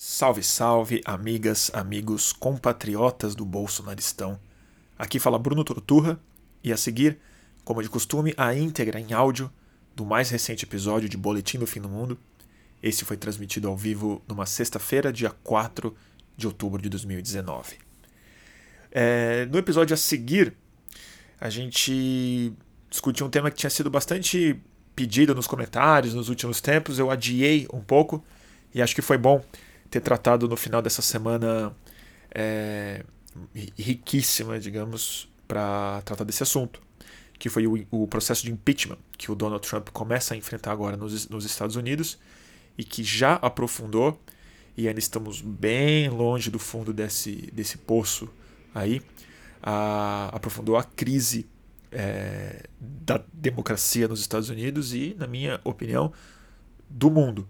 [0.00, 4.38] Salve, salve, amigas, amigos, compatriotas do Bolsonaristão.
[4.96, 6.20] Aqui fala Bruno Torturra
[6.62, 7.18] e a seguir,
[7.64, 9.52] como de costume, a íntegra em áudio
[9.96, 12.16] do mais recente episódio de Boletim do Fim do Mundo.
[12.80, 15.92] Esse foi transmitido ao vivo numa sexta-feira, dia 4
[16.36, 17.74] de outubro de 2019.
[18.92, 20.54] É, no episódio a seguir,
[21.40, 22.52] a gente
[22.88, 24.60] discutiu um tema que tinha sido bastante
[24.94, 27.00] pedido nos comentários nos últimos tempos.
[27.00, 28.24] Eu adiei um pouco
[28.72, 29.44] e acho que foi bom
[29.90, 31.74] ter tratado no final dessa semana
[32.30, 33.04] é,
[33.76, 36.80] riquíssima, digamos, para tratar desse assunto,
[37.38, 40.96] que foi o, o, processo de impeachment que o Donald Trump começa a enfrentar agora
[40.96, 42.18] nos, nos Estados Unidos
[42.76, 44.20] e que já aprofundou,
[44.76, 48.28] e ainda estamos bem longe do fundo desse, desse poço
[48.74, 49.02] aí,
[49.62, 51.48] a, aprofundou a crise
[51.90, 56.12] é, da democracia nos Estados Unidos e, na minha opinião,
[56.88, 57.48] do mundo.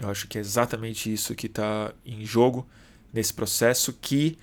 [0.00, 2.66] Eu acho que é exatamente isso que está em jogo
[3.12, 4.38] nesse processo que,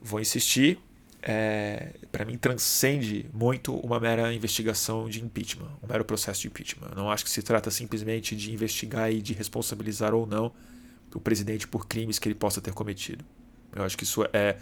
[0.00, 0.78] vou insistir,
[1.20, 6.88] é, para mim transcende muito uma mera investigação de impeachment, um mero processo de impeachment.
[6.90, 10.52] Eu não acho que se trata simplesmente de investigar e de responsabilizar ou não
[11.14, 13.24] o presidente por crimes que ele possa ter cometido.
[13.74, 14.56] Eu acho que isso é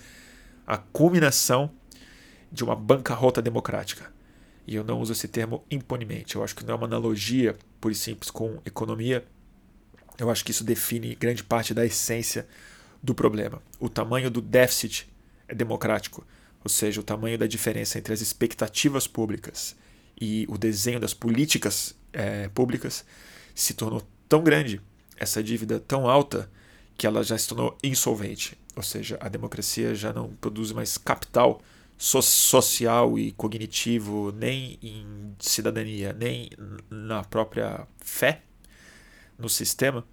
[0.67, 1.71] a culminação
[2.51, 4.13] de uma bancarrota democrática.
[4.67, 6.37] E eu não uso esse termo imponemente.
[6.37, 7.57] Eu acho que não é uma analogia
[7.89, 9.25] e simples com economia,
[10.21, 12.47] eu acho que isso define grande parte da essência
[13.03, 13.63] do problema.
[13.79, 15.11] O tamanho do déficit
[15.49, 16.27] é democrático,
[16.63, 19.75] ou seja, o tamanho da diferença entre as expectativas públicas
[20.21, 23.05] e o desenho das políticas é, públicas
[23.55, 24.81] se tornou tão grande,
[25.17, 26.51] essa dívida tão alta,
[26.99, 28.59] que ela já se tornou insolvente.
[28.77, 31.63] Ou seja, a democracia já não produz mais capital
[31.97, 36.51] so social e cognitivo, nem em cidadania, nem
[36.91, 38.43] na própria fé
[39.41, 40.05] no sistema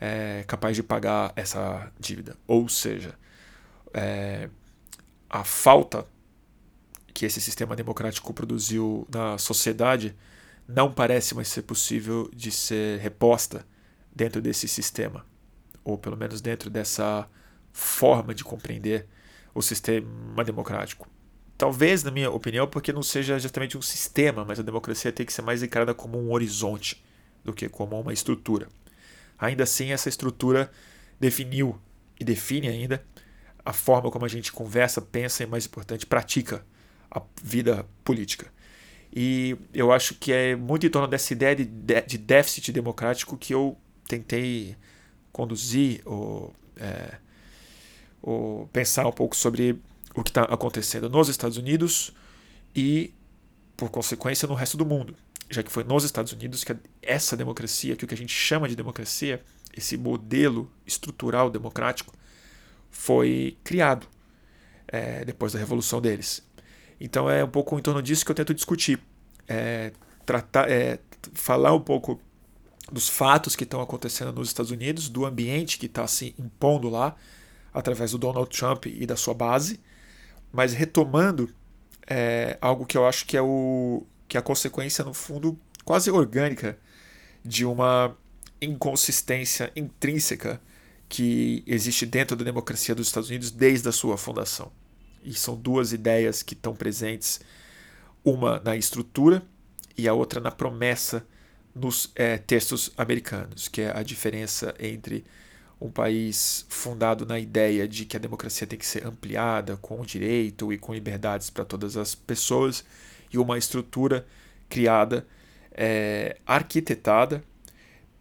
[0.00, 2.36] é capaz de pagar essa dívida.
[2.46, 3.14] Ou seja,
[3.92, 4.48] é,
[5.30, 6.06] a falta
[7.12, 10.14] que esse sistema democrático produziu na sociedade
[10.66, 13.64] não parece mais ser possível de ser reposta
[14.14, 15.24] dentro desse sistema,
[15.84, 17.28] ou pelo menos dentro dessa
[17.72, 19.06] forma de compreender
[19.54, 21.08] o sistema democrático.
[21.56, 25.32] Talvez, na minha opinião, porque não seja justamente um sistema, mas a democracia tem que
[25.32, 27.02] ser mais encarada como um horizonte
[27.44, 28.68] do que como uma estrutura.
[29.38, 30.70] Ainda assim, essa estrutura
[31.20, 31.78] definiu
[32.18, 33.04] e define ainda
[33.64, 36.64] a forma como a gente conversa, pensa e, mais importante, pratica
[37.10, 38.52] a vida política.
[39.14, 43.54] E eu acho que é muito em torno dessa ideia de, de déficit democrático que
[43.54, 43.76] eu
[44.08, 44.76] tentei
[45.32, 47.14] conduzir ou, é,
[48.20, 49.80] ou pensar um pouco sobre
[50.14, 52.12] o que está acontecendo nos Estados Unidos
[52.74, 53.12] e,
[53.76, 55.16] por consequência, no resto do mundo
[55.54, 58.68] já que foi nos Estados Unidos que essa democracia, que o que a gente chama
[58.68, 59.42] de democracia,
[59.76, 62.12] esse modelo estrutural democrático,
[62.90, 64.06] foi criado
[64.88, 66.46] é, depois da revolução deles.
[67.00, 69.00] Então é um pouco em torno disso que eu tento discutir,
[69.48, 69.92] é,
[70.24, 70.98] tratar, é,
[71.32, 72.20] falar um pouco
[72.90, 77.16] dos fatos que estão acontecendo nos Estados Unidos, do ambiente que está se impondo lá
[77.72, 79.80] através do Donald Trump e da sua base,
[80.52, 81.52] mas retomando
[82.06, 86.10] é, algo que eu acho que é o que é a consequência, no fundo, quase
[86.10, 86.76] orgânica
[87.44, 88.16] de uma
[88.60, 90.60] inconsistência intrínseca
[91.08, 94.72] que existe dentro da democracia dos Estados Unidos desde a sua fundação.
[95.22, 97.42] E são duas ideias que estão presentes,
[98.24, 99.40] uma na estrutura
[99.96, 101.24] e a outra na promessa
[101.72, 105.24] nos é, textos americanos, que é a diferença entre
[105.80, 110.72] um país fundado na ideia de que a democracia tem que ser ampliada com direito
[110.72, 112.84] e com liberdades para todas as pessoas
[113.32, 114.26] e uma estrutura
[114.68, 115.26] criada,
[115.72, 117.42] é, arquitetada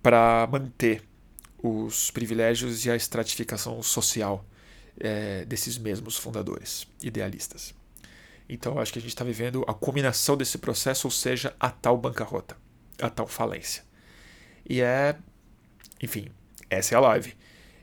[0.02, 1.04] para manter
[1.62, 4.46] os privilégios e a estratificação social
[5.00, 7.74] é, desses mesmos fundadores idealistas.
[8.50, 11.98] Então, acho que a gente está vivendo a culminação desse processo, ou seja, a tal
[11.98, 12.58] bancarrota,
[13.02, 13.84] a tal falência.
[14.68, 15.16] E é,
[16.02, 16.28] enfim,
[16.70, 17.34] essa é a live.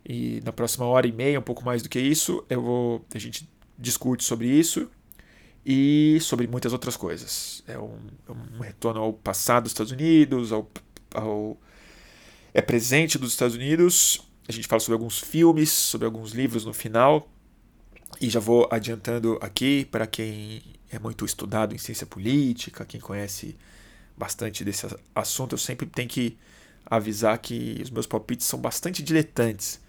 [0.06, 3.19] E na próxima hora e meia, um pouco mais do que isso, eu vou, a
[3.19, 4.90] gente discute sobre isso
[5.65, 7.62] e sobre muitas outras coisas.
[7.67, 7.99] É um,
[8.29, 10.69] é um retorno ao passado dos Estados Unidos, ao,
[11.15, 11.59] ao
[12.53, 14.21] é presente dos Estados Unidos.
[14.49, 17.29] A gente fala sobre alguns filmes, sobre alguns livros no final.
[18.21, 23.57] E já vou adiantando aqui para quem é muito estudado em ciência política, quem conhece
[24.17, 26.37] bastante desse assunto, eu sempre tenho que
[26.85, 29.81] avisar que os meus palpites são bastante diletantes.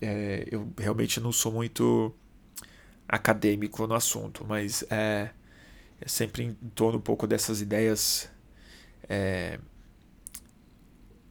[0.00, 2.14] É, eu realmente não sou muito
[3.12, 5.28] acadêmico no assunto, mas é,
[6.00, 8.30] é sempre em torno um pouco dessas ideias
[9.06, 9.58] é,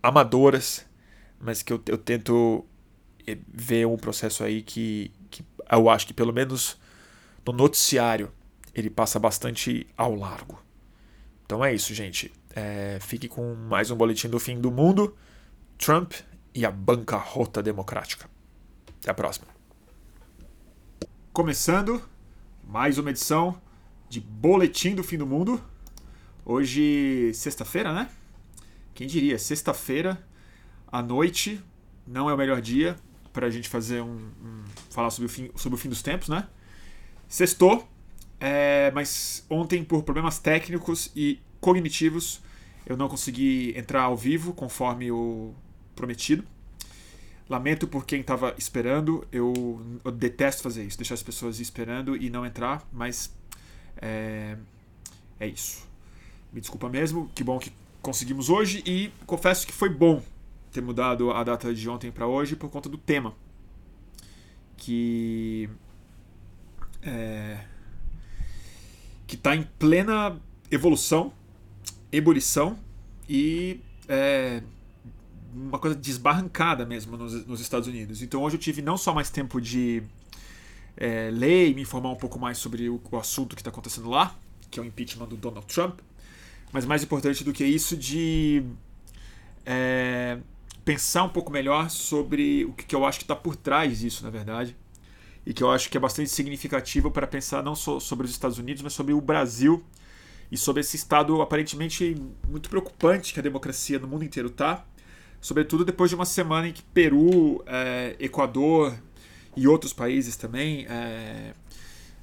[0.04, 0.86] amadoras,
[1.40, 2.64] mas que eu, eu tento
[3.48, 6.78] ver um processo aí que, que eu acho que pelo menos
[7.46, 8.32] no noticiário
[8.76, 10.62] ele passa bastante ao largo.
[11.46, 12.32] Então é isso, gente.
[12.56, 15.18] É, fique com mais um boletim do fim do mundo.
[15.78, 16.14] Trump
[16.54, 18.30] e a bancarrota democrática.
[19.00, 19.51] Até a próxima.
[21.34, 22.04] Começando
[22.62, 23.56] mais uma edição
[24.10, 25.64] de Boletim do Fim do Mundo.
[26.44, 28.10] Hoje, sexta-feira, né?
[28.94, 29.40] Quem diria?
[29.40, 30.22] Sexta-feira,
[30.92, 31.64] à noite,
[32.06, 32.98] não é o melhor dia
[33.32, 36.28] para a gente fazer um, um, falar sobre o, fim, sobre o fim dos tempos,
[36.28, 36.46] né?
[37.30, 37.88] Sextou,
[38.38, 42.42] é, mas ontem, por problemas técnicos e cognitivos,
[42.86, 45.54] eu não consegui entrar ao vivo conforme o
[45.96, 46.44] prometido.
[47.50, 49.28] Lamento por quem estava esperando.
[49.32, 53.34] Eu, eu, detesto fazer isso, deixar as pessoas esperando e não entrar, mas
[53.98, 54.58] é,
[55.40, 55.88] é isso.
[56.54, 57.30] Me desculpa mesmo.
[57.36, 57.72] Que bom que
[58.02, 60.24] conseguimos hoje e confesso que foi bom
[60.72, 63.36] ter mudado a data de ontem para hoje por conta do tema.
[64.78, 65.70] Que.
[67.04, 67.66] É,
[69.28, 70.40] que está em plena
[70.70, 71.34] evolução,
[72.12, 72.78] ebulição
[73.28, 74.62] e é,
[75.54, 78.22] uma coisa desbarrancada mesmo nos, nos, Estados Unidos.
[78.22, 80.04] Então hoje eu tive não só mais tempo de
[80.98, 84.10] é, ler e me informar um pouco mais sobre o, o assunto que está acontecendo
[84.10, 84.36] lá,
[84.70, 86.00] que é o impeachment do Donald Trump,
[86.72, 88.64] mas mais importante do que isso, de
[89.66, 90.38] é,
[90.86, 94.30] pensar um pouco melhor sobre o que eu acho que está por trás disso, na
[94.30, 94.76] verdade,
[95.46, 98.58] e que eu acho que é bastante significativo para pensar não só sobre os Estados
[98.58, 99.84] Unidos, mas sobre o Brasil
[100.52, 102.16] e sobre esse estado aparentemente
[102.48, 104.86] muito preocupante que a democracia no mundo inteiro está
[105.42, 108.96] sobretudo depois de uma semana em que Peru, é, Equador
[109.58, 111.54] e outros países também, é,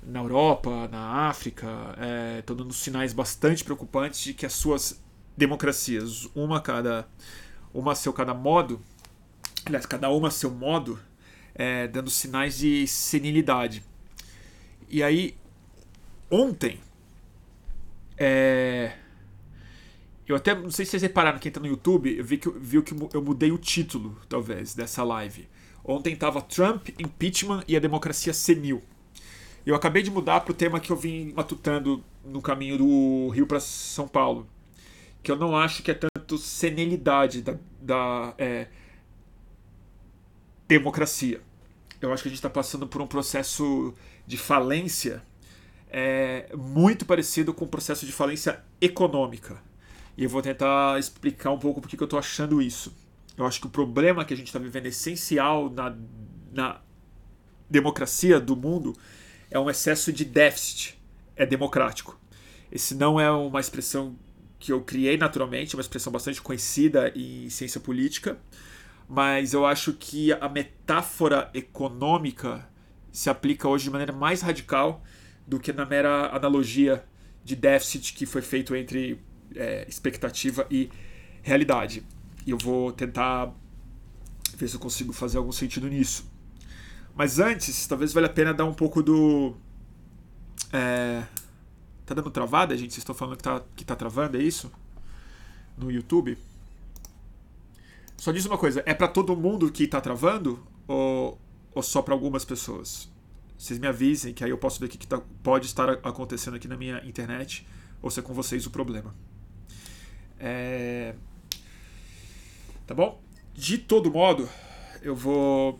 [0.02, 1.66] na Europa, na África,
[2.38, 5.02] estão é, dando sinais bastante preocupantes de que as suas
[5.36, 7.06] democracias, uma cada
[7.74, 8.80] uma a seu cada modo,
[9.66, 10.98] aliás, cada uma a seu modo,
[11.54, 13.84] é, dando sinais de senilidade.
[14.88, 15.36] E aí,
[16.30, 16.80] ontem,
[18.16, 18.94] é,
[20.28, 22.82] eu até não sei se vocês repararam, quem tá no YouTube, eu vi que, viu
[22.82, 25.48] que eu mudei o título, talvez, dessa live.
[25.82, 28.82] Ontem tava Trump, impeachment e a democracia senil.
[29.64, 33.58] Eu acabei de mudar pro tema que eu vim matutando no caminho do Rio para
[33.58, 34.46] São Paulo.
[35.22, 38.68] Que eu não acho que é tanto senilidade da, da é,
[40.66, 41.40] democracia.
[42.00, 43.94] Eu acho que a gente está passando por um processo
[44.26, 45.22] de falência
[45.90, 49.66] é, muito parecido com o processo de falência econômica.
[50.18, 52.92] E eu vou tentar explicar um pouco porque que eu estou achando isso.
[53.36, 55.96] Eu acho que o problema que a gente está vivendo essencial na,
[56.52, 56.80] na
[57.70, 58.96] democracia do mundo
[59.48, 61.00] é um excesso de déficit.
[61.36, 62.18] É democrático.
[62.72, 64.16] Esse não é uma expressão
[64.58, 68.36] que eu criei naturalmente, é uma expressão bastante conhecida em ciência política,
[69.08, 72.68] mas eu acho que a metáfora econômica
[73.12, 75.00] se aplica hoje de maneira mais radical
[75.46, 77.04] do que na mera analogia
[77.44, 80.90] de déficit que foi feito entre é, expectativa e
[81.42, 82.04] realidade.
[82.46, 83.52] E eu vou tentar
[84.56, 86.30] ver se eu consigo fazer algum sentido nisso.
[87.14, 89.54] Mas antes, talvez valha a pena dar um pouco do.
[90.72, 91.24] É...
[92.06, 92.92] Tá dando travada, gente?
[92.92, 94.70] Vocês estão falando que tá, que tá travando, é isso?
[95.76, 96.38] No YouTube?
[98.16, 101.40] Só diz uma coisa: é para todo mundo que tá travando ou,
[101.74, 103.10] ou só para algumas pessoas?
[103.58, 106.54] Vocês me avisem que aí eu posso ver o que, que tá, pode estar acontecendo
[106.54, 107.66] aqui na minha internet
[108.00, 109.14] ou se é com vocês o problema.
[110.38, 111.14] É...
[112.86, 113.20] Tá bom?
[113.54, 114.48] De todo modo,
[115.02, 115.78] eu vou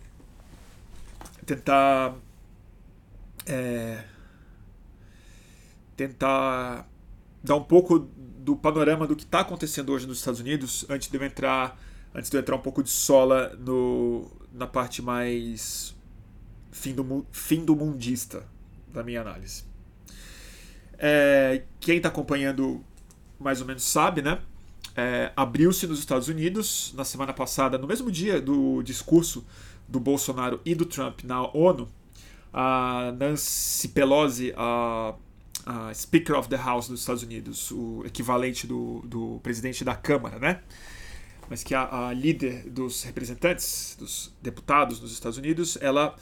[1.47, 2.15] tentar.
[3.47, 4.05] É...
[5.97, 6.89] Tentar
[7.43, 11.17] dar um pouco do panorama do que está acontecendo hoje nos Estados Unidos antes de
[11.17, 11.79] eu entrar
[12.15, 15.95] antes de eu entrar um pouco de sola no, na parte mais
[16.71, 18.47] fim do, fim do mundista
[18.89, 19.65] da minha análise.
[20.99, 22.85] É, quem está acompanhando
[23.39, 24.39] mais ou menos sabe, né?
[24.97, 29.45] É, Abriu-se nos Estados Unidos na semana passada, no mesmo dia do discurso
[29.87, 31.89] do Bolsonaro e do Trump na ONU,
[32.53, 35.15] a Nancy Pelosi, a,
[35.65, 40.39] a Speaker of the House dos Estados Unidos, o equivalente do, do presidente da Câmara,
[40.39, 40.61] né?
[41.49, 46.15] Mas que a, a líder dos representantes, dos deputados dos Estados Unidos, ela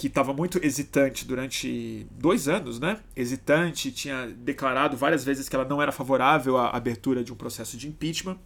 [0.00, 2.98] que estava muito hesitante durante dois anos, né?
[3.14, 7.76] Hesitante, tinha declarado várias vezes que ela não era favorável à abertura de um processo
[7.76, 8.38] de impeachment,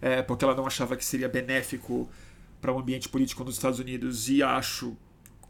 [0.00, 2.08] é, porque ela não achava que seria benéfico
[2.62, 4.96] para o um ambiente político nos Estados Unidos e acho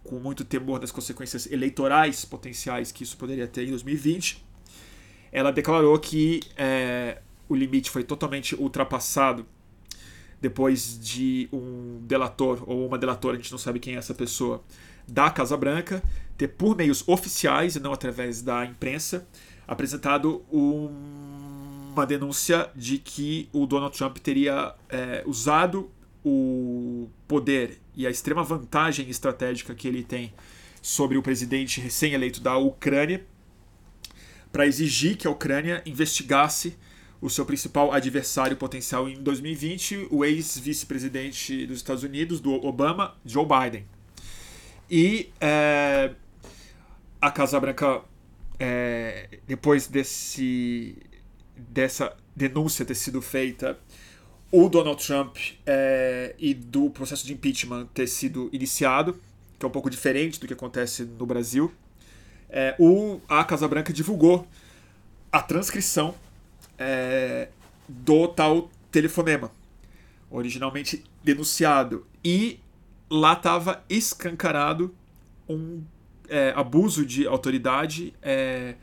[0.03, 4.45] com muito temor das consequências eleitorais potenciais que isso poderia ter em 2020.
[5.31, 9.47] Ela declarou que é, o limite foi totalmente ultrapassado
[10.41, 14.65] depois de um delator ou uma delatora, a gente não sabe quem é essa pessoa,
[15.11, 16.03] da Casa Branca,
[16.37, 19.27] ter por meios oficiais e não através da imprensa,
[19.67, 20.89] apresentado um,
[21.93, 25.91] uma denúncia de que o Donald Trump teria é, usado
[26.25, 30.33] o poder e a extrema vantagem estratégica que ele tem
[30.83, 33.25] sobre o presidente recém-eleito da Ucrânia
[34.53, 36.77] para exigir que a Ucrânia investigasse
[37.21, 43.45] o seu principal adversário potencial em 2020, o ex-vice-presidente dos Estados Unidos, do Obama, Joe
[43.45, 43.85] Biden.
[44.91, 46.11] E é,
[47.21, 48.03] a Casa Branca,
[48.59, 50.97] é, depois desse,
[51.57, 53.79] dessa denúncia ter sido feita,
[54.51, 59.17] o Donald Trump é, e do processo de impeachment ter sido iniciado,
[59.59, 61.73] que é um pouco diferente do que acontece no Brasil,
[62.49, 64.45] é, o, a Casa Branca divulgou
[65.31, 66.17] a transcrição
[66.77, 67.49] é,
[67.89, 69.53] do tal telefonema,
[70.29, 72.05] originalmente denunciado.
[72.25, 72.59] E
[73.11, 74.95] lá estava escancarado
[75.49, 75.83] um
[76.29, 78.77] é, abuso de autoridade é,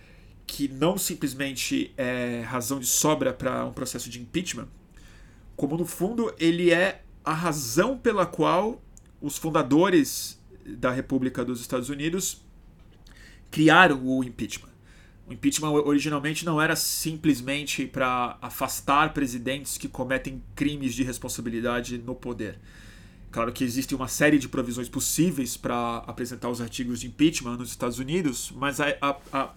[0.45, 4.67] que não simplesmente é razão de sobra para um processo de impeachment,
[5.55, 8.81] como no fundo ele é a razão pela qual
[9.21, 12.41] os fundadores da República dos Estados Unidos
[13.49, 14.69] criaram o impeachment.
[15.27, 22.15] O impeachment originalmente não era simplesmente para afastar presidentes que cometem crimes de responsabilidade no
[22.15, 22.57] poder.
[23.31, 27.69] Claro que existe uma série de provisões possíveis para apresentar os artigos de impeachment nos
[27.69, 29.53] Estados Unidos, mas a, a, a,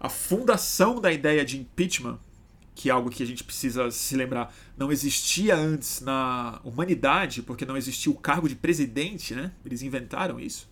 [0.00, 2.18] a fundação da ideia de impeachment,
[2.74, 7.66] que é algo que a gente precisa se lembrar, não existia antes na humanidade, porque
[7.66, 9.52] não existia o cargo de presidente, né?
[9.64, 10.70] Eles inventaram isso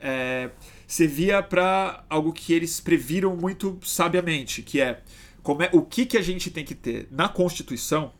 [0.00, 0.50] é,
[0.86, 5.02] servia para algo que eles previram muito sabiamente, que é,
[5.42, 8.12] como é o que, que a gente tem que ter na Constituição,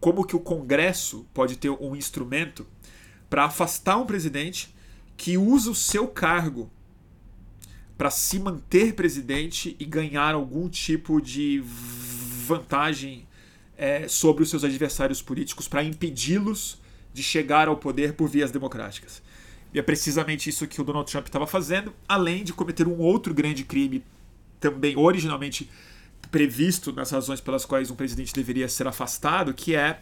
[0.00, 2.66] como que o Congresso pode ter um instrumento
[3.28, 4.74] para afastar um presidente
[5.16, 6.70] que usa o seu cargo
[7.96, 11.62] para se manter presidente e ganhar algum tipo de
[12.46, 13.26] vantagem
[13.76, 16.78] é, sobre os seus adversários políticos para impedi-los
[17.12, 19.22] de chegar ao poder por vias democráticas.
[19.72, 23.34] E é precisamente isso que o Donald Trump estava fazendo, além de cometer um outro
[23.34, 24.04] grande crime,
[24.60, 25.68] também originalmente
[26.30, 30.00] previsto nas razões pelas quais um presidente deveria ser afastado, que é,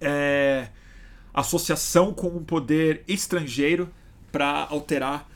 [0.00, 0.68] é
[1.34, 3.90] associação com um poder estrangeiro
[4.30, 5.28] para alterar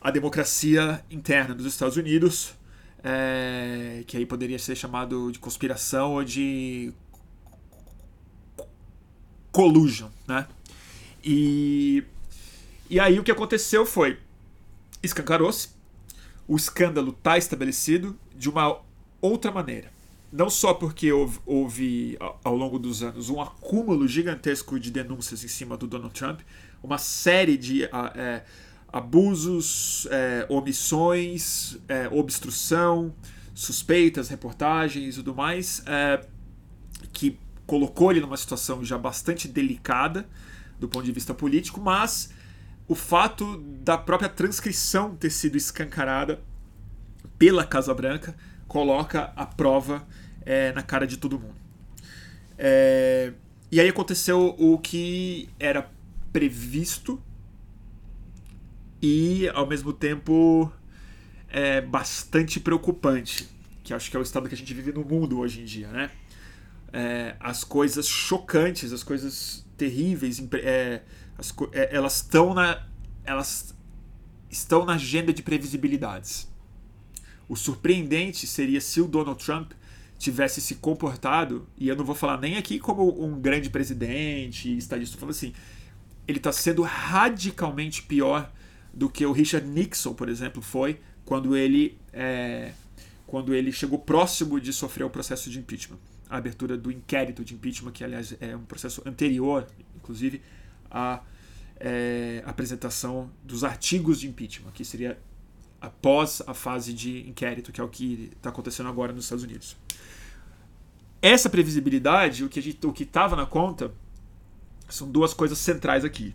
[0.00, 2.54] a democracia interna dos Estados Unidos,
[3.02, 6.92] é, que aí poderia ser chamado de conspiração ou de
[9.52, 10.46] collusion, né?
[11.22, 12.04] E
[12.88, 14.18] e aí o que aconteceu foi:
[15.02, 15.70] escancarou-se,
[16.46, 18.80] o escândalo está estabelecido de uma
[19.20, 19.93] outra maneira.
[20.34, 25.48] Não só porque houve, houve, ao longo dos anos, um acúmulo gigantesco de denúncias em
[25.48, 26.40] cima do Donald Trump,
[26.82, 28.42] uma série de é,
[28.92, 33.14] abusos, é, omissões, é, obstrução,
[33.54, 36.26] suspeitas, reportagens e tudo mais, é,
[37.12, 40.28] que colocou ele numa situação já bastante delicada
[40.80, 42.30] do ponto de vista político, mas
[42.88, 46.42] o fato da própria transcrição ter sido escancarada
[47.38, 48.34] pela Casa Branca
[48.66, 50.04] coloca a prova
[50.44, 51.56] é, na cara de todo mundo.
[52.58, 53.32] É,
[53.70, 55.90] e aí aconteceu o que era
[56.32, 57.20] previsto
[59.02, 60.72] e ao mesmo tempo
[61.48, 63.48] é bastante preocupante,
[63.82, 65.88] que acho que é o estado que a gente vive no mundo hoje em dia,
[65.88, 66.10] né?
[66.92, 71.02] É, as coisas chocantes, as coisas terríveis, é,
[71.36, 72.86] as, é, elas estão na
[73.24, 73.74] elas
[74.50, 76.48] estão na agenda de previsibilidades.
[77.48, 79.72] O surpreendente seria se o Donald Trump
[80.18, 85.18] tivesse se comportado, e eu não vou falar nem aqui como um grande presidente, estadista,
[85.18, 85.52] falando assim,
[86.26, 88.50] ele está sendo radicalmente pior
[88.92, 92.72] do que o Richard Nixon, por exemplo, foi quando ele é,
[93.26, 97.54] quando ele chegou próximo de sofrer o processo de impeachment, a abertura do inquérito de
[97.54, 99.66] impeachment, que aliás é um processo anterior,
[99.96, 100.40] inclusive
[100.90, 101.20] a
[101.80, 105.18] é, apresentação dos artigos de impeachment, que seria
[105.80, 109.76] após a fase de inquérito, que é o que está acontecendo agora nos Estados Unidos.
[111.24, 113.90] Essa previsibilidade, o que o que estava na conta,
[114.90, 116.34] são duas coisas centrais aqui,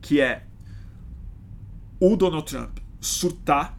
[0.00, 0.44] que é
[1.98, 3.76] o Donald Trump surtar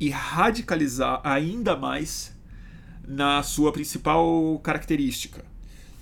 [0.00, 2.36] e radicalizar ainda mais
[3.06, 5.44] na sua principal característica,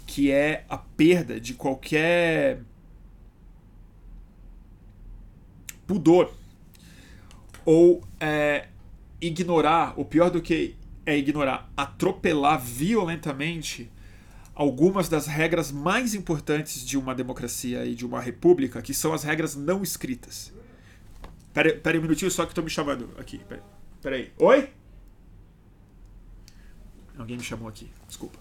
[0.06, 2.62] que é a perda de qualquer
[5.86, 6.32] pudor
[7.62, 8.68] ou é,
[9.20, 13.90] ignorar, o pior do que é ignorar, atropelar violentamente
[14.54, 19.24] algumas das regras mais importantes de uma democracia e de uma república, que são as
[19.24, 20.52] regras não escritas.
[21.52, 23.38] Pera, pera um minutinho só que estão me chamando aqui.
[23.38, 23.62] Pera,
[24.00, 24.32] pera aí.
[24.38, 24.70] Oi?
[27.16, 28.38] Alguém me chamou aqui, desculpa.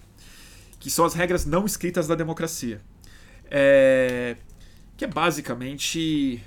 [0.79, 2.81] Que são as regras não escritas da democracia.
[3.49, 4.35] É,
[4.97, 6.43] que é basicamente.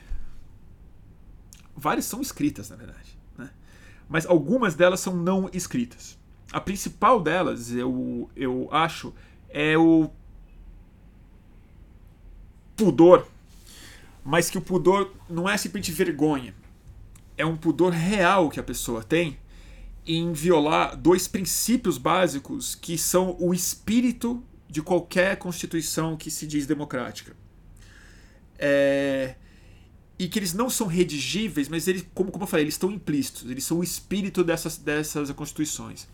[1.76, 3.16] Várias são escritas, na verdade.
[4.08, 6.18] Mas algumas delas são não escritas.
[6.52, 9.12] A principal delas, eu, eu acho,
[9.48, 10.10] é o
[12.76, 13.26] pudor.
[14.24, 16.54] Mas que o pudor não é simplesmente vergonha.
[17.36, 19.38] É um pudor real que a pessoa tem
[20.06, 26.66] em violar dois princípios básicos que são o espírito de qualquer constituição que se diz
[26.66, 27.36] democrática.
[28.58, 29.34] É,
[30.18, 33.50] e que eles não são redigíveis, mas eles, como, como eu falei, eles estão implícitos,
[33.50, 36.08] eles são o espírito dessas, dessas constituições.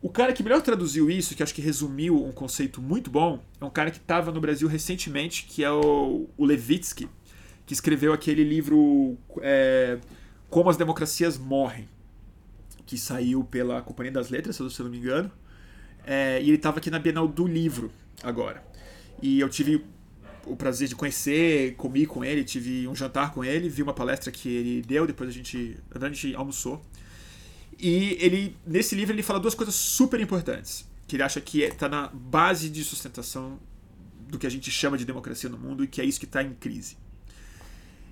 [0.00, 3.64] O cara que melhor traduziu isso, que acho que resumiu um conceito muito bom, é
[3.64, 7.08] um cara que estava no Brasil recentemente, que é o, o Levitsky,
[7.66, 9.98] que escreveu aquele livro é,
[10.50, 11.88] Como as Democracias Morrem,
[12.84, 15.30] que saiu pela Companhia das Letras, se eu não me engano.
[16.04, 17.92] É, e ele estava aqui na Bienal do Livro
[18.24, 18.64] agora.
[19.22, 19.84] E eu tive
[20.46, 24.30] o prazer de conhecer, comi com ele, tive um jantar com ele, vi uma palestra
[24.30, 26.82] que ele deu, depois a gente, a gente almoçou.
[27.78, 30.88] E ele, nesse livro, ele fala duas coisas super importantes.
[31.06, 33.58] Que ele acha que está é, na base de sustentação
[34.28, 36.42] do que a gente chama de democracia no mundo e que é isso que está
[36.42, 36.96] em crise.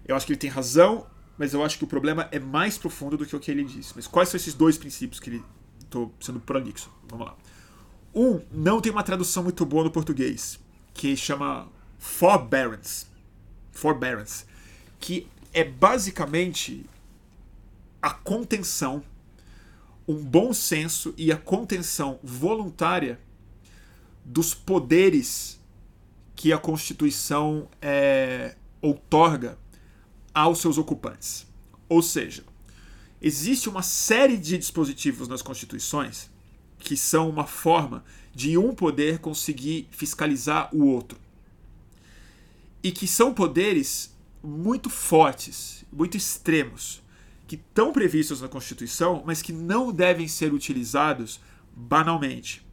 [0.06, 1.06] Eu acho que ele tem razão,
[1.38, 3.92] mas eu acho que o problema é mais profundo do que o que ele disse.
[3.94, 5.44] Mas quais são esses dois princípios que ele.
[5.80, 6.90] Estou sendo prolixo.
[7.08, 7.36] Vamos lá.
[8.14, 10.60] Um, não tem uma tradução muito boa no português,
[10.94, 11.68] que chama
[12.00, 13.06] forbearance.
[13.70, 14.44] Forbearance.
[14.98, 16.84] Que é basicamente
[18.02, 19.04] a contenção
[20.08, 23.20] um bom senso e a contenção voluntária
[24.24, 25.60] dos poderes
[26.34, 29.56] que a Constituição é, outorga
[30.34, 31.46] aos seus ocupantes.
[31.88, 32.42] Ou seja,
[33.22, 36.28] existe uma série de dispositivos nas constituições
[36.78, 38.02] que são uma forma
[38.34, 41.18] de um poder conseguir fiscalizar o outro.
[42.82, 47.02] E que são poderes muito fortes, muito extremos,
[47.46, 51.40] que estão previstos na Constituição, mas que não devem ser utilizados
[51.74, 52.64] banalmente.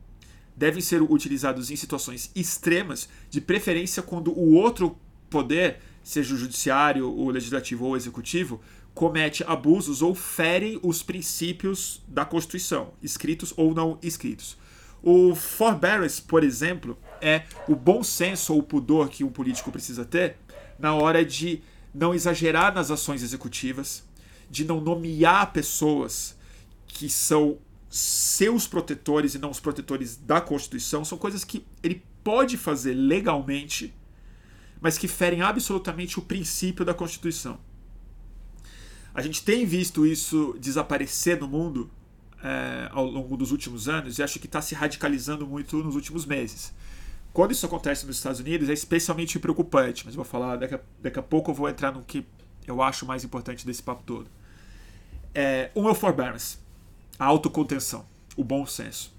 [0.55, 4.97] Devem ser utilizados em situações extremas, de preferência quando o outro
[5.29, 8.61] poder, seja o judiciário, o legislativo ou o executivo,
[8.93, 14.57] comete abusos ou ferem os princípios da Constituição, escritos ou não escritos.
[15.03, 20.05] O forbearance, por exemplo, é o bom senso ou o pudor que um político precisa
[20.05, 20.37] ter
[20.77, 21.61] na hora de
[21.93, 24.03] não exagerar nas ações executivas,
[24.49, 26.37] de não nomear pessoas
[26.87, 27.57] que são
[27.89, 33.93] seus protetores e não os protetores da Constituição, são coisas que ele pode fazer legalmente,
[34.79, 37.59] mas que ferem absolutamente o princípio da Constituição.
[39.13, 41.89] A gente tem visto isso desaparecer no mundo
[42.43, 46.25] é, ao longo dos últimos anos e acho que está se radicalizando muito nos últimos
[46.25, 46.73] meses.
[47.37, 51.19] Quando isso acontece nos Estados Unidos é especialmente preocupante, mas vou falar daqui a, daqui
[51.19, 52.25] a pouco eu vou entrar no que
[52.65, 54.27] eu acho mais importante desse papo todo.
[55.35, 56.57] É, um é o forbearance,
[57.19, 59.13] a autocontenção, o bom senso.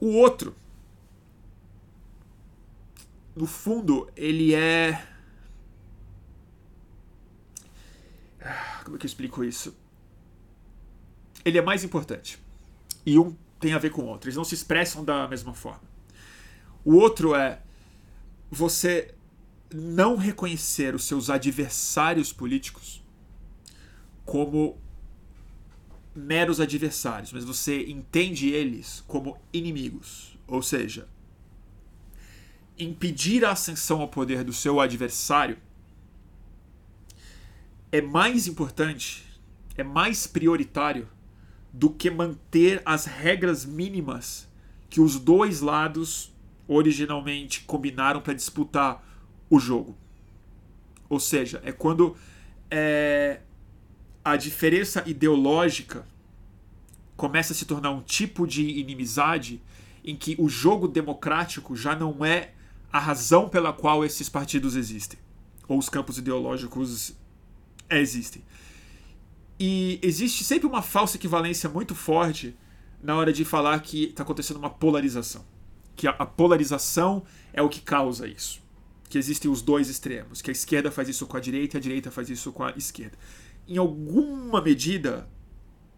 [0.00, 0.56] O outro,
[3.36, 5.00] no fundo, ele é.
[8.40, 9.76] Ah, como é que eu explico isso?
[11.44, 12.42] Ele é mais importante.
[13.06, 14.26] E um tem a ver com o outro.
[14.26, 15.85] Eles não se expressam da mesma forma.
[16.86, 17.60] O outro é
[18.48, 19.12] você
[19.74, 23.02] não reconhecer os seus adversários políticos
[24.24, 24.78] como
[26.14, 30.38] meros adversários, mas você entende eles como inimigos.
[30.46, 31.08] Ou seja,
[32.78, 35.58] impedir a ascensão ao poder do seu adversário
[37.90, 39.24] é mais importante,
[39.76, 41.08] é mais prioritário
[41.72, 44.48] do que manter as regras mínimas
[44.88, 46.35] que os dois lados
[46.68, 49.04] originalmente combinaram para disputar
[49.48, 49.96] o jogo.
[51.08, 52.16] Ou seja, é quando
[52.70, 53.40] é,
[54.24, 56.06] a diferença ideológica
[57.16, 59.62] começa a se tornar um tipo de inimizade
[60.04, 62.52] em que o jogo democrático já não é
[62.92, 65.18] a razão pela qual esses partidos existem,
[65.66, 67.16] ou os campos ideológicos
[67.90, 68.42] existem.
[69.58, 72.54] E existe sempre uma falsa equivalência muito forte
[73.02, 75.44] na hora de falar que está acontecendo uma polarização.
[75.96, 78.64] Que a, polarização é o que causa isso
[79.08, 81.80] que existem os dois extremos, que a esquerda faz isso com a direita e a
[81.80, 83.16] direita faz isso com a esquerda.
[83.68, 85.28] Em alguma medida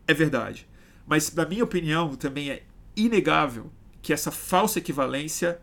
[0.07, 0.69] é verdade,
[1.07, 5.61] mas na minha opinião também é inegável que essa falsa equivalência,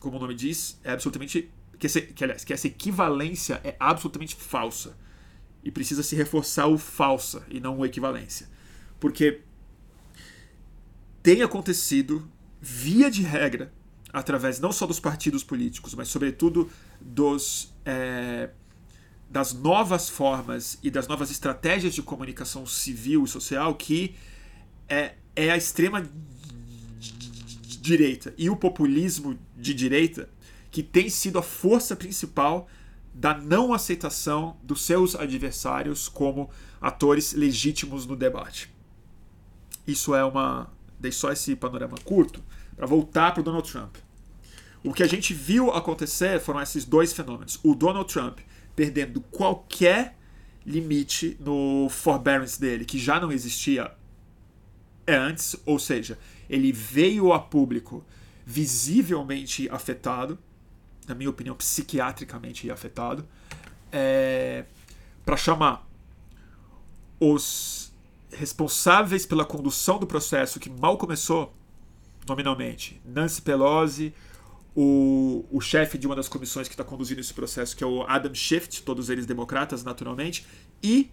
[0.00, 1.50] como o nome diz, é absolutamente.
[1.78, 4.96] Que, essa, que, aliás, que essa equivalência é absolutamente falsa.
[5.62, 8.48] E precisa se reforçar o falsa e não o equivalência.
[8.98, 9.42] Porque
[11.22, 12.28] tem acontecido,
[12.60, 13.72] via de regra,
[14.12, 17.74] através não só dos partidos políticos, mas sobretudo dos.
[17.84, 18.50] É,
[19.30, 24.14] das novas formas e das novas estratégias de comunicação civil e social que
[24.88, 26.02] é, é a extrema
[27.78, 30.30] direita e o populismo de direita
[30.70, 32.68] que tem sido a força principal
[33.14, 38.72] da não aceitação dos seus adversários como atores legítimos no debate.
[39.86, 40.70] Isso é uma.
[40.98, 42.42] Dei só esse panorama curto
[42.76, 43.96] para voltar para o Donald Trump.
[44.84, 47.58] O que a gente viu acontecer foram esses dois fenômenos.
[47.62, 48.38] O Donald Trump
[48.74, 50.16] perdendo qualquer
[50.64, 53.90] limite no forbearance dele, que já não existia
[55.06, 58.04] antes, ou seja, ele veio a público
[58.44, 60.38] visivelmente afetado,
[61.06, 63.26] na minha opinião, psiquiatricamente afetado,
[63.90, 64.64] é,
[65.24, 65.86] para chamar
[67.18, 67.87] os
[68.30, 71.54] responsáveis pela condução do processo que mal começou,
[72.26, 74.14] nominalmente, Nancy Pelosi,
[74.76, 78.02] o, o chefe de uma das comissões que está conduzindo esse processo, que é o
[78.02, 80.46] Adam Schiff, todos eles democratas, naturalmente,
[80.82, 81.10] e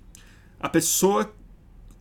[0.60, 1.34] a pessoa,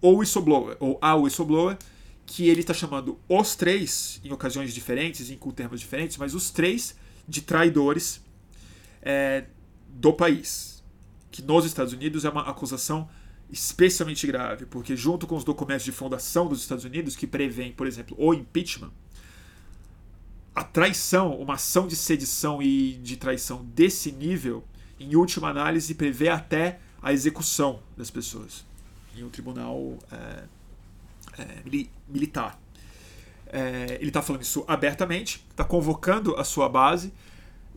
[0.00, 1.78] ou whistleblower, ou a whistleblower,
[2.26, 6.96] que ele está chamando os três, em ocasiões diferentes, em termos diferentes, mas os três
[7.26, 8.22] de traidores
[9.00, 9.44] é,
[9.88, 10.82] do país.
[11.30, 13.08] Que nos Estados Unidos é uma acusação
[13.50, 17.86] especialmente grave, porque junto com os documentos de fundação dos Estados Unidos, que prevêem, por
[17.86, 18.90] exemplo, o impeachment,
[20.54, 24.64] a traição, uma ação de sedição e de traição desse nível,
[24.98, 28.64] em última análise, prevê até a execução das pessoas
[29.16, 30.44] em um tribunal é,
[31.38, 32.58] é, militar.
[33.46, 37.12] É, ele está falando isso abertamente, está convocando a sua base,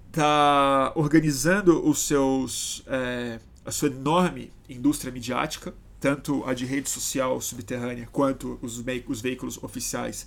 [0.08, 7.42] está organizando os seus, é, a sua enorme indústria midiática, tanto a de rede social
[7.42, 10.26] subterrânea quanto os, os veículos oficiais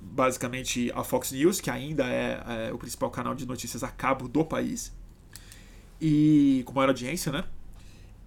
[0.00, 4.26] basicamente a Fox News, que ainda é, é, o principal canal de notícias a cabo
[4.26, 4.92] do país,
[6.00, 7.44] e com maior audiência, né?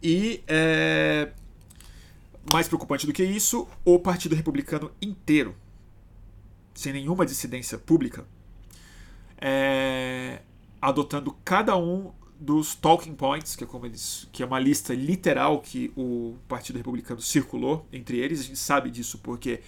[0.03, 1.31] E é,
[2.53, 5.55] mais preocupante do que isso, o Partido Republicano inteiro,
[6.75, 8.25] sem nenhuma dissidência pública,
[9.39, 10.41] é,
[10.79, 15.61] adotando cada um dos talking points, que é, como eles, que é uma lista literal
[15.61, 18.39] que o Partido Republicano circulou entre eles.
[18.39, 19.61] A gente sabe disso porque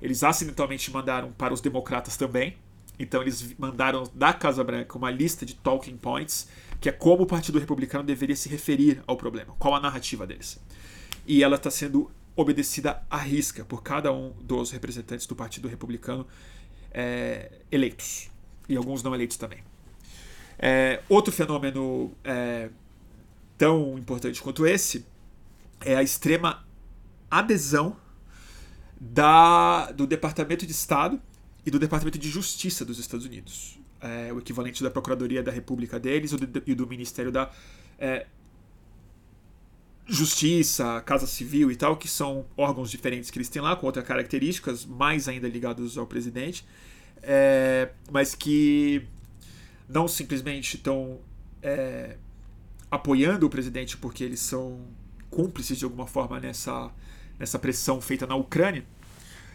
[0.00, 2.56] eles acidentalmente mandaram para os democratas também.
[2.96, 6.46] Então eles mandaram da Casa Branca uma lista de talking points,
[6.80, 10.60] que é como o Partido Republicano deveria se referir ao problema, qual a narrativa deles.
[11.26, 16.24] E ela está sendo obedecida à risca por cada um dos representantes do Partido Republicano
[16.92, 18.30] é, eleitos
[18.68, 19.58] e alguns não eleitos também.
[20.58, 22.70] É, outro fenômeno é,
[23.58, 25.06] tão importante quanto esse
[25.80, 26.64] é a extrema
[27.30, 27.96] adesão
[29.00, 31.20] da, do Departamento de Estado
[31.64, 33.78] e do Departamento de Justiça dos Estados Unidos.
[34.00, 36.32] É, o equivalente da Procuradoria da República deles
[36.66, 37.50] e do Ministério da
[37.98, 38.26] é,
[40.06, 44.04] Justiça, Casa Civil e tal, que são órgãos diferentes que eles têm lá, com outras
[44.04, 46.64] características, mais ainda ligados ao presidente,
[47.22, 49.06] é, mas que
[49.92, 51.18] não simplesmente estão
[51.62, 52.16] é,
[52.90, 54.80] apoiando o presidente porque eles são
[55.30, 56.90] cúmplices de alguma forma nessa
[57.38, 58.84] nessa pressão feita na Ucrânia,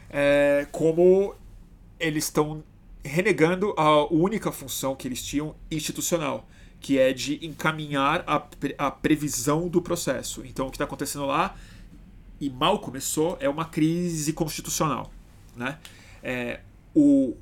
[0.10, 1.34] é, como
[1.98, 2.62] eles estão
[3.04, 6.46] renegando a única função que eles tinham institucional,
[6.82, 8.46] que é de encaminhar a,
[8.78, 10.44] a previsão do processo.
[10.46, 11.56] Então, o que está acontecendo lá,
[12.42, 15.12] e mal começou, é uma crise constitucional.
[15.56, 15.78] Né?
[16.22, 16.60] É,
[16.94, 17.38] o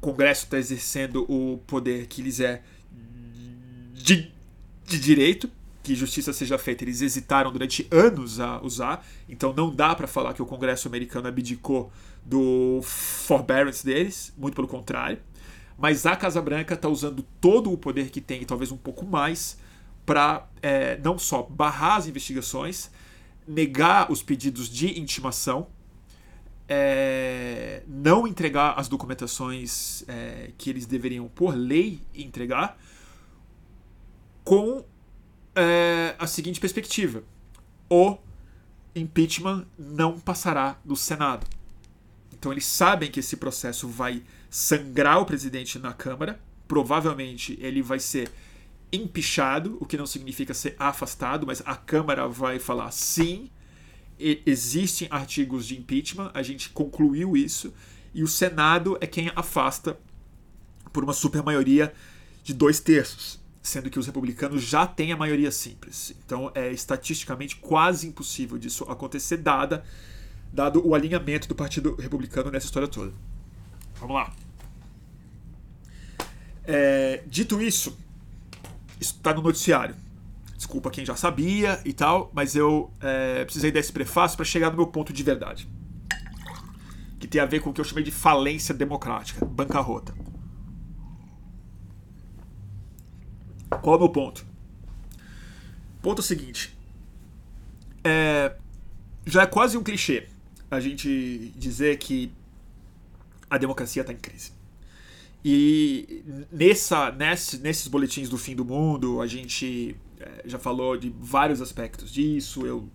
[0.00, 2.62] Congresso está exercendo o poder que lhes é
[3.94, 4.32] de,
[4.86, 5.50] de direito,
[5.82, 6.84] que justiça seja feita.
[6.84, 11.28] Eles hesitaram durante anos a usar, então não dá para falar que o Congresso americano
[11.28, 11.90] abdicou
[12.24, 15.18] do forbearance deles, muito pelo contrário.
[15.78, 19.06] Mas a Casa Branca está usando todo o poder que tem, e talvez um pouco
[19.06, 19.58] mais,
[20.04, 22.90] para é, não só barrar as investigações,
[23.46, 25.68] negar os pedidos de intimação,
[26.68, 32.78] é, não entregar as documentações é, que eles deveriam, por lei, entregar,
[34.44, 34.84] com
[35.54, 37.22] é, a seguinte perspectiva:
[37.88, 38.18] o
[38.94, 41.46] impeachment não passará do Senado.
[42.32, 46.40] Então eles sabem que esse processo vai sangrar o presidente na Câmara.
[46.66, 48.30] Provavelmente ele vai ser
[48.92, 53.50] empichado, o que não significa ser afastado, mas a Câmara vai falar sim,
[54.18, 57.72] existem artigos de impeachment, a gente concluiu isso,
[58.12, 59.98] e o Senado é quem afasta
[60.92, 61.92] por uma supermaioria
[62.42, 66.14] de dois terços, sendo que os republicanos já têm a maioria simples.
[66.24, 69.84] Então é estatisticamente quase impossível disso acontecer, dada,
[70.52, 73.12] dado o alinhamento do Partido Republicano nessa história toda.
[74.00, 74.34] Vamos lá.
[76.64, 77.96] É, dito isso,
[79.00, 79.94] isso está no noticiário.
[80.58, 84.76] Desculpa quem já sabia e tal, mas eu é, precisei desse prefácio para chegar no
[84.76, 85.70] meu ponto de verdade.
[87.20, 90.12] Que tem a ver com o que eu chamei de falência democrática, bancarrota.
[93.80, 94.44] Qual é o meu ponto?
[96.02, 96.76] Ponto seguinte.
[98.02, 98.56] É,
[99.26, 100.26] já é quase um clichê
[100.68, 102.32] a gente dizer que
[103.48, 104.50] a democracia está em crise.
[105.44, 109.96] E nessa, nesse, nesses boletins do fim do mundo, a gente
[110.44, 112.66] já falou de vários aspectos disso.
[112.66, 112.88] Eu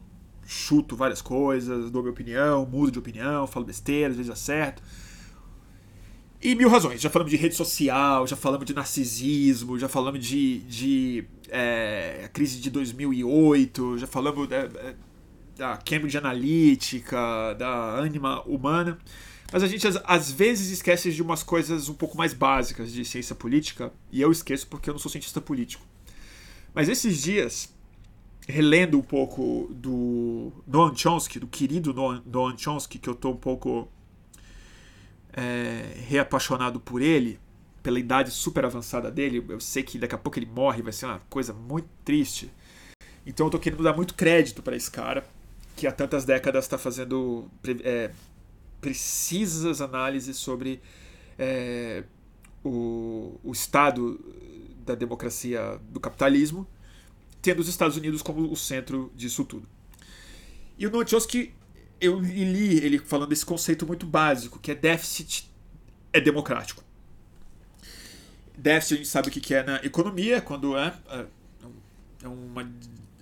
[0.46, 4.84] chuto várias coisas, dou minha opinião, mudo de opinião, falo besteira, às vezes acerto.
[6.42, 7.02] E mil razões.
[7.02, 12.60] Já falamos de rede social, já falamos de narcisismo, já falamos de, de é, crise
[12.60, 14.68] de 2008, já falamos da,
[15.56, 18.98] da Cambridge Analytica, da ânima humana.
[19.54, 23.36] Mas a gente às vezes esquece de umas coisas um pouco mais básicas de ciência
[23.36, 25.86] política, e eu esqueço porque eu não sou cientista político.
[26.74, 27.74] Mas esses dias,
[28.48, 33.88] relendo um pouco do Noam Chomsky, do querido Noam Chomsky, que eu estou um pouco
[35.32, 37.40] é, reapaixonado por ele,
[37.82, 39.44] pela idade super avançada dele.
[39.48, 42.52] Eu sei que daqui a pouco ele morre, vai ser uma coisa muito triste.
[43.26, 45.26] Então eu tô querendo dar muito crédito para esse cara,
[45.76, 47.50] que há tantas décadas está fazendo
[47.84, 48.12] é,
[48.82, 50.82] precisas análises sobre
[51.38, 52.04] é,
[52.64, 54.20] o, o estado
[54.84, 56.68] da democracia do capitalismo,
[57.42, 59.68] tendo os Estados Unidos como o centro disso tudo.
[60.78, 61.54] E o Noam Chomsky
[62.04, 65.50] eu li ele falando desse conceito muito básico, que é déficit
[66.12, 66.84] é democrático.
[68.58, 71.26] Déficit a gente sabe o que é na economia, quando é, é,
[72.24, 72.72] é uma,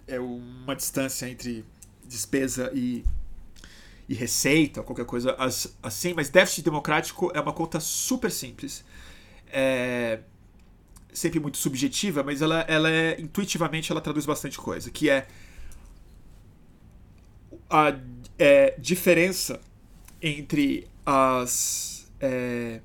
[0.07, 1.63] é uma distância entre
[2.03, 3.05] despesa e,
[4.09, 5.37] e receita, qualquer coisa
[5.81, 8.83] assim, mas déficit democrático é uma conta super simples.
[9.47, 10.21] É,
[11.13, 15.27] sempre muito subjetiva, mas ela, ela é intuitivamente ela traduz bastante coisa, que é
[17.69, 17.97] a
[18.37, 19.59] é, diferença
[20.21, 22.81] entre as é,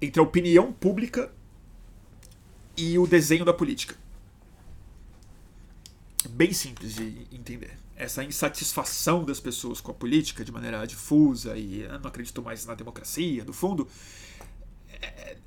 [0.00, 1.32] entre a opinião pública
[2.76, 3.94] e o desenho da política.
[6.30, 7.78] Bem simples de entender.
[7.96, 12.64] Essa insatisfação das pessoas com a política de maneira difusa e ah, não acredito mais
[12.64, 13.86] na democracia, no fundo,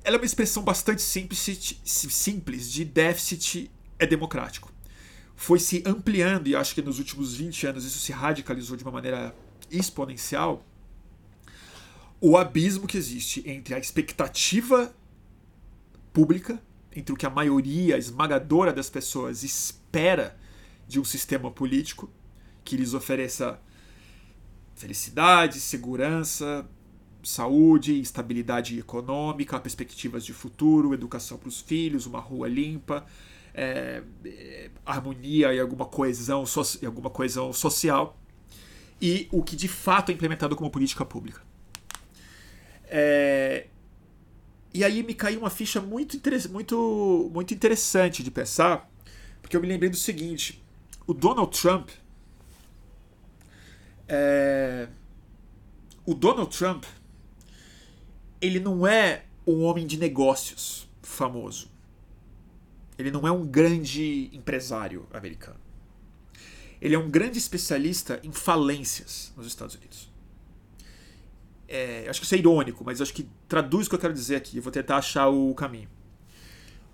[0.04, 4.72] ela é uma expressão bastante simples, simples de déficit é democrático.
[5.34, 8.92] Foi se ampliando, e acho que nos últimos 20 anos isso se radicalizou de uma
[8.92, 9.34] maneira
[9.70, 10.64] exponencial,
[12.20, 14.94] o abismo que existe entre a expectativa
[16.12, 16.62] pública,
[16.94, 20.38] entre o que a maioria esmagadora das pessoas espera
[20.86, 22.10] de um sistema político
[22.64, 23.60] que lhes ofereça
[24.74, 26.68] felicidade, segurança,
[27.24, 33.04] saúde, estabilidade econômica, perspectivas de futuro, educação para os filhos, uma rua limpa,
[33.54, 38.18] é, é, harmonia e alguma coesão, so, alguma coesão social
[39.00, 41.42] e o que de fato é implementado como política pública.
[42.86, 43.66] É,
[44.72, 46.18] e aí me caiu uma ficha muito,
[46.50, 48.90] muito, muito interessante de pensar,
[49.40, 50.62] porque eu me lembrei do seguinte:
[51.06, 51.90] o Donald Trump.
[54.06, 54.88] É,
[56.04, 56.84] o Donald Trump
[58.46, 61.70] ele não é um homem de negócios famoso.
[62.98, 65.58] Ele não é um grande empresário americano.
[66.80, 70.12] Ele é um grande especialista em falências nos Estados Unidos.
[71.66, 74.36] É, acho que isso é irônico, mas acho que traduz o que eu quero dizer
[74.36, 74.60] aqui.
[74.60, 75.88] Vou tentar achar o caminho.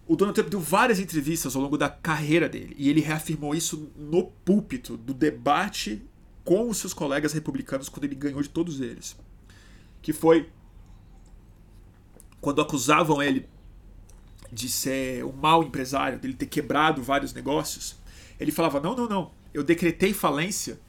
[0.07, 3.93] O Donald Trump deu várias entrevistas ao longo da carreira dele e ele reafirmou isso
[3.97, 6.03] no púlpito do debate
[6.45, 9.17] com os seus colegas republicanos quando ele ganhou de todos eles.
[10.01, 10.49] Que foi
[12.40, 13.48] quando acusavam ele
[14.53, 17.96] de ser um mau empresário, dele ter quebrado vários negócios,
[18.38, 20.81] ele falava: não, não, não, eu decretei falência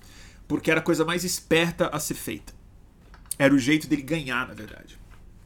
[0.47, 2.53] porque era a coisa mais esperta a ser feita.
[3.37, 4.99] Era o jeito dele ganhar, na verdade.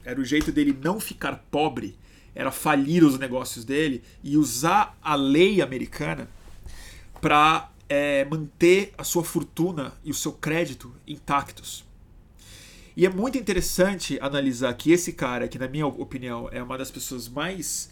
[0.03, 1.97] Era o jeito dele não ficar pobre,
[2.33, 6.27] era falir os negócios dele e usar a lei americana
[7.21, 11.85] para é, manter a sua fortuna e o seu crédito intactos.
[12.95, 16.89] E é muito interessante analisar que esse cara, que na minha opinião é uma das
[16.89, 17.89] pessoas mais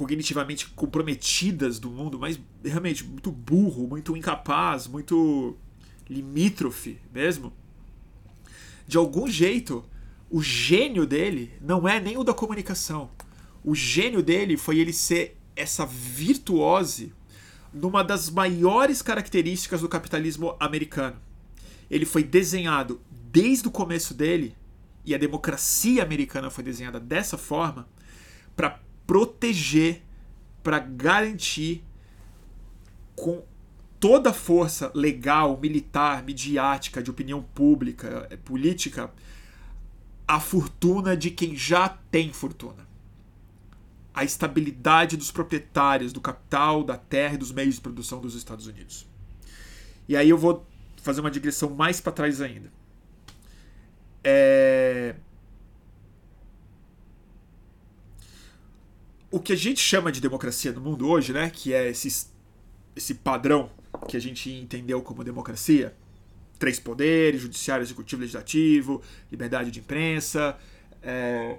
[0.00, 5.58] cognitivamente comprometidas do mundo, mas realmente muito burro, muito incapaz, muito
[6.08, 7.52] limítrofe mesmo.
[8.86, 9.84] de algum jeito,
[10.30, 13.10] o gênio dele não é nem o da comunicação.
[13.62, 17.12] O gênio dele foi ele ser essa virtuose
[17.72, 21.16] numa das maiores características do capitalismo americano.
[21.90, 24.56] Ele foi desenhado desde o começo dele,
[25.04, 27.88] e a democracia americana foi desenhada dessa forma,
[28.54, 30.02] para proteger,
[30.62, 31.82] para garantir
[33.16, 33.42] com
[33.98, 39.12] toda a força legal, militar, midiática, de opinião pública, eh, política,
[40.26, 42.88] a fortuna de quem já tem fortuna.
[44.14, 48.66] A estabilidade dos proprietários do capital, da terra e dos meios de produção dos Estados
[48.66, 49.06] Unidos.
[50.08, 50.66] E aí eu vou
[51.02, 52.70] fazer uma digressão mais para trás ainda.
[54.22, 55.14] É...
[59.30, 62.26] O que a gente chama de democracia no mundo hoje, né, que é esse,
[62.96, 63.70] esse padrão
[64.08, 65.94] que a gente entendeu como democracia,
[66.58, 70.58] três poderes, judiciário, executivo, legislativo, liberdade de imprensa,
[71.02, 71.58] é,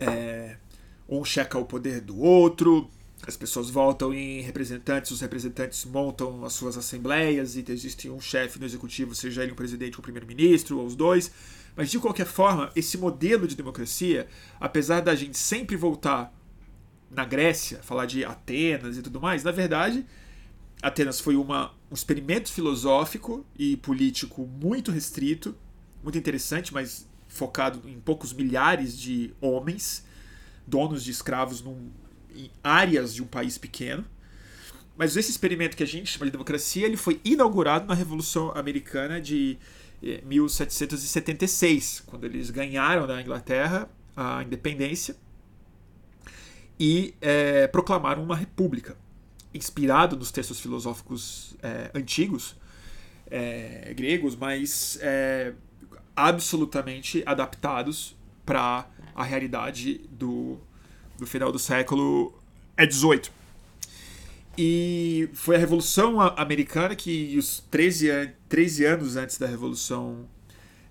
[0.00, 0.56] é,
[1.08, 2.90] um checa o poder do outro,
[3.26, 8.58] as pessoas votam em representantes, os representantes montam as suas assembleias e existe um chefe
[8.58, 11.30] no executivo, seja ele um presidente ou um primeiro-ministro, ou os dois.
[11.76, 14.26] Mas de qualquer forma, esse modelo de democracia,
[14.60, 16.32] apesar da gente sempre voltar
[17.10, 20.06] na Grécia, falar de Atenas e tudo mais, na verdade,
[20.82, 25.56] Atenas foi uma, um experimento filosófico e político muito restrito,
[26.02, 30.04] muito interessante, mas focado em poucos milhares de homens,
[30.66, 31.90] donos de escravos num,
[32.38, 34.04] em áreas de um país pequeno.
[34.96, 39.20] Mas esse experimento que a gente chama de democracia, ele foi inaugurado na Revolução Americana
[39.20, 39.56] de
[40.24, 45.16] 1776, eh, quando eles ganharam da Inglaterra a independência
[46.78, 48.96] e é, proclamaram uma república
[49.54, 52.56] inspirado nos textos filosóficos é, antigos,
[53.30, 54.98] é, gregos, mas
[56.14, 60.58] absolutamente adaptados para a realidade do,
[61.18, 62.32] do final do século.
[62.76, 62.86] É
[64.60, 70.28] e foi a Revolução Americana que, os 13, 13 anos antes da Revolução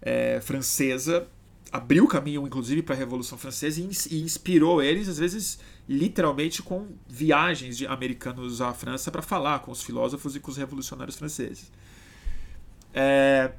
[0.01, 1.27] é, Francesa,
[1.69, 6.87] abriu o caminho, inclusive, para a Revolução Francesa e inspirou eles, às vezes, literalmente com
[7.09, 11.69] viagens de americanos à França para falar com os filósofos e com os revolucionários franceses.
[12.93, 13.51] É...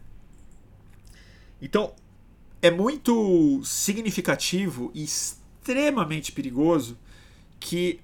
[1.61, 1.93] Então,
[2.63, 5.07] é muito significativo e
[5.69, 6.99] extremamente perigoso
[7.61, 8.01] que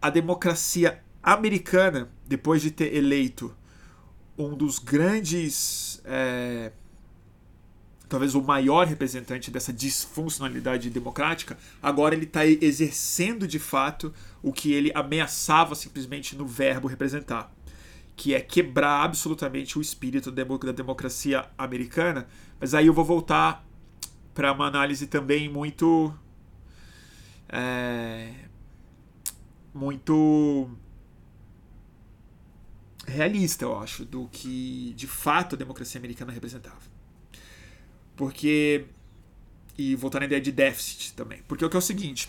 [0.00, 3.54] a democracia americana, depois de ter eleito
[4.36, 6.00] um dos grandes.
[6.04, 6.72] É
[8.06, 14.72] talvez o maior representante dessa disfuncionalidade democrática, agora ele está exercendo de fato o que
[14.72, 17.52] ele ameaçava simplesmente no verbo representar,
[18.14, 22.28] que é quebrar absolutamente o espírito da democracia americana.
[22.60, 23.66] Mas aí eu vou voltar
[24.32, 26.14] para uma análise também muito.
[27.56, 28.32] É,
[29.72, 30.68] muito
[33.06, 36.80] realista, eu acho, do que de fato a democracia americana representava.
[38.16, 38.86] Porque.
[39.76, 41.42] E voltar na ideia de déficit também.
[41.48, 42.28] Porque o que é o seguinte: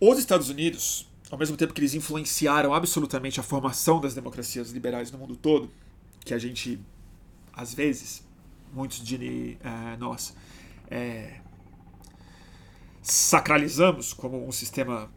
[0.00, 5.10] os Estados Unidos, ao mesmo tempo que eles influenciaram absolutamente a formação das democracias liberais
[5.10, 5.70] no mundo todo,
[6.24, 6.80] que a gente,
[7.52, 8.24] às vezes,
[8.72, 10.36] muitos de uh, nós,
[10.90, 11.40] é,
[13.06, 15.08] sacralizamos como um sistema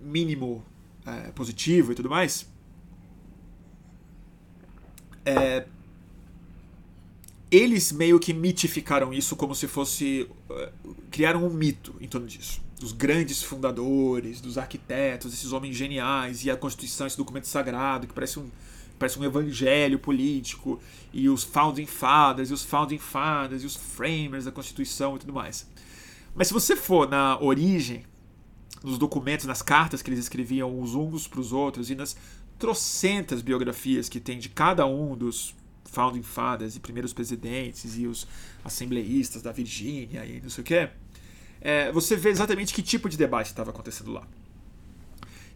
[0.00, 0.64] mínimo
[1.04, 2.48] é, positivo e tudo mais,
[5.26, 5.66] é,
[7.50, 10.28] eles meio que mitificaram isso como se fosse.
[10.48, 12.62] Uh, criaram um mito em torno disso.
[12.80, 18.12] Dos grandes fundadores, dos arquitetos, esses homens geniais, e a Constituição, esse documento sagrado, que
[18.14, 18.48] parece um,
[18.98, 20.80] parece um evangelho político,
[21.12, 25.32] e os Founding Fathers, e os Founding Fathers, e os framers da Constituição e tudo
[25.32, 25.66] mais.
[26.38, 28.04] Mas se você for na origem,
[28.84, 32.16] nos documentos, nas cartas que eles escreviam uns uns para os outros, e nas
[32.56, 35.52] trocentas biografias que tem de cada um dos
[35.84, 38.24] founding fathers e primeiros presidentes e os
[38.64, 40.88] assembleístas da Virgínia e não sei o que,
[41.60, 44.26] é, você vê exatamente que tipo de debate estava acontecendo lá.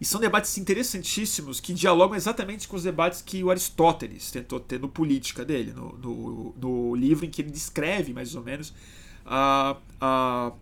[0.01, 4.81] E são debates interessantíssimos que dialogam exatamente com os debates que o Aristóteles tentou ter
[4.81, 8.75] no Política dele, no, no, no livro em que ele descreve mais ou menos
[9.25, 10.53] a, a,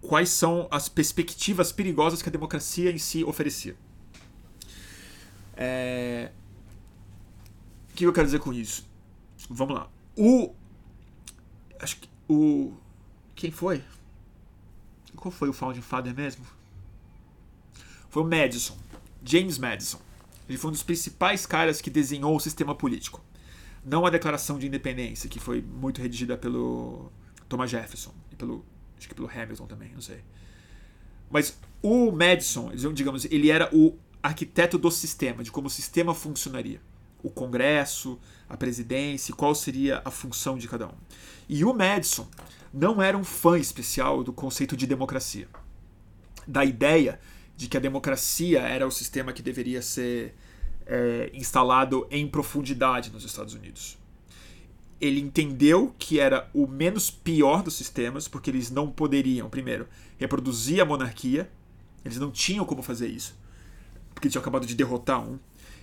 [0.00, 3.76] quais são as perspectivas perigosas que a democracia em si oferecia.
[5.56, 6.32] É,
[8.00, 8.88] que eu quero dizer com isso?
[9.50, 9.90] Vamos lá.
[10.16, 10.54] O.
[11.78, 12.08] Acho que.
[12.28, 12.72] O.
[13.34, 13.84] Quem foi?
[15.16, 16.46] Qual foi o Founding Father mesmo?
[18.08, 18.76] Foi o Madison.
[19.22, 20.00] James Madison.
[20.48, 23.22] Ele foi um dos principais caras que desenhou o sistema político.
[23.84, 27.12] Não a Declaração de Independência, que foi muito redigida pelo
[27.50, 28.64] Thomas Jefferson e pelo
[28.96, 30.22] acho que pelo Hamilton também, não sei.
[31.28, 36.80] Mas o Madison, digamos, ele era o arquiteto do sistema, de como o sistema funcionaria.
[37.22, 40.94] O Congresso, a presidência, qual seria a função de cada um.
[41.48, 42.28] E o Madison
[42.72, 45.48] não era um fã especial do conceito de democracia.
[46.46, 47.18] Da ideia
[47.56, 50.34] de que a democracia era o sistema que deveria ser
[50.86, 53.99] é, instalado em profundidade nos Estados Unidos.
[55.00, 59.88] Ele entendeu que era o menos pior dos sistemas, porque eles não poderiam, primeiro,
[60.18, 61.50] reproduzir a monarquia,
[62.04, 63.38] eles não tinham como fazer isso,
[64.14, 65.38] porque tinham acabado de derrotar um.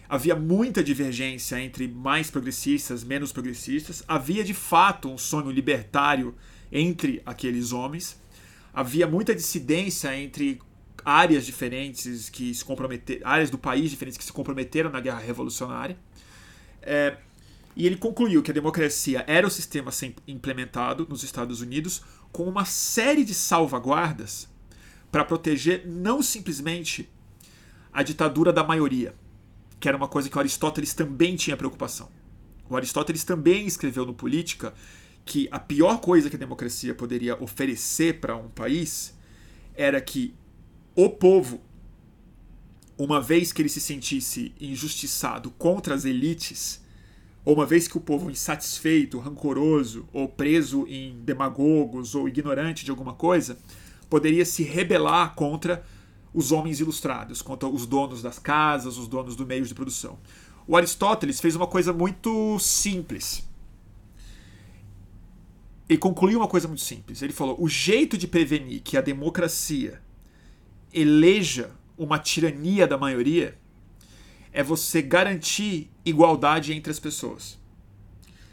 [0.10, 4.04] Havia muita divergência entre mais progressistas, menos progressistas.
[4.08, 6.34] Havia de fato um sonho libertário
[6.72, 8.18] entre aqueles homens.
[8.74, 10.62] Havia muita dissidência entre
[11.04, 15.98] áreas diferentes que se comprometeram, áreas do país diferentes que se comprometeram na guerra revolucionária.
[16.82, 17.18] É,
[17.78, 19.92] e ele concluiu que a democracia era o sistema
[20.28, 22.02] implementado nos Estados Unidos
[22.32, 24.50] com uma série de salvaguardas
[25.12, 27.08] para proteger não simplesmente
[27.94, 29.14] a ditadura da maioria,
[29.80, 32.10] que era uma coisa que Aristóteles também tinha preocupação.
[32.68, 34.74] O Aristóteles também escreveu no Política
[35.24, 39.16] que a pior coisa que a democracia poderia oferecer para um país
[39.76, 40.34] era que
[40.96, 41.62] o povo,
[42.98, 46.87] uma vez que ele se sentisse injustiçado contra as elites,
[47.48, 52.92] ou uma vez que o povo insatisfeito, rancoroso, ou preso em demagogos ou ignorante de
[52.92, 53.58] alguma coisa,
[54.10, 55.82] poderia se rebelar contra
[56.34, 60.20] os homens ilustrados, contra os donos das casas, os donos do meio de produção.
[60.68, 63.48] O Aristóteles fez uma coisa muito simples.
[65.88, 67.22] Ele concluiu uma coisa muito simples.
[67.22, 70.02] Ele falou: o jeito de prevenir que a democracia
[70.94, 73.58] eleja uma tirania da maioria
[74.58, 77.60] é você garantir igualdade entre as pessoas.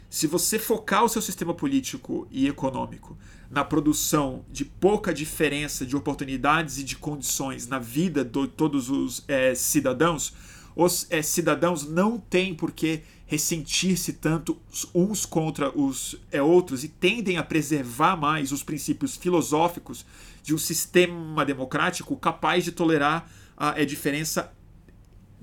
[0.07, 3.17] Se você focar o seu sistema político e econômico
[3.49, 9.25] na produção de pouca diferença de oportunidades e de condições na vida de todos os
[9.27, 10.31] é, cidadãos,
[10.75, 14.61] os é, cidadãos não têm por que ressentir-se tanto
[14.93, 20.05] uns contra os é, outros e tendem a preservar mais os princípios filosóficos
[20.43, 23.27] de um sistema democrático capaz de tolerar
[23.57, 24.54] a, a diferença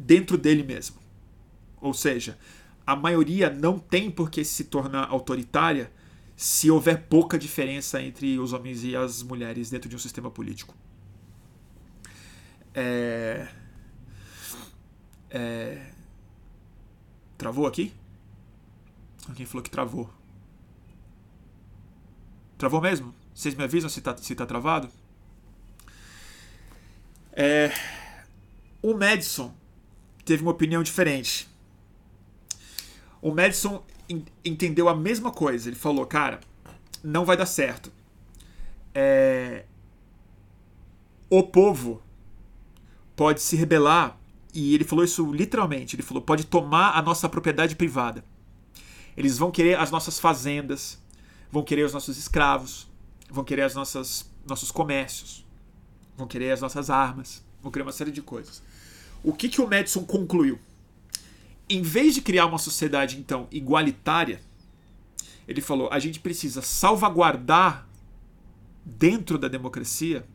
[0.02, 0.96] dentro dele mesmo.
[1.80, 2.38] Ou seja,
[2.86, 5.90] a maioria não tem por que se tornar autoritária
[6.36, 10.74] se houver pouca diferença entre os homens e as mulheres dentro de um sistema político.
[12.74, 13.48] É...
[15.30, 15.90] É...
[17.38, 17.92] Travou aqui?
[19.28, 20.10] Alguém falou que travou.
[22.58, 23.14] Travou mesmo?
[23.34, 24.88] Vocês me avisam se tá, se tá travado?
[27.32, 27.72] É,
[28.82, 29.54] o Madison
[30.24, 31.48] teve uma opinião diferente.
[33.20, 33.82] O Madison
[34.44, 35.68] entendeu a mesma coisa.
[35.68, 36.40] Ele falou, cara,
[37.02, 37.92] não vai dar certo.
[38.94, 39.64] É,
[41.30, 42.02] o povo
[43.16, 44.18] pode se rebelar,
[44.52, 45.96] e ele falou isso literalmente.
[45.96, 48.24] Ele falou, pode tomar a nossa propriedade privada.
[49.16, 50.98] Eles vão querer as nossas fazendas,
[51.50, 52.88] vão querer os nossos escravos,
[53.30, 55.46] vão querer as nossas nossos comércios,
[56.16, 58.62] vão querer as nossas armas, vão querer uma série de coisas.
[59.22, 60.58] O que, que o Madison concluiu?
[61.68, 64.40] Em vez de criar uma sociedade, então, igualitária,
[65.46, 67.86] ele falou: a gente precisa salvaguardar
[68.84, 70.26] dentro da democracia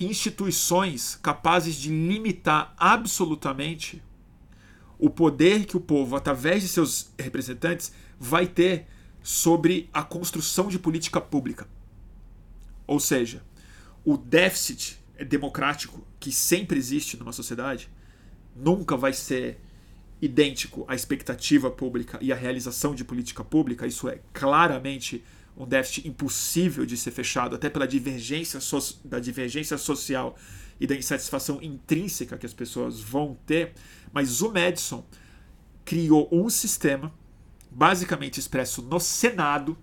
[0.00, 4.02] instituições capazes de limitar absolutamente
[4.98, 8.86] o poder que o povo, através de seus representantes, vai ter
[9.22, 11.68] sobre a construção de política pública.
[12.86, 13.42] Ou seja,
[14.04, 14.98] o déficit
[15.28, 17.88] democrático que sempre existe numa sociedade
[18.58, 19.60] nunca vai ser
[20.20, 23.86] idêntico à expectativa pública e à realização de política pública.
[23.86, 25.24] Isso é claramente
[25.56, 30.36] um déficit impossível de ser fechado, até pela divergência so da divergência social
[30.80, 33.72] e da insatisfação intrínseca que as pessoas vão ter.
[34.12, 35.04] Mas o Madison
[35.84, 37.12] criou um sistema
[37.70, 39.76] basicamente expresso no Senado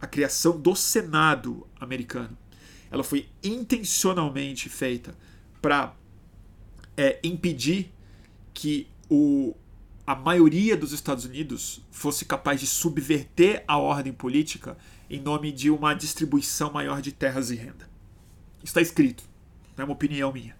[0.00, 2.36] a criação do Senado americano.
[2.90, 5.16] Ela foi intencionalmente feita
[5.60, 5.94] para
[6.96, 7.91] é, impedir
[8.52, 9.54] que o,
[10.06, 14.76] a maioria dos Estados Unidos fosse capaz de subverter a ordem política
[15.08, 17.88] em nome de uma distribuição maior de terras e renda.
[18.64, 19.24] Está escrito,
[19.76, 20.56] não é uma opinião minha.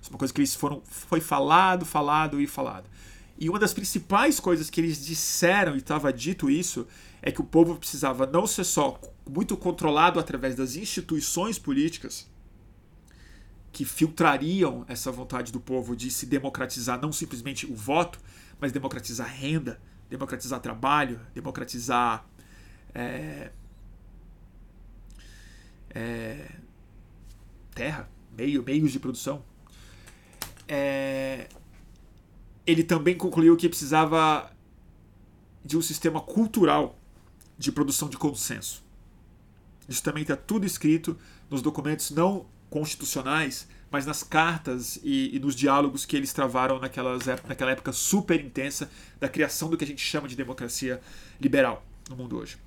[0.00, 2.88] Isso é uma coisa que eles foram foi falado, falado e falado.
[3.38, 6.86] E uma das principais coisas que eles disseram, e estava dito isso,
[7.20, 12.28] é que o povo precisava não ser só muito controlado através das instituições políticas,
[13.74, 18.20] que filtrariam essa vontade do povo de se democratizar não simplesmente o voto,
[18.60, 22.24] mas democratizar renda, democratizar trabalho, democratizar
[22.94, 23.50] é,
[25.90, 26.52] é,
[27.74, 28.08] terra,
[28.38, 29.44] meio, meios de produção.
[30.68, 31.48] É,
[32.64, 34.52] ele também concluiu que precisava
[35.64, 36.96] de um sistema cultural
[37.58, 38.84] de produção de consenso.
[39.88, 41.18] Isso também está tudo escrito
[41.50, 47.24] nos documentos não constitucionais, mas nas cartas e, e, nos diálogos que eles travaram naquelas,
[47.24, 51.00] naquela época super intensa da criação do que a gente chama de democracia
[51.40, 52.58] liberal no mundo hoje.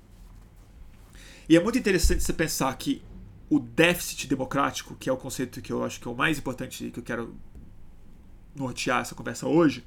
[1.46, 3.02] E é muito interessante você pensar que
[3.50, 6.90] o déficit democrático, que é o conceito que eu acho que é o mais importante
[6.90, 7.36] que eu quero
[8.56, 9.84] nortear essa conversa hoje,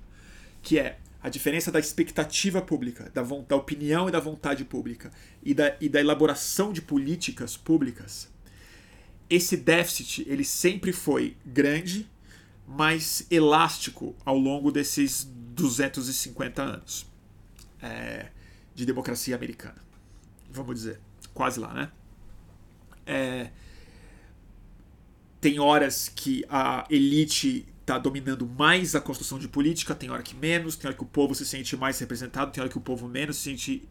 [0.61, 5.11] que é a diferença da expectativa pública, da, da opinião e da vontade pública
[5.41, 8.30] e da, e da elaboração de políticas públicas,
[9.31, 12.07] esse déficit ele sempre foi grande,
[12.67, 17.07] mas elástico ao longo desses 250 anos
[17.81, 18.29] é,
[18.75, 19.77] de democracia americana.
[20.51, 20.99] Vamos dizer,
[21.33, 21.91] quase lá, né?
[23.05, 23.49] É,
[25.39, 30.35] tem horas que a elite está dominando mais a construção de política, tem hora que
[30.35, 33.07] menos, tem hora que o povo se sente mais representado, tem hora que o povo
[33.07, 33.87] menos se sente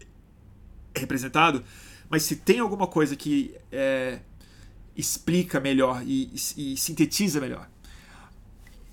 [0.94, 1.64] representado.
[2.10, 4.20] Mas se tem alguma coisa que é,
[4.96, 7.68] explica melhor e, e, e, sintetiza melhor.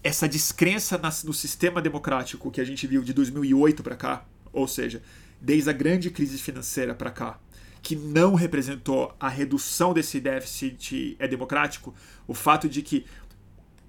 [0.04, 5.02] Essa descrença no sistema democrático que a gente viu de 2008 para cá, ou seja,
[5.42, 7.40] desde a grande crise financeira para cá,
[7.82, 11.94] que não representou a redução desse déficit é democrático,
[12.28, 13.06] o fato de que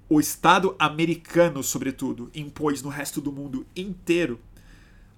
[0.09, 4.41] o Estado americano, sobretudo, impôs no resto do mundo inteiro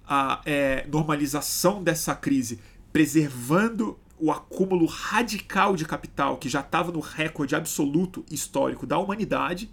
[0.05, 2.59] a é, normalização dessa crise,
[2.91, 9.67] preservando o acúmulo radical de capital que já estava no recorde absoluto histórico da humanidade,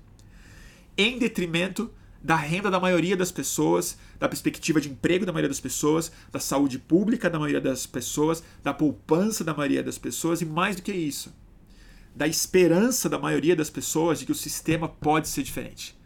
[0.97, 1.91] em detrimento
[2.23, 6.41] da renda da maioria das pessoas, da perspectiva de emprego da maioria das pessoas, da
[6.41, 10.83] saúde pública da maioria das pessoas, da poupança da maioria das pessoas e mais do
[10.83, 11.33] que isso,
[12.17, 15.97] da esperança da maioria das pessoas de que o sistema pode ser diferente,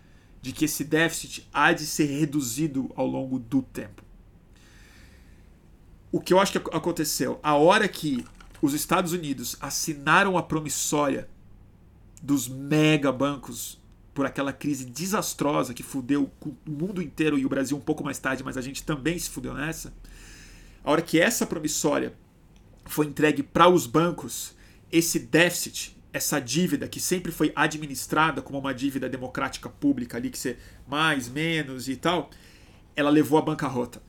[0.42, 4.11] de que esse déficit há de ser reduzido ao longo do tempo.
[6.12, 8.22] O que eu acho que aconteceu, a hora que
[8.60, 11.26] os Estados Unidos assinaram a promissória
[12.22, 13.80] dos mega bancos
[14.12, 18.18] por aquela crise desastrosa que fudeu o mundo inteiro e o Brasil um pouco mais
[18.18, 19.92] tarde, mas a gente também se fudeu nessa.
[20.84, 22.14] A hora que essa promissória
[22.84, 24.54] foi entregue para os bancos,
[24.92, 30.38] esse déficit essa dívida que sempre foi administrada como uma dívida democrática pública ali que
[30.38, 32.28] ser mais, menos e tal,
[32.94, 34.02] ela levou à bancarrota.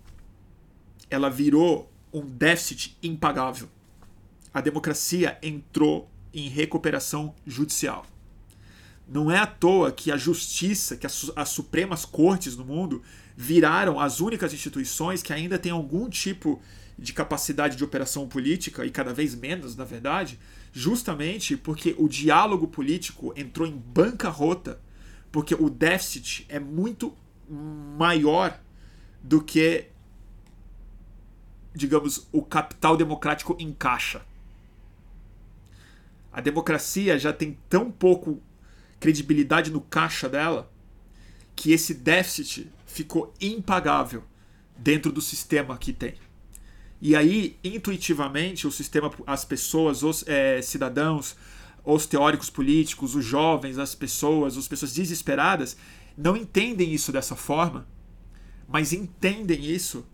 [1.10, 3.68] Ela virou um déficit impagável.
[4.54, 8.06] A democracia entrou em recuperação judicial.
[9.08, 13.02] Não é à toa que a justiça, que as, as supremas cortes no mundo
[13.36, 16.62] viraram as únicas instituições que ainda têm algum tipo
[16.98, 20.40] de capacidade de operação política, e cada vez menos, na verdade,
[20.72, 24.80] justamente porque o diálogo político entrou em bancarrota,
[25.32, 27.16] porque o déficit é muito
[27.50, 28.60] maior
[29.22, 29.86] do que,
[31.74, 34.22] digamos, o capital democrático em caixa.
[36.32, 38.42] A democracia já tem tão pouco
[39.00, 40.72] credibilidade no caixa dela
[41.56, 44.24] que esse déficit ficou impagável
[44.78, 46.16] dentro do sistema que tem.
[47.02, 51.36] E aí, intuitivamente, o sistema, as pessoas, os é, cidadãos,
[51.84, 55.76] os teóricos políticos, os jovens, as pessoas, as pessoas desesperadas,
[56.18, 57.86] não entendem isso dessa forma,
[58.68, 60.06] mas entendem isso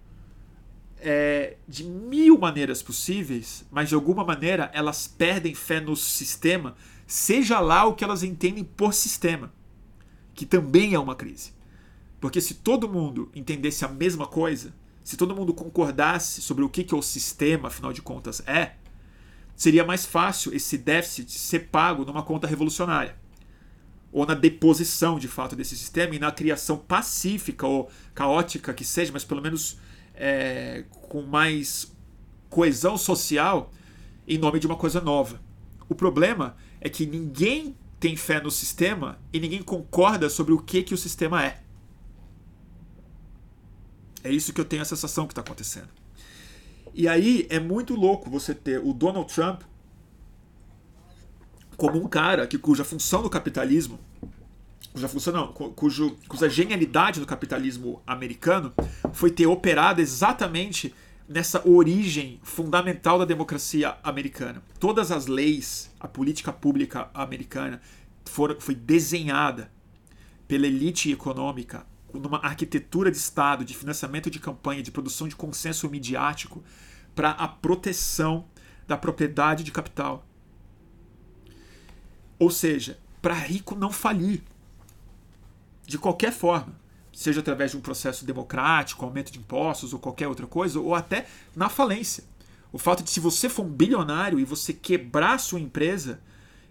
[1.01, 6.75] é, de mil maneiras possíveis, mas de alguma maneira elas perdem fé no sistema,
[7.07, 9.53] seja lá o que elas entendem por sistema,
[10.33, 11.53] que também é uma crise.
[12.19, 14.73] Porque se todo mundo entendesse a mesma coisa,
[15.03, 18.73] se todo mundo concordasse sobre o que, que o sistema, afinal de contas, é,
[19.55, 23.15] seria mais fácil esse déficit ser pago numa conta revolucionária.
[24.11, 29.11] Ou na deposição, de fato, desse sistema e na criação pacífica ou caótica que seja,
[29.11, 29.77] mas pelo menos
[30.19, 31.95] é, com mais
[32.49, 33.71] coesão social
[34.27, 35.41] em nome de uma coisa nova.
[35.87, 40.83] O problema é que ninguém tem fé no sistema e ninguém concorda sobre o que,
[40.83, 41.61] que o sistema é.
[44.23, 45.89] É isso que eu tenho a sensação que está acontecendo.
[46.93, 49.61] E aí é muito louco você ter o Donald Trump
[51.77, 53.99] como um cara que, cuja função do capitalismo,
[54.93, 58.73] cuja função não, cujo, cuja genialidade do capitalismo americano
[59.13, 60.93] foi ter operado exatamente
[61.27, 64.63] nessa origem fundamental da democracia americana.
[64.79, 67.79] Todas as leis, a política pública americana
[68.25, 69.71] for, foi desenhada
[70.47, 75.87] pela elite econômica numa arquitetura de Estado, de financiamento de campanha, de produção de consenso
[75.87, 76.63] midiático
[77.13, 78.45] para a proteção
[78.87, 80.25] da propriedade de capital.
[82.39, 84.41] Ou seja, para rico não falir.
[85.89, 86.79] De qualquer forma.
[87.11, 91.25] Seja através de um processo democrático, aumento de impostos ou qualquer outra coisa, ou até
[91.55, 92.23] na falência.
[92.71, 96.21] O fato de se você for um bilionário e você quebrar sua empresa,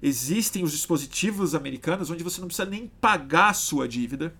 [0.00, 4.32] existem os dispositivos americanos onde você não precisa nem pagar a sua dívida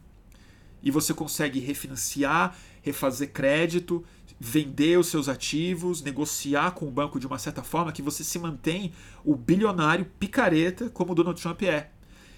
[0.81, 4.05] e você consegue refinanciar, refazer crédito,
[4.39, 8.39] vender os seus ativos, negociar com o banco de uma certa forma que você se
[8.39, 8.93] mantém
[9.25, 11.91] o bilionário picareta como Donald Trump é.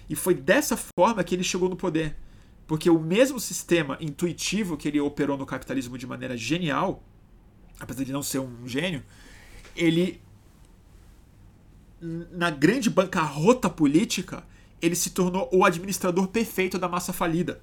[0.09, 2.17] E foi dessa forma que ele chegou no poder.
[2.71, 7.03] Porque o mesmo sistema intuitivo que ele operou no capitalismo de maneira genial,
[7.77, 9.03] apesar de não ser um gênio,
[9.75, 10.21] ele
[12.31, 14.45] na grande bancarrota política,
[14.81, 17.61] ele se tornou o administrador perfeito da massa falida.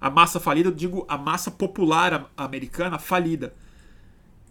[0.00, 3.56] A massa falida, eu digo a massa popular americana falida.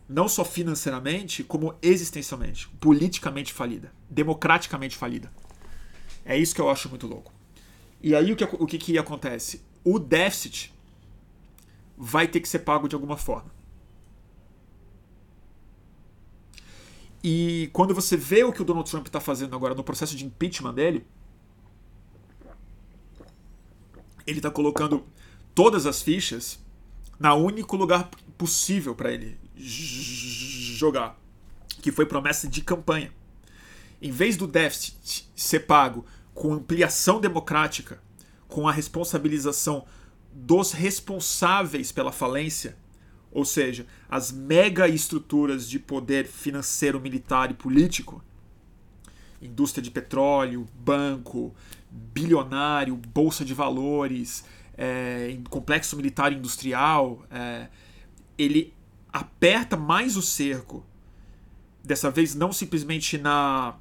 [0.10, 5.32] Não só financeiramente, como existencialmente, politicamente falida, democraticamente falida.
[6.26, 7.35] É isso que eu acho muito louco.
[8.06, 9.64] E aí o que, o que, que acontece?
[9.84, 10.72] O déficit
[11.98, 13.50] vai ter que ser pago de alguma forma.
[17.24, 20.24] E quando você vê o que o Donald Trump está fazendo agora no processo de
[20.24, 21.04] impeachment dele,
[24.28, 25.04] ele está colocando
[25.56, 26.64] todas as fichas
[27.20, 31.20] na único lugar possível para ele jogar,
[31.82, 33.12] que foi promessa de campanha.
[34.00, 36.06] Em vez do déficit ser pago
[36.36, 38.00] com ampliação democrática,
[38.48, 39.86] com a responsabilização
[40.32, 42.78] dos responsáveis pela falência,
[43.32, 48.24] ou seja, as mega estruturas de poder financeiro, militar e político,
[49.42, 51.56] indústria de petróleo, banco,
[51.90, 54.46] bilionário, bolsa de valores,
[54.78, 57.68] é, complexo militar industrial, é,
[58.38, 58.74] ele
[59.12, 60.86] aperta mais o cerco.
[61.84, 63.76] Dessa vez, não simplesmente na.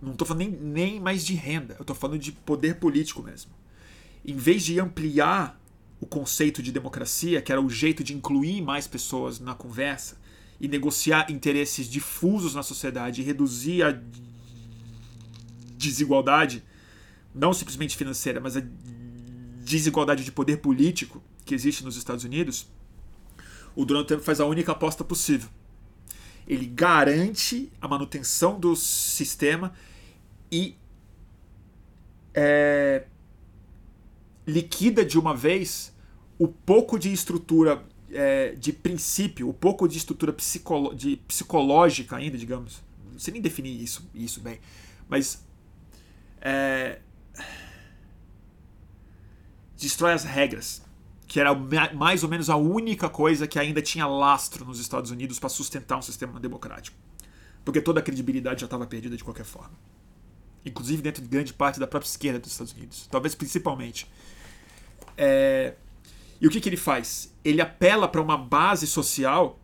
[0.00, 3.50] Não estou falando nem, nem mais de renda, eu estou falando de poder político mesmo.
[4.24, 5.60] Em vez de ampliar
[6.00, 10.18] o conceito de democracia, que era o jeito de incluir mais pessoas na conversa
[10.60, 13.98] e negociar interesses difusos na sociedade e reduzir a
[15.76, 16.62] desigualdade,
[17.34, 18.62] não simplesmente financeira, mas a
[19.62, 22.66] desigualdade de poder político que existe nos Estados Unidos,
[23.74, 25.48] o Donald Trump faz a única aposta possível.
[26.46, 29.72] Ele garante a manutenção do sistema
[30.50, 30.76] e
[32.34, 33.06] é,
[34.46, 35.92] liquida de uma vez
[36.38, 42.38] o pouco de estrutura é, de princípio, o pouco de estrutura psicolo de psicológica ainda,
[42.38, 42.82] digamos.
[43.10, 44.60] Não sei nem definir isso, isso bem.
[45.08, 45.44] Mas
[46.40, 47.00] é,
[49.76, 50.82] destrói as regras,
[51.26, 51.52] que era
[51.94, 55.98] mais ou menos a única coisa que ainda tinha lastro nos Estados Unidos para sustentar
[55.98, 56.96] um sistema democrático.
[57.64, 59.74] Porque toda a credibilidade já estava perdida de qualquer forma.
[60.64, 63.08] Inclusive dentro de grande parte da própria esquerda dos Estados Unidos.
[63.10, 64.08] Talvez principalmente.
[65.16, 65.74] É...
[66.40, 67.34] E o que, que ele faz?
[67.44, 69.58] Ele apela para uma base social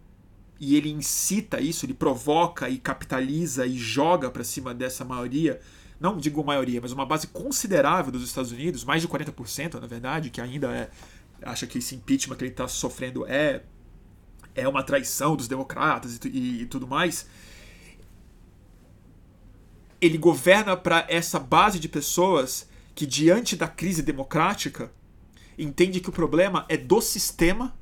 [0.59, 5.61] e ele incita isso, ele provoca e capitaliza e joga para cima dessa maioria
[6.03, 10.31] não digo maioria, mas uma base considerável dos Estados Unidos, mais de 40%, na verdade,
[10.31, 10.91] que ainda é,
[11.45, 13.63] acha que esse impeachment que ele está sofrendo é,
[14.55, 17.27] é uma traição dos democratas e, e, e tudo mais.
[20.01, 24.93] Ele governa para essa base de pessoas que, diante da crise democrática,
[25.57, 27.77] entende que o problema é do sistema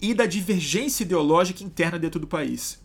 [0.00, 2.84] e da divergência ideológica interna dentro do país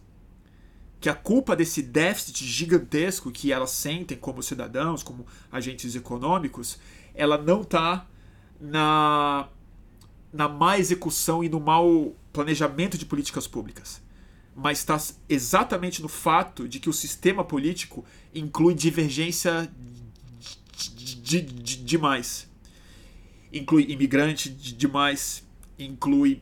[1.02, 6.78] que a culpa desse déficit gigantesco que elas sentem como cidadãos, como agentes econômicos,
[7.16, 8.08] ela não está
[8.60, 9.50] na,
[10.32, 14.02] na má execução e no mau planejamento de políticas públicas,
[14.56, 19.72] mas está exatamente no fato de que o sistema político inclui divergência
[20.76, 22.50] de, de, de, demais.
[23.52, 25.44] Inclui imigrante demais,
[25.78, 26.42] inclui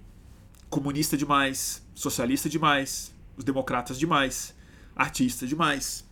[0.70, 4.56] comunista demais, socialista demais, os democratas demais,
[4.96, 6.06] artistas demais.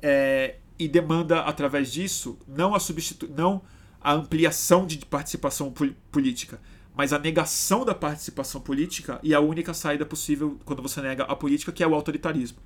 [0.00, 2.78] É, e demanda, através disso, não a,
[3.30, 3.62] não
[4.00, 5.72] a ampliação de participação
[6.10, 6.60] política,
[6.94, 11.34] mas a negação da participação política e a única saída possível quando você nega a
[11.34, 12.58] política, que é o autoritarismo,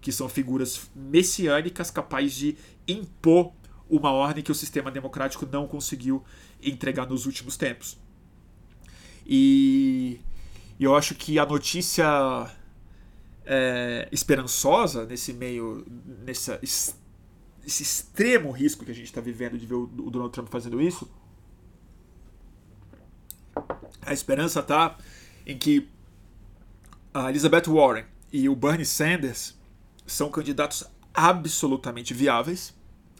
[0.00, 2.56] que são figuras messiânicas capazes de
[2.86, 3.52] impor
[3.90, 6.22] uma ordem que o sistema democrático não conseguiu
[6.62, 7.98] entregar nos últimos tempos.
[9.26, 10.20] E
[10.78, 12.50] eu acho que a notícia
[13.44, 15.86] é, esperançosa nesse meio,
[16.24, 20.80] nessa esse extremo risco que a gente está vivendo de ver o Donald Trump fazendo
[20.80, 21.10] isso,
[24.08, 24.96] a esperança está
[25.46, 25.88] em que
[27.12, 29.56] a Elizabeth Warren e o Bernie Sanders
[30.06, 32.74] são candidatos absolutamente viáveis,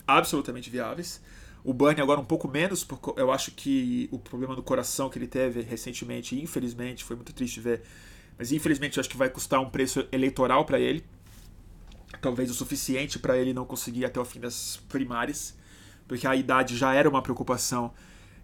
[0.06, 1.20] absolutamente viáveis.
[1.62, 5.18] O Bernie agora um pouco menos, porque eu acho que o problema do coração que
[5.18, 7.82] ele teve recentemente, infelizmente, foi muito triste ver,
[8.38, 11.04] mas infelizmente eu acho que vai custar um preço eleitoral para ele.
[12.22, 15.54] Talvez o suficiente para ele não conseguir até o fim das primárias,
[16.06, 17.92] porque a idade já era uma preocupação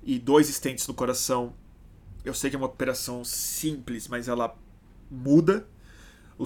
[0.02, 1.54] e dois estentes no coração.
[2.24, 4.56] Eu sei que é uma operação simples, mas ela
[5.10, 5.66] muda
[6.38, 6.44] o,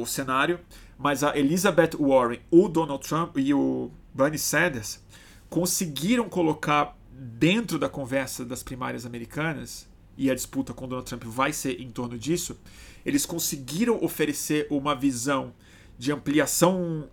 [0.00, 0.60] o cenário.
[0.96, 5.00] Mas a Elizabeth Warren, o Donald Trump e o Bernie Sanders
[5.48, 11.52] conseguiram colocar dentro da conversa das primárias americanas, e a disputa com Donald Trump vai
[11.52, 12.58] ser em torno disso,
[13.06, 15.54] eles conseguiram oferecer uma visão
[15.96, 17.08] de ampliação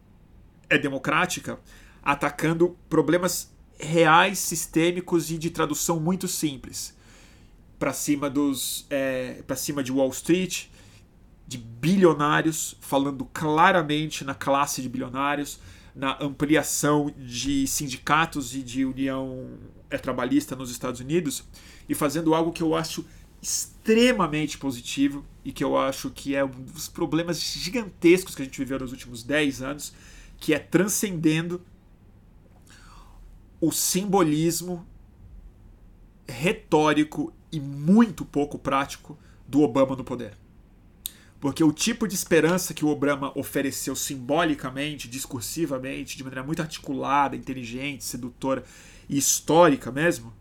[0.70, 1.60] é democrática,
[2.02, 6.96] atacando problemas reais, sistêmicos e de tradução muito simples.
[7.78, 8.86] Para cima dos.
[8.90, 10.66] É, para cima de Wall Street,
[11.48, 15.60] de bilionários, falando claramente na classe de bilionários,
[15.96, 19.50] na ampliação de sindicatos e de união
[19.90, 21.44] é, trabalhista nos Estados Unidos
[21.88, 23.06] e fazendo algo que eu acho
[23.42, 28.58] extremamente positivo e que eu acho que é um dos problemas gigantescos que a gente
[28.58, 29.94] viveu nos últimos 10 anos,
[30.38, 31.62] que é transcendendo
[33.62, 34.86] o simbolismo
[36.28, 40.34] retórico e muito pouco prático do Obama no poder.
[41.40, 47.36] Porque o tipo de esperança que o Obama ofereceu simbolicamente, discursivamente, de maneira muito articulada,
[47.36, 48.64] inteligente, sedutora
[49.08, 50.34] e histórica mesmo,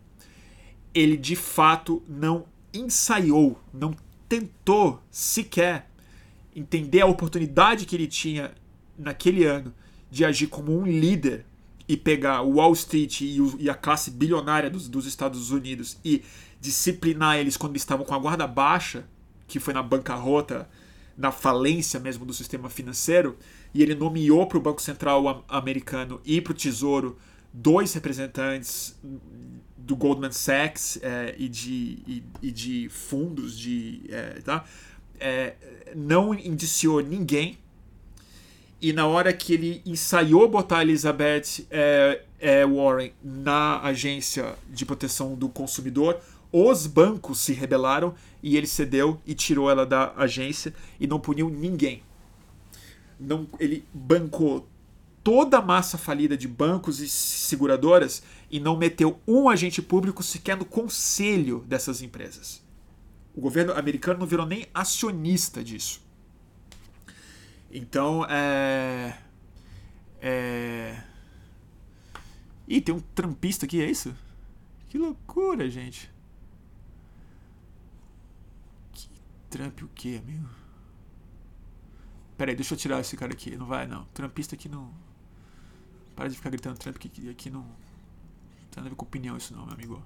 [0.95, 3.95] ele de fato não ensaiou, não
[4.29, 5.91] tentou sequer
[6.55, 8.53] entender a oportunidade que ele tinha
[8.97, 9.75] naquele ano
[10.11, 11.45] de agir como um líder
[11.87, 16.23] e pegar o Wall Street e, a classe bilionária dos, dos, Estados Unidos e
[16.65, 19.05] disciplinar eles quando estavam com a guarda baixa,
[19.47, 20.67] que foi na bancarrota
[21.17, 23.37] na falência mesmo do sistema financeiro,
[23.75, 27.19] e ele nomeou para o Banco Central americano e para o Tesouro
[27.53, 28.99] dois representantes
[29.77, 34.65] do Goldman Sachs é, e, de, e, e, de fundos de é, tá?
[35.21, 35.55] É,
[35.95, 37.59] não indiciou ninguém
[38.81, 44.85] e na hora que ele ensaiou botar a Elizabeth é, é, Warren na agência de
[44.85, 46.21] proteção do consumidor
[46.57, 51.51] os bancos se rebelaram e ele cedeu e tirou ela da agência e não puniu
[51.51, 52.01] ninguém.
[53.19, 54.69] Não, ele bancou
[55.25, 60.57] toda a massa falida de bancos e seguradoras e não meteu um agente público sequer
[60.57, 62.63] no conselho dessas empresas.
[63.35, 66.01] O governo americano não virou nem acionista disso.
[67.69, 69.19] Então, é.
[70.23, 71.03] É.
[72.69, 74.15] Ih, tem um trampista aqui, é isso?
[74.89, 76.14] Que loucura, gente.
[79.55, 80.49] Trump o quê, amigo?
[82.37, 83.57] Pera aí, deixa eu tirar esse cara aqui.
[83.57, 84.05] Não vai, não.
[84.07, 84.93] Trumpista aqui não.
[86.17, 87.61] Para de ficar gritando Trump que aqui não.
[87.61, 87.69] Não
[88.69, 90.03] tem nada a ver com opinião isso não, meu amigo.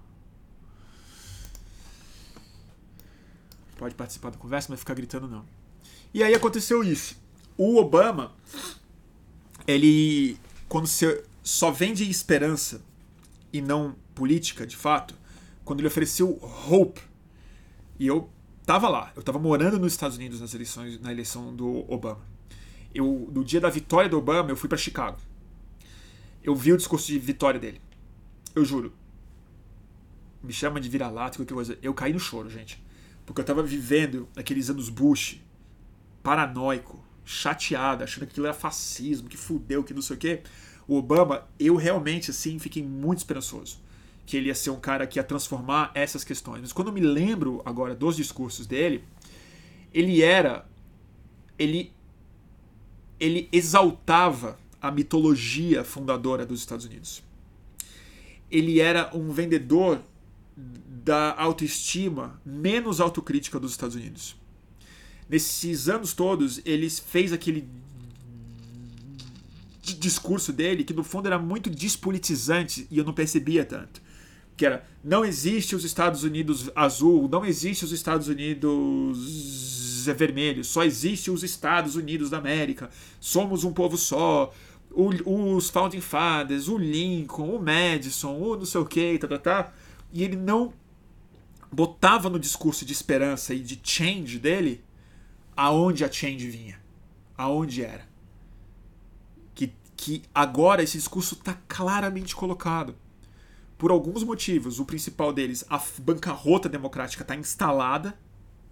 [3.79, 5.47] Pode participar da conversa, mas ficar gritando não.
[6.13, 7.19] E aí aconteceu isso.
[7.57, 8.33] O Obama,
[9.67, 10.39] ele.
[10.69, 12.83] Quando você só vende esperança
[13.51, 15.15] e não política, de fato,
[15.65, 16.39] quando ele ofereceu
[16.69, 17.01] hope,
[17.99, 18.31] e eu
[18.69, 22.21] tava lá, eu tava morando nos Estados Unidos nas eleições, na eleição do Obama.
[22.95, 25.17] Eu, no dia da vitória do Obama, eu fui para Chicago.
[26.45, 27.81] Eu vi o discurso de vitória dele.
[28.55, 28.93] Eu juro.
[30.43, 31.79] Me chama de vira-lata, qualquer coisa.
[31.83, 32.85] Eu caí no choro, gente.
[33.25, 35.41] Porque eu tava vivendo aqueles anos Bush,
[36.23, 40.43] paranoico, chateado, achando que aquilo era fascismo, que fudeu, que não sei o quê.
[40.87, 43.81] O Obama, eu realmente, assim, fiquei muito esperançoso
[44.29, 46.61] que ele ia ser um cara que ia transformar essas questões.
[46.61, 49.03] Mas quando eu me lembro agora dos discursos dele,
[49.93, 50.69] ele era.
[51.59, 51.91] Ele,
[53.19, 57.23] ele exaltava a mitologia fundadora dos Estados Unidos.
[58.51, 60.03] Ele era um vendedor
[60.55, 64.37] da autoestima menos autocrítica dos Estados Unidos.
[65.27, 67.67] Nesses anos todos, ele fez aquele
[69.81, 74.07] discurso dele que no fundo era muito despolitizante e eu não percebia tanto
[74.59, 80.83] que era não existe os Estados Unidos azul, não existe os Estados Unidos vermelho, só
[80.83, 82.91] existe os Estados Unidos da América.
[83.21, 84.53] Somos um povo só.
[84.91, 89.39] O, os Founding Fathers, o Lincoln, o Madison, o não sei o que, tá, tá,
[89.39, 89.73] tá.
[90.13, 90.73] E ele não
[91.71, 94.83] botava no discurso de esperança e de change dele
[95.57, 96.81] aonde a change vinha,
[97.37, 98.09] aonde era.
[99.55, 102.97] Que que agora esse discurso está claramente colocado.
[103.79, 108.19] Por alguns motivos, o principal deles, a bancarrota democrática está instalada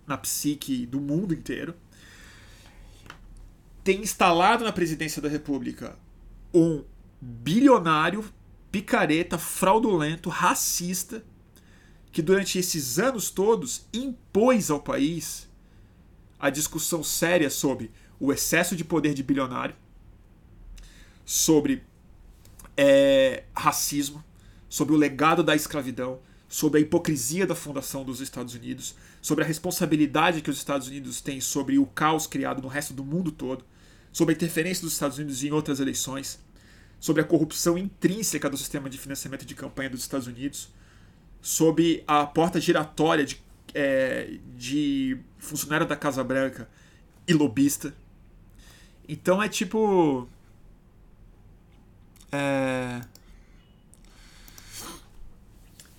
[0.05, 1.77] na psique do mundo inteiro.
[3.85, 5.97] Tem instalado na presidência da República
[6.53, 6.83] um
[7.21, 8.25] bilionário,
[8.73, 11.25] picareta, fraudulento, racista,
[12.11, 15.49] que durante esses anos todos impôs ao país
[16.39, 19.77] a discussão séria sobre o excesso de poder de bilionário,
[21.25, 21.85] sobre
[22.77, 24.25] é, racismo,
[24.69, 29.47] sobre o legado da escravidão, sobre a hipocrisia da fundação dos Estados Unidos, sobre a
[29.47, 33.65] responsabilidade que os Estados Unidos têm sobre o caos criado no resto do mundo todo,
[34.13, 36.39] sobre a interferência dos Estados Unidos em outras eleições,
[37.01, 40.69] sobre a corrupção intrínseca do sistema de financiamento de campanha dos Estados Unidos,
[41.43, 43.41] sobre a porta giratória de,
[43.75, 46.69] é, de funcionário da Casa Branca
[47.27, 47.95] e lobista.
[49.09, 50.29] Então é tipo.
[52.33, 53.01] É.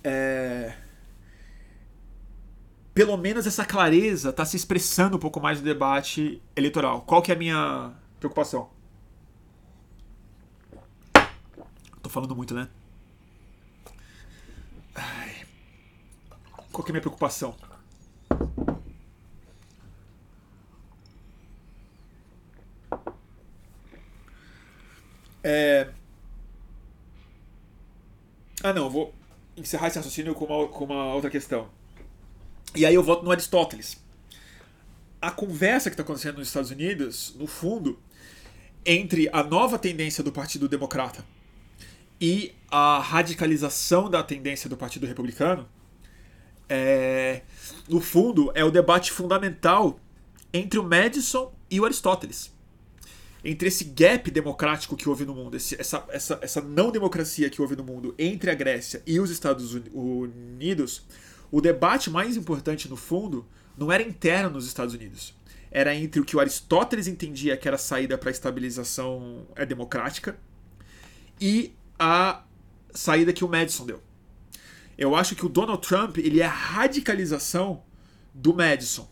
[0.04, 0.74] É,
[2.98, 7.02] pelo menos essa clareza está se expressando um pouco mais no debate eleitoral.
[7.02, 8.70] Qual que é a minha preocupação?
[12.02, 12.68] Tô falando muito, né?
[14.96, 15.46] Ai.
[16.72, 17.54] Qual que é a minha preocupação?
[25.44, 25.88] É...
[28.64, 29.17] Ah, não, vou
[29.60, 31.68] encerrar esse raciocínio com uma, com uma outra questão.
[32.74, 34.02] E aí eu volto no Aristóteles.
[35.20, 37.98] A conversa que está acontecendo nos Estados Unidos, no fundo,
[38.84, 41.24] entre a nova tendência do Partido Democrata
[42.20, 45.68] e a radicalização da tendência do Partido Republicano,
[46.68, 47.42] é,
[47.88, 49.98] no fundo, é o debate fundamental
[50.52, 52.57] entre o Madison e o Aristóteles
[53.44, 57.62] entre esse gap democrático que houve no mundo, esse, essa, essa, essa não democracia que
[57.62, 61.06] houve no mundo entre a Grécia e os Estados Unidos,
[61.50, 65.34] o debate mais importante, no fundo, não era interno nos Estados Unidos.
[65.70, 69.64] Era entre o que o Aristóteles entendia que era a saída para a estabilização é,
[69.64, 70.38] democrática
[71.40, 72.42] e a
[72.92, 74.02] saída que o Madison deu.
[74.96, 77.82] Eu acho que o Donald Trump ele é a radicalização
[78.34, 79.08] do Madison.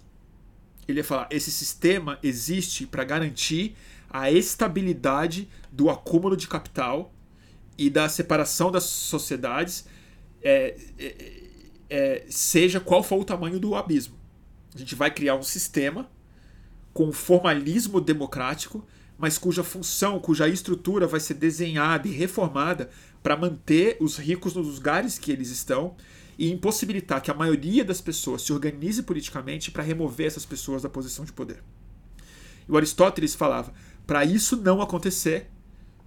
[0.89, 3.77] Ele ia falar: esse sistema existe para garantir
[4.11, 7.13] a estabilidade do acúmulo de capital
[7.77, 9.87] e da separação das sociedades,
[10.43, 11.43] é, é,
[11.89, 14.17] é, seja qual for o tamanho do abismo.
[14.75, 16.09] A gente vai criar um sistema
[16.93, 18.87] com formalismo democrático,
[19.19, 22.91] mas cuja função, cuja estrutura vai ser desenhada e reformada
[23.23, 25.97] para manter os ricos nos lugares que eles estão
[26.39, 30.89] e impossibilitar que a maioria das pessoas se organize politicamente para remover essas pessoas da
[30.89, 31.63] posição de poder.
[32.69, 33.73] E o Aristóteles falava:
[34.07, 35.51] para isso não acontecer,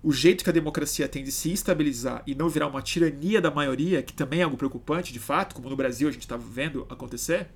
[0.01, 3.51] o jeito que a democracia tem de se estabilizar e não virar uma tirania da
[3.51, 6.87] maioria, que também é algo preocupante de fato, como no Brasil a gente está vendo
[6.89, 7.49] acontecer,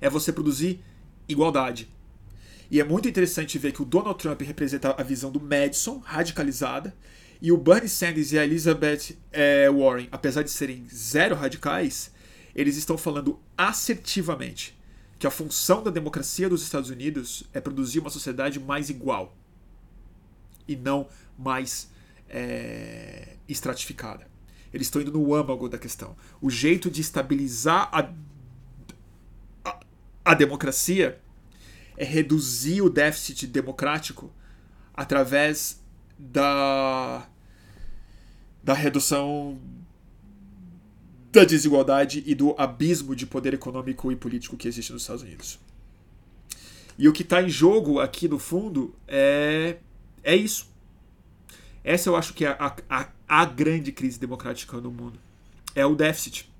[0.00, 0.80] é você produzir
[1.28, 1.88] igualdade.
[2.68, 6.94] E é muito interessante ver que o Donald Trump representa a visão do Madison, radicalizada,
[7.40, 12.12] e o Bernie Sanders e a Elizabeth é, Warren, apesar de serem zero radicais,
[12.54, 14.76] eles estão falando assertivamente
[15.22, 19.36] que a função da democracia dos Estados Unidos é produzir uma sociedade mais igual
[20.66, 21.06] e não
[21.38, 21.88] mais
[22.28, 24.26] é, estratificada.
[24.74, 26.16] Eles estão indo no âmago da questão.
[26.40, 28.10] O jeito de estabilizar a,
[29.64, 29.80] a,
[30.24, 31.20] a democracia
[31.96, 34.28] é reduzir o déficit democrático
[34.92, 35.80] através
[36.18, 37.28] da,
[38.60, 39.56] da redução
[41.32, 45.58] da desigualdade e do abismo de poder econômico e político que existe nos Estados Unidos.
[46.98, 49.78] E o que está em jogo aqui no fundo é,
[50.22, 50.70] é isso.
[51.82, 55.18] Essa eu acho que é a, a, a grande crise democrática no mundo.
[55.74, 56.52] É o déficit.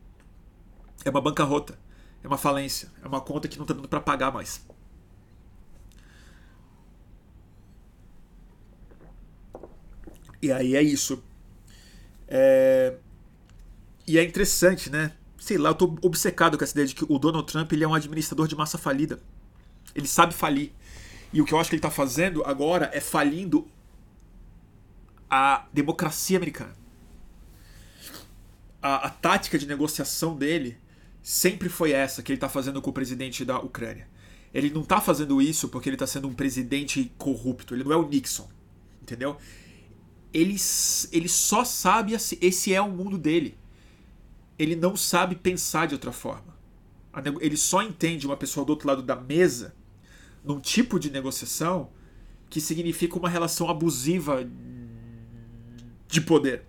[1.05, 1.79] É uma bancarrota.
[2.25, 2.91] É uma falência.
[3.05, 4.65] É uma conta que não está dando para pagar mais.
[10.41, 11.23] E aí é isso.
[12.27, 12.97] É,
[14.07, 15.13] e é interessante, né?
[15.39, 17.89] Sei lá, eu tô obcecado com essa ideia de que o Donald Trump ele é
[17.89, 19.21] um administrador de massa falida.
[19.95, 20.73] Ele sabe falir.
[21.33, 23.67] E o que eu acho que ele está fazendo agora é falindo
[25.31, 26.77] a democracia americana.
[28.81, 30.77] A, a, tática de negociação dele
[31.23, 34.09] sempre foi essa que ele está fazendo com o presidente da Ucrânia.
[34.53, 37.75] Ele não está fazendo isso porque ele está sendo um presidente corrupto.
[37.75, 38.49] Ele não é o Nixon,
[39.01, 39.37] entendeu?
[40.35, 40.57] Ele,
[41.13, 43.57] ele só sabe esse é o mundo dele
[44.63, 46.57] ele não sabe pensar de outra forma.
[47.41, 49.75] Ele só entende uma pessoa do outro lado da mesa
[50.45, 51.91] num tipo de negociação
[52.49, 54.49] que significa uma relação abusiva
[56.07, 56.63] de poder.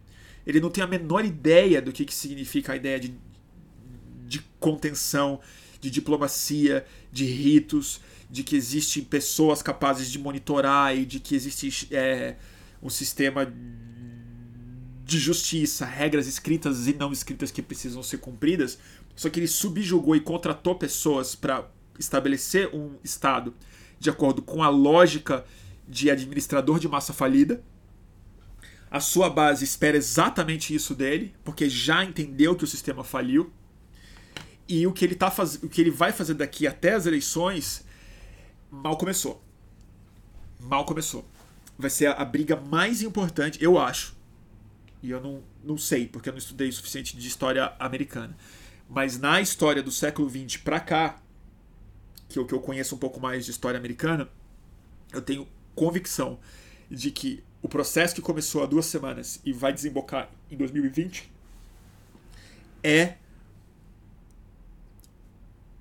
[0.46, 3.16] Ele não tem a menor ideia do que, que significa a ideia de,
[4.26, 5.40] de contenção,
[5.80, 11.88] de diplomacia, de ritos, de que existem pessoas capazes de monitorar e de que existe
[11.92, 12.38] é,
[12.82, 13.54] um sistema
[15.06, 18.80] de justiça, regras escritas e não escritas que precisam ser cumpridas.
[19.16, 23.54] Só que ele subjugou e contratou pessoas para estabelecer um Estado
[24.00, 25.46] de acordo com a lógica
[25.88, 27.64] de administrador de massa falida.
[28.90, 33.52] A sua base espera exatamente isso dele, porque já entendeu que o sistema faliu.
[34.68, 35.56] E o que ele, tá faz...
[35.56, 37.86] o que ele vai fazer daqui até as eleições
[38.70, 39.44] mal começou.
[40.60, 41.26] Mal começou.
[41.78, 44.13] Vai ser a, briga mais importante, eu acho.
[45.04, 48.36] E eu não, não sei, porque eu não estudei o suficiente de história americana.
[48.90, 51.22] Mas na história do século XX para cá,
[52.30, 54.30] que eu, que eu conheço um pouco mais de história americana,
[55.12, 55.46] eu tenho
[55.76, 56.40] convicção
[56.90, 61.30] de que o processo que começou há duas semanas e vai desembocar em 2020
[62.82, 63.16] é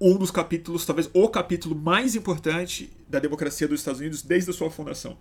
[0.00, 4.52] um dos capítulos, talvez o capítulo mais importante da democracia dos Estados Unidos desde a
[4.52, 5.16] sua fundação.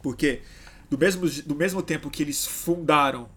[0.00, 0.42] Porque
[0.90, 3.28] do mesmo, do mesmo tempo que eles fundaram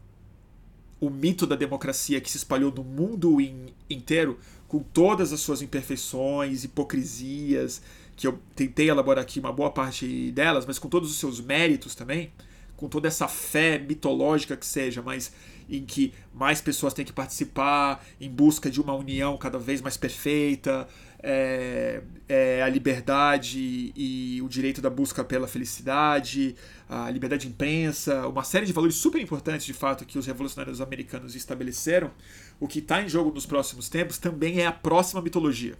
[0.99, 5.61] o mito da democracia que se espalhou no mundo in, inteiro, com todas as suas
[5.61, 7.81] imperfeições, hipocrisias,
[8.15, 11.93] que eu tentei elaborar aqui uma boa parte delas, mas com todos os seus méritos
[11.93, 12.31] também,
[12.75, 15.31] com toda essa fé mitológica que seja, mas
[15.69, 19.97] em que mais pessoas têm que participar em busca de uma união cada vez mais
[19.97, 20.87] perfeita,
[21.19, 26.55] é, é, a liberdade e o direito da busca pela felicidade,
[26.87, 30.81] a liberdade de imprensa, uma série de valores super importantes de fato que os revolucionários
[30.81, 32.11] americanos estabeleceram.
[32.59, 35.75] O que está em jogo nos próximos tempos também é a próxima mitologia.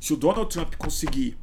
[0.00, 1.36] Se o Donald Trump conseguir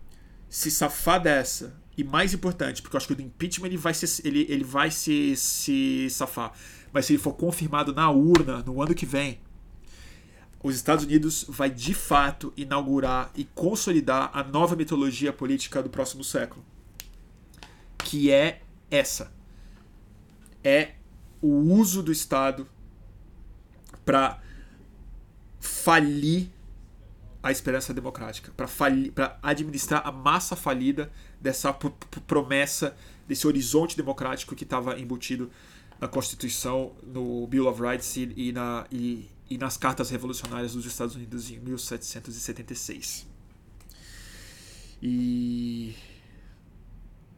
[0.49, 4.27] se safar dessa, e mais importante, porque eu acho que o impeachment ele vai, se,
[4.27, 6.51] ele, ele vai se, se safar,
[6.91, 9.39] mas se ele for confirmado na urna no ano que vem,
[10.65, 16.23] os Estados Unidos vai de fato inaugurar e consolidar a nova mitologia política do próximo
[16.23, 16.65] século,
[17.99, 19.31] que é essa:
[20.63, 20.93] é
[21.39, 22.67] o uso do Estado
[24.03, 24.41] para
[25.59, 26.49] falir
[27.43, 31.71] a esperança democrática, para administrar a massa falida dessa
[32.25, 32.97] promessa,
[33.27, 35.51] desse horizonte democrático que estava embutido
[36.01, 41.15] na Constituição, no Bill of Rights e, na, e, e nas cartas revolucionárias dos Estados
[41.15, 43.27] Unidos em 1776.
[45.01, 45.95] E.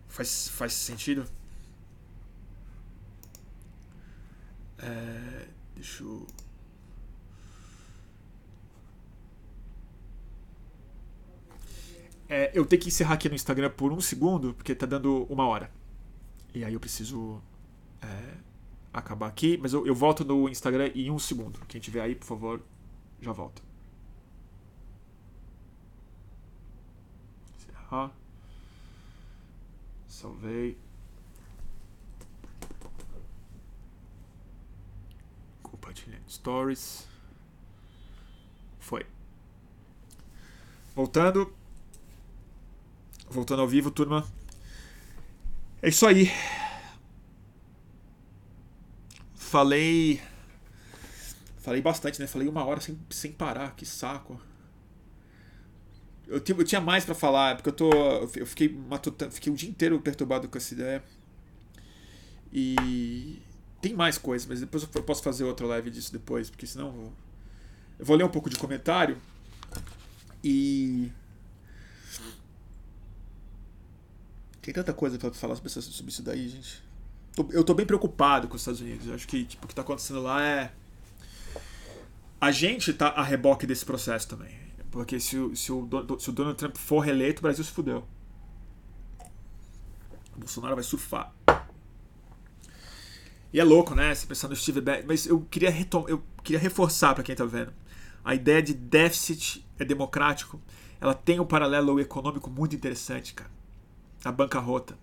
[0.07, 1.25] Faz, faz sentido?
[4.79, 6.27] É, deixa eu.
[12.29, 15.45] É, eu tenho que encerrar aqui no Instagram por um segundo, porque tá dando uma
[15.45, 15.71] hora.
[16.53, 17.41] E aí eu preciso
[18.01, 18.37] é,
[18.99, 21.59] acabar aqui, mas eu, eu volto no Instagram em um segundo.
[21.67, 22.61] Quem tiver aí, por favor,
[23.21, 23.61] já volta.
[27.57, 28.11] Encerrar.
[30.07, 30.77] Salvei.
[35.61, 37.07] Compartilhando stories.
[38.79, 39.05] Foi.
[40.95, 41.53] Voltando.
[43.29, 44.25] Voltando ao vivo, turma.
[45.81, 46.31] É isso aí.
[49.47, 50.21] Falei.
[51.59, 52.27] Falei bastante, né?
[52.27, 54.41] Falei uma hora sem, sem parar, que saco.
[56.27, 57.89] Eu, eu tinha mais para falar, porque eu tô.
[58.35, 61.01] Eu fiquei, matutando, fiquei o dia inteiro perturbado com essa ideia.
[62.51, 63.41] E.
[63.81, 66.87] Tem mais coisas, mas depois eu posso fazer outra live disso depois, porque senão.
[66.87, 67.13] Eu,
[67.99, 69.17] eu vou ler um pouco de comentário.
[70.43, 71.09] E.
[74.61, 75.69] Tem tanta coisa para falar sobre
[76.09, 76.86] isso daí, gente
[77.51, 79.07] eu tô bem preocupado com os Estados Unidos.
[79.07, 80.71] Eu acho que tipo, o que está acontecendo lá é.
[82.39, 84.55] A gente tá a reboque desse processo também.
[84.91, 85.87] Porque se, o, se, o,
[86.19, 88.07] se o Donald Trump for reeleito, o Brasil se fudeu.
[90.35, 91.33] O Bolsonaro vai surfar.
[93.51, 94.13] E é louco, né?
[94.13, 95.03] Se pensar no Steve Bannon.
[95.07, 95.73] Mas eu queria,
[96.07, 97.73] eu queria reforçar para quem tá vendo.
[98.23, 100.61] A ideia de déficit é democrático.
[100.99, 103.51] Ela tem um paralelo econômico muito interessante, cara.
[104.23, 104.97] A bancarrota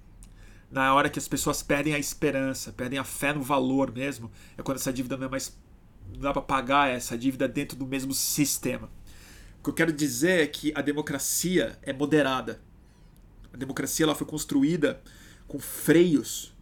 [0.75, 4.63] na hora que as pessoas perdem a esperança, perdem a fé no valor mesmo, é
[4.63, 5.57] quando essa dívida não é mais.
[6.13, 8.91] Não dá para pagar essa dívida dentro do mesmo sistema.
[9.61, 12.61] O que eu quero dizer é que a democracia é moderada.
[13.53, 15.01] A democracia ela foi construída
[15.47, 16.53] com freios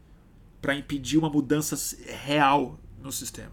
[0.61, 1.75] para impedir uma mudança
[2.07, 3.53] real no sistema.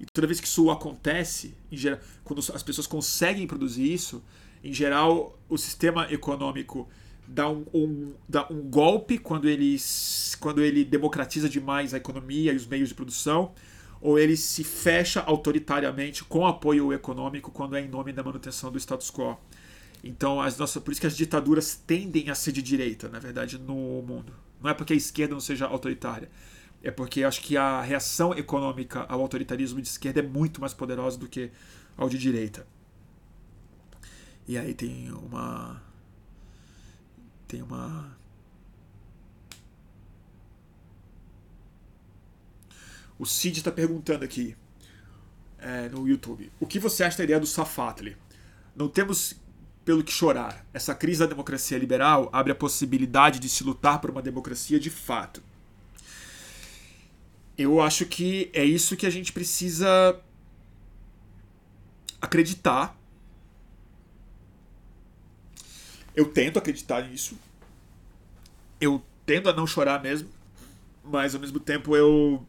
[0.00, 4.22] E toda vez que isso acontece, geral, quando as pessoas conseguem produzir isso,
[4.64, 6.88] em geral, o sistema econômico
[7.32, 9.76] dá um, um, dá um golpe quando ele,
[10.38, 13.52] quando ele democratiza demais a economia e os meios de produção,
[14.00, 18.78] ou ele se fecha autoritariamente com apoio econômico quando é em nome da manutenção do
[18.78, 19.38] status quo.
[20.04, 23.58] Então, as nossas, por isso que as ditaduras tendem a ser de direita, na verdade,
[23.58, 24.32] no mundo.
[24.60, 26.28] Não é porque a esquerda não seja autoritária.
[26.82, 31.16] É porque acho que a reação econômica ao autoritarismo de esquerda é muito mais poderosa
[31.16, 31.52] do que
[31.96, 32.66] ao de direita.
[34.48, 35.80] E aí tem uma.
[37.52, 38.16] Tem uma.
[43.18, 44.56] O Cid está perguntando aqui
[45.58, 48.16] é, no YouTube: o que você acha da ideia do Safatli?
[48.74, 49.38] Não temos
[49.84, 50.64] pelo que chorar.
[50.72, 54.88] Essa crise da democracia liberal abre a possibilidade de se lutar por uma democracia de
[54.88, 55.42] fato.
[57.58, 60.18] Eu acho que é isso que a gente precisa
[62.18, 62.98] acreditar.
[66.14, 67.38] Eu tento acreditar nisso.
[68.80, 70.28] Eu tendo a não chorar mesmo,
[71.04, 72.44] mas ao mesmo tempo eu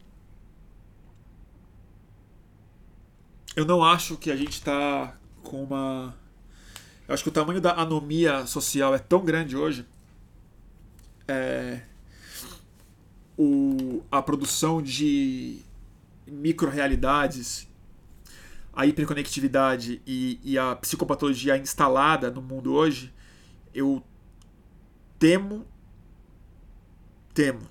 [3.56, 6.14] eu não acho que a gente está com uma
[7.06, 9.86] eu acho que o tamanho da anomia social é tão grande hoje.
[11.28, 11.82] É,
[13.36, 15.58] o, a produção de
[16.26, 17.68] microrealidades,
[18.72, 23.12] a hiperconectividade e, e a psicopatologia instalada no mundo hoje,
[23.74, 24.02] eu
[25.18, 25.66] temo,
[27.34, 27.68] temo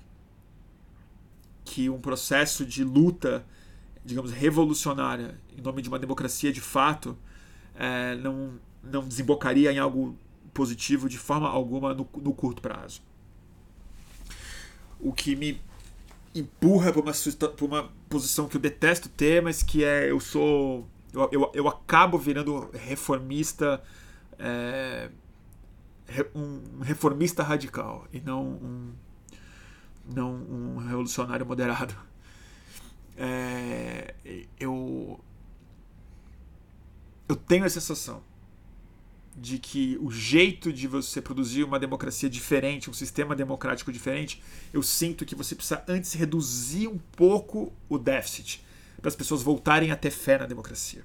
[1.64, 3.44] que um processo de luta,
[4.04, 7.16] digamos, revolucionária em nome de uma democracia de fato,
[7.74, 10.16] é, não, não desembocaria em algo
[10.52, 13.02] positivo de forma alguma no, no curto prazo.
[15.00, 15.60] O que me
[16.34, 17.12] empurra para uma,
[17.62, 22.18] uma posição que eu detesto ter, mas que é eu sou eu, eu, eu acabo
[22.18, 23.82] virando reformista
[24.38, 25.10] é,
[26.34, 28.92] um reformista radical e não um
[30.06, 31.94] não um revolucionário moderado
[33.16, 34.14] é,
[34.58, 35.18] eu
[37.28, 38.22] eu tenho a sensação
[39.36, 44.42] de que o jeito de você produzir uma democracia diferente, um sistema democrático diferente,
[44.72, 48.64] eu sinto que você precisa antes reduzir um pouco o déficit
[49.00, 51.04] para as pessoas voltarem a ter fé na democracia.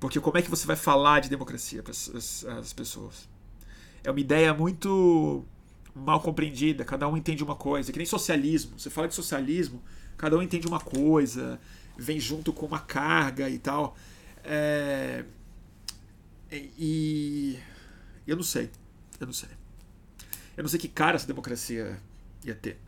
[0.00, 3.28] Porque como é que você vai falar de democracia para as, as pessoas?
[4.04, 5.44] É uma ideia muito
[5.94, 8.78] mal compreendida, cada um entende uma coisa, que nem socialismo.
[8.78, 9.82] Você fala de socialismo,
[10.16, 11.60] cada um entende uma coisa,
[11.96, 13.96] vem junto com uma carga e tal.
[14.44, 15.24] É,
[16.50, 17.58] e
[18.26, 18.70] eu não sei.
[19.18, 19.48] Eu não sei.
[20.56, 21.98] Eu não sei que cara essa democracia
[22.44, 22.78] ia ter.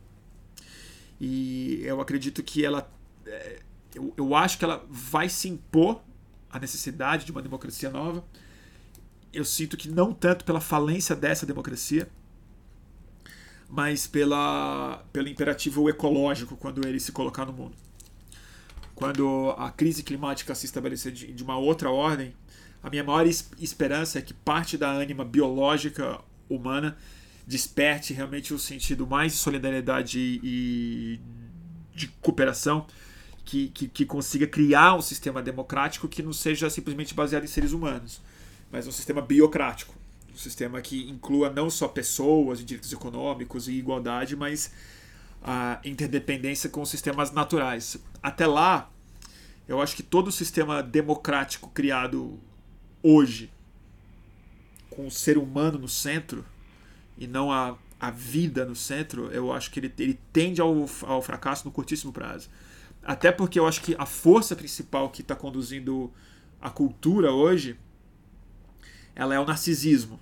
[1.19, 2.89] E eu acredito que ela.
[3.25, 3.59] É,
[3.93, 6.01] eu, eu acho que ela vai se impor
[6.49, 8.23] a necessidade de uma democracia nova.
[9.35, 12.09] Eu sinto que não tanto pela falência dessa democracia,
[13.69, 17.75] mas pela, pelo imperativo ecológico quando ele se colocar no mundo.
[18.95, 22.33] Quando a crise climática se estabelecer de, de uma outra ordem,
[22.81, 26.97] a minha maior esperança é que parte da ânima biológica humana
[27.45, 31.19] desperte realmente o sentido mais de solidariedade e
[31.93, 32.87] de cooperação,
[33.43, 37.73] que, que, que, consiga criar um sistema democrático que não seja simplesmente baseado em seres
[37.73, 38.21] humanos,
[38.71, 39.93] mas um sistema biocrático.
[40.33, 44.71] Um sistema que inclua não só pessoas e direitos econômicos e igualdade, mas
[45.41, 47.97] a interdependência com os sistemas naturais.
[48.21, 48.89] Até lá,
[49.67, 52.39] eu acho que todo o sistema democrático criado
[53.01, 53.51] hoje,
[54.89, 56.43] com o ser humano no centro
[57.17, 61.21] e não a, a vida no centro, eu acho que ele, ele tende ao, ao
[61.21, 62.49] fracasso no curtíssimo prazo.
[63.03, 66.11] Até porque eu acho que a força principal que está conduzindo
[66.59, 67.77] a cultura hoje
[69.15, 70.19] ela é o narcisismo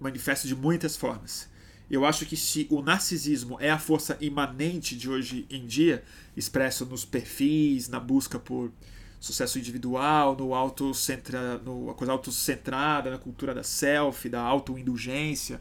[0.00, 1.48] manifesto de muitas formas.
[1.90, 6.02] Eu acho que se o narcisismo é a força imanente de hoje em dia,
[6.36, 8.72] expresso nos perfis, na busca por
[9.20, 15.60] sucesso individual, no autocentra, no, coisa autocentrada, na cultura da selfie, da autoindulgência,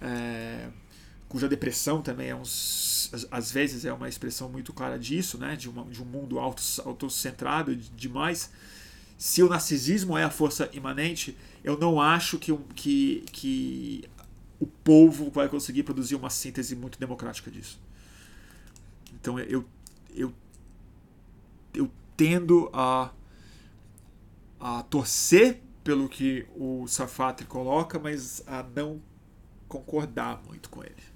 [0.00, 0.68] é,
[1.28, 5.68] cuja depressão também é uns, às vezes é uma expressão muito clara disso, né, de,
[5.68, 8.52] uma, de um mundo auto, autocentrado demais.
[9.16, 14.04] Se o narcisismo é a força imanente, eu não acho que, que, que
[14.60, 17.80] o povo vai conseguir produzir uma síntese muito democrática disso.
[19.14, 19.64] Então eu,
[20.14, 20.32] eu,
[21.72, 23.10] eu tendo a,
[24.60, 29.00] a torcer pelo que o Safatri coloca, mas a não
[29.68, 31.13] concordar muito com ele.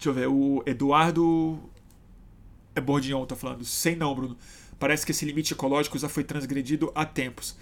[0.00, 1.60] Deixa eu ver, o Eduardo
[2.74, 3.62] É Bourdieu tá falando.
[3.66, 4.34] Sem não, Bruno.
[4.78, 7.54] Parece que esse limite ecológico já foi transgredido há tempos.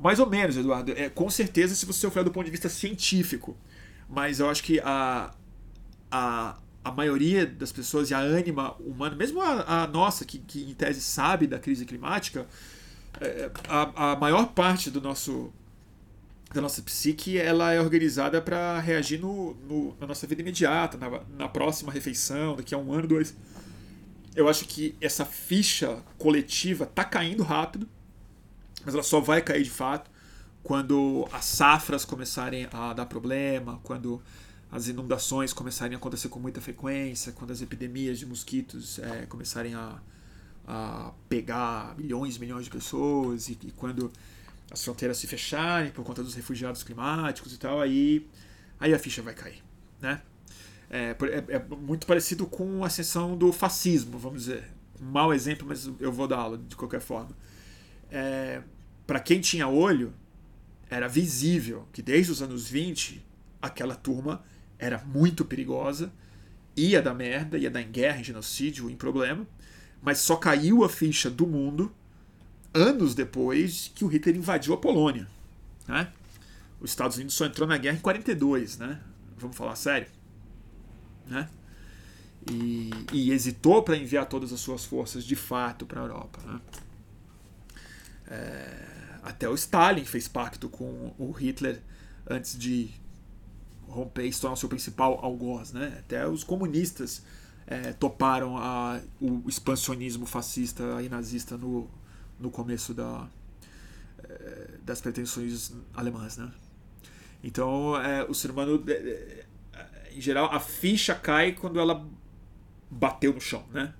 [0.00, 0.92] Mais ou menos, Eduardo.
[0.92, 3.54] É, com certeza, se você for do ponto de vista científico.
[4.08, 5.34] Mas eu acho que a,
[6.10, 10.64] a, a maioria das pessoas e a ânima humana, mesmo a, a nossa, que, que
[10.64, 12.46] em tese sabe da crise climática,
[13.20, 15.52] é, a, a maior parte do nosso
[16.54, 21.20] da nossa psique ela é organizada para reagir no, no, na nossa vida imediata, na,
[21.36, 23.34] na próxima refeição, daqui a um ano, dois.
[24.36, 27.88] Eu acho que essa ficha coletiva tá caindo rápido,
[28.84, 30.08] mas ela só vai cair de fato
[30.62, 34.22] quando as safras começarem a dar problema, quando
[34.70, 39.74] as inundações começarem a acontecer com muita frequência, quando as epidemias de mosquitos é, começarem
[39.74, 39.98] a,
[40.66, 44.10] a pegar milhões e milhões de pessoas e, e quando
[44.74, 48.28] as fronteiras se fecharem por conta dos refugiados climáticos e tal, aí,
[48.78, 49.62] aí a ficha vai cair,
[50.00, 50.20] né?
[50.90, 54.64] É, é, é muito parecido com a ascensão do fascismo, vamos dizer.
[55.00, 57.30] Um mau exemplo, mas eu vou dar aula de qualquer forma.
[58.10, 58.62] É,
[59.06, 60.12] Para quem tinha olho,
[60.90, 63.24] era visível que desde os anos 20
[63.62, 64.44] aquela turma
[64.78, 66.12] era muito perigosa,
[66.76, 69.46] ia dar merda, ia dar em guerra, em genocídio, em problema,
[70.02, 71.94] mas só caiu a ficha do mundo
[72.74, 75.28] anos depois que o Hitler invadiu a Polônia.
[75.86, 76.12] Né?
[76.80, 79.00] Os Estados Unidos só entrou na guerra em 42, né?
[79.38, 80.08] Vamos falar sério.
[81.26, 81.48] Né?
[82.50, 86.40] E, e hesitou para enviar todas as suas forças de fato para a Europa.
[86.44, 86.60] Né?
[88.26, 91.80] É, até o Stalin fez pacto com o Hitler
[92.28, 92.90] antes de
[93.86, 95.72] romper e se tornar o seu principal algoz.
[95.72, 95.96] Né?
[96.00, 97.22] Até os comunistas
[97.66, 101.88] é, toparam a, o expansionismo fascista e nazista no,
[102.44, 103.26] no começo da,
[104.22, 106.36] é, das pretensões alemãs.
[106.36, 106.52] Né?
[107.42, 112.06] Então, é, o ser humano, é, é, em geral, a ficha cai quando ela
[112.90, 113.64] bateu no chão.
[113.72, 113.94] Né?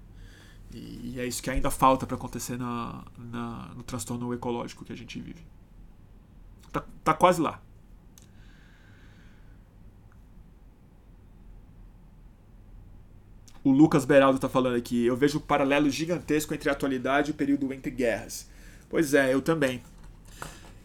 [0.71, 4.97] E é isso que ainda falta para acontecer na, na, no transtorno ecológico que a
[4.97, 5.45] gente vive.
[6.71, 7.63] Tá, tá quase lá.
[13.65, 15.07] O Lucas Beraldo está falando aqui.
[15.07, 18.47] Eu vejo um paralelo gigantesco entre a atualidade e o período entre guerras.
[18.91, 19.83] Pois é, eu também.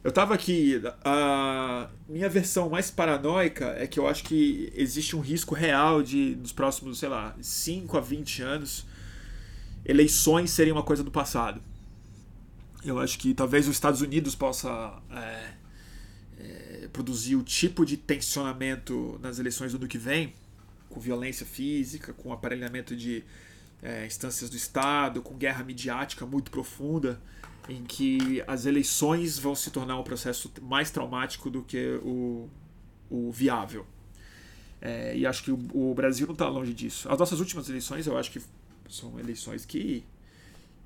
[0.02, 0.82] Eu tava aqui.
[1.04, 6.38] A minha versão mais paranoica é que eu acho que existe um risco real de,
[6.38, 8.86] nos próximos, sei lá, 5 a 20 anos,
[9.84, 11.62] eleições serem uma coisa do passado.
[12.86, 15.54] Eu acho que talvez os Estados Unidos possa é,
[16.40, 20.34] é, produzir o tipo de tensionamento nas eleições do ano que vem
[20.90, 23.24] com violência física, com aparelhamento de
[23.82, 27.22] é, instâncias do Estado, com guerra midiática muito profunda,
[27.68, 32.50] em que as eleições vão se tornar um processo mais traumático do que o,
[33.10, 33.86] o viável.
[34.82, 37.10] É, e acho que o, o Brasil não está longe disso.
[37.12, 38.42] As nossas últimas eleições, eu acho que
[38.90, 40.04] são eleições que,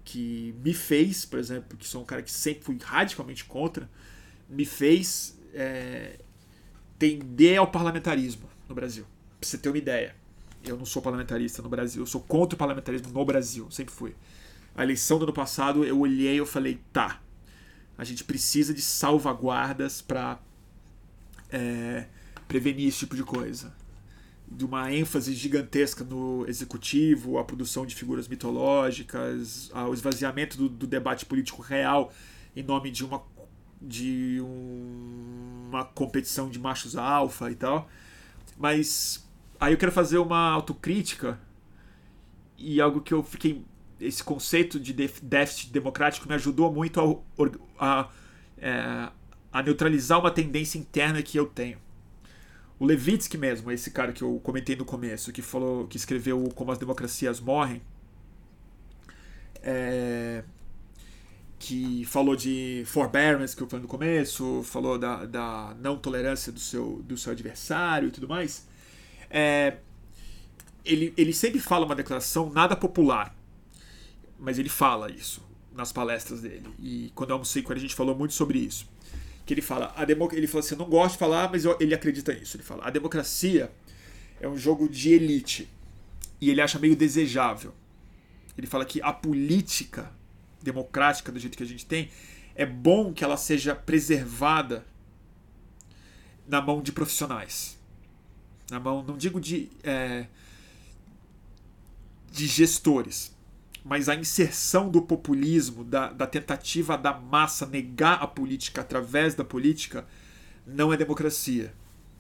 [0.03, 3.89] que me fez, por exemplo, que sou um cara que sempre fui radicalmente contra,
[4.49, 6.19] me fez é,
[6.99, 9.05] tender ao parlamentarismo no Brasil.
[9.43, 10.15] Pra você ter uma ideia,
[10.63, 14.15] eu não sou parlamentarista no Brasil, eu sou contra o parlamentarismo no Brasil, sempre fui.
[14.73, 17.21] A eleição do ano passado, eu olhei e eu falei, tá,
[17.97, 20.39] a gente precisa de salvaguardas para
[21.51, 22.05] é,
[22.47, 23.75] prevenir esse tipo de coisa.
[24.49, 30.87] De uma ênfase gigantesca no executivo, a produção de figuras mitológicas, o esvaziamento do, do
[30.87, 32.13] debate político real
[32.55, 33.21] em nome de uma,
[33.81, 37.89] de um, uma competição de machos alfa e tal.
[38.57, 39.23] Mas
[39.59, 41.39] Aí eu quero fazer uma autocrítica
[42.57, 43.63] e algo que eu fiquei.
[43.99, 47.25] Esse conceito de déficit democrático me ajudou muito
[47.79, 48.09] a, a,
[48.57, 49.09] é,
[49.51, 51.77] a neutralizar uma tendência interna que eu tenho.
[52.79, 56.71] O Levitsky mesmo, esse cara que eu comentei no começo, que falou, que escreveu Como
[56.71, 57.81] as Democracias Morrem,
[59.61, 60.43] é,
[61.57, 66.59] que falou de forbearance, que eu falei no começo, falou da, da não tolerância do
[66.59, 68.67] seu, do seu adversário e tudo mais.
[69.35, 69.77] É,
[70.85, 73.35] ele, ele sempre fala uma declaração nada popular,
[74.37, 75.41] mas ele fala isso
[75.73, 76.69] nas palestras dele.
[76.79, 78.87] E quando eu almocei com ele, a gente falou muito sobre isso.
[79.43, 81.75] Que ele fala, a democ ele fala assim, eu não gosto de falar, mas eu,
[81.79, 82.55] ele acredita nisso.
[82.55, 83.71] Ele fala, a democracia
[84.39, 85.67] é um jogo de elite
[86.39, 87.73] e ele acha meio desejável.
[88.55, 90.11] Ele fala que a política
[90.61, 92.11] democrática do jeito que a gente tem
[92.55, 94.85] é bom que ela seja preservada
[96.47, 97.81] na mão de profissionais
[98.73, 100.25] na mão, não digo de, é,
[102.31, 103.33] de gestores,
[103.85, 109.43] mas a inserção do populismo, da, da tentativa da massa negar a política através da
[109.43, 110.07] política,
[110.65, 111.73] não é democracia.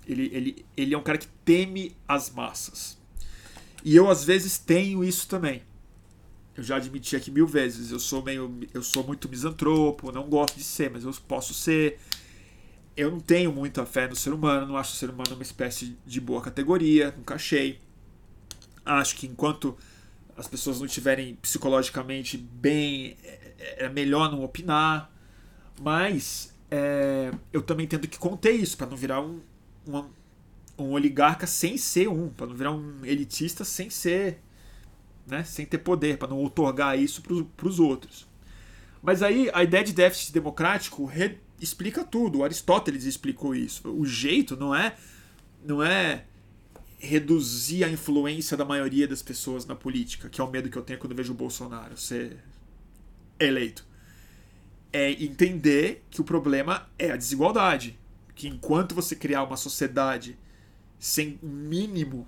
[0.05, 2.97] Ele, ele, ele é um cara que teme as massas.
[3.83, 5.63] E eu, às vezes, tenho isso também.
[6.55, 8.59] eu já admiti aqui mil vezes, eu sou meio.
[8.73, 11.99] Eu sou muito misantropo, não gosto de ser, mas eu posso ser.
[12.95, 15.97] Eu não tenho muita fé no ser humano, não acho o ser humano uma espécie
[16.05, 17.79] de boa categoria, nunca achei.
[18.85, 19.77] Acho que enquanto
[20.37, 25.11] as pessoas não estiverem psicologicamente bem, é, é melhor não opinar.
[25.81, 29.41] Mas é, eu também tendo que conter isso, para não virar um,
[29.87, 30.05] um,
[30.77, 34.39] um oligarca sem ser um, para não virar um elitista sem ser
[35.25, 37.21] né, sem ter poder, para não otorgar isso
[37.55, 38.27] para os outros.
[39.01, 41.05] Mas aí a ideia de déficit democrático
[41.63, 42.39] explica tudo.
[42.39, 43.89] O Aristóteles explicou isso.
[43.89, 44.95] O jeito não é
[45.65, 46.25] não é
[46.99, 50.81] reduzir a influência da maioria das pessoas na política, que é o medo que eu
[50.81, 52.37] tenho quando vejo o Bolsonaro ser
[53.39, 53.85] eleito.
[54.91, 57.97] É entender que o problema é a desigualdade.
[58.35, 60.37] Que enquanto você criar uma sociedade
[60.99, 62.27] sem mínimo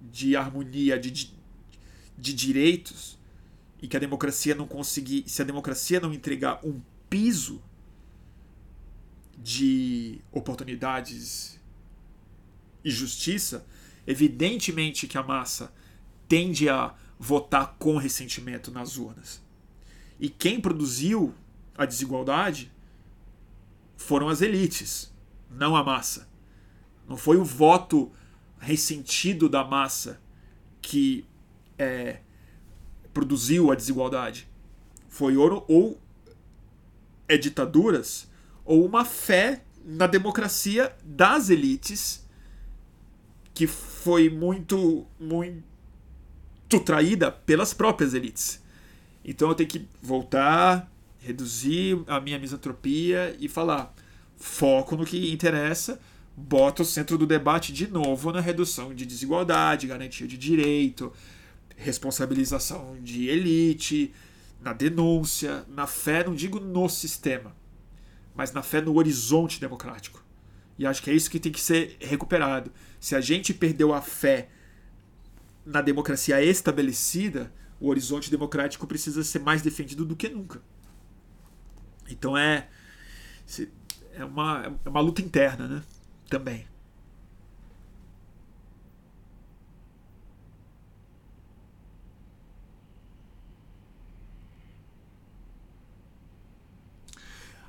[0.00, 1.32] de harmonia, de,
[2.18, 3.18] de direitos
[3.80, 7.62] e que a democracia não conseguir, se a democracia não entregar um piso
[9.36, 11.60] de oportunidades
[12.84, 13.66] e justiça,
[14.06, 15.72] evidentemente que a massa
[16.28, 19.42] tende a votar com ressentimento nas urnas.
[20.18, 21.34] E quem produziu
[21.76, 22.72] a desigualdade
[23.96, 25.12] foram as elites,
[25.50, 26.28] não a massa.
[27.08, 28.10] Não foi o voto
[28.58, 30.20] ressentido da massa
[30.80, 31.26] que
[31.78, 32.20] é,
[33.12, 34.48] produziu a desigualdade.
[35.08, 36.00] Foi ouro ou
[37.28, 38.28] é ditaduras
[38.66, 42.26] ou uma fé na democracia das elites
[43.54, 48.62] que foi muito muito traída pelas próprias elites.
[49.24, 53.94] Então eu tenho que voltar, reduzir a minha misantropia e falar
[54.36, 55.98] foco no que interessa,
[56.36, 61.12] bota o centro do debate de novo na redução de desigualdade, garantia de direito,
[61.76, 64.12] responsabilização de elite,
[64.60, 67.54] na denúncia, na fé, não digo no sistema,
[68.36, 70.24] mas na fé no horizonte democrático.
[70.78, 72.70] E acho que é isso que tem que ser recuperado.
[73.00, 74.50] Se a gente perdeu a fé
[75.64, 80.60] na democracia estabelecida, o horizonte democrático precisa ser mais defendido do que nunca.
[82.08, 82.68] Então é
[84.14, 85.82] é uma, é uma luta interna, né?
[86.28, 86.66] Também.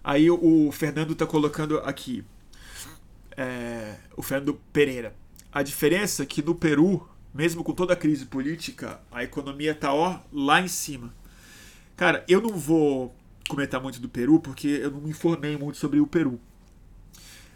[0.07, 2.23] Aí o Fernando está colocando aqui.
[3.35, 5.13] É, o Fernando Pereira.
[5.51, 9.93] A diferença é que no Peru, mesmo com toda a crise política, a economia está
[9.93, 11.13] ó, lá em cima.
[11.97, 13.13] Cara, eu não vou
[13.49, 16.39] comentar muito do Peru porque eu não me informei muito sobre o Peru.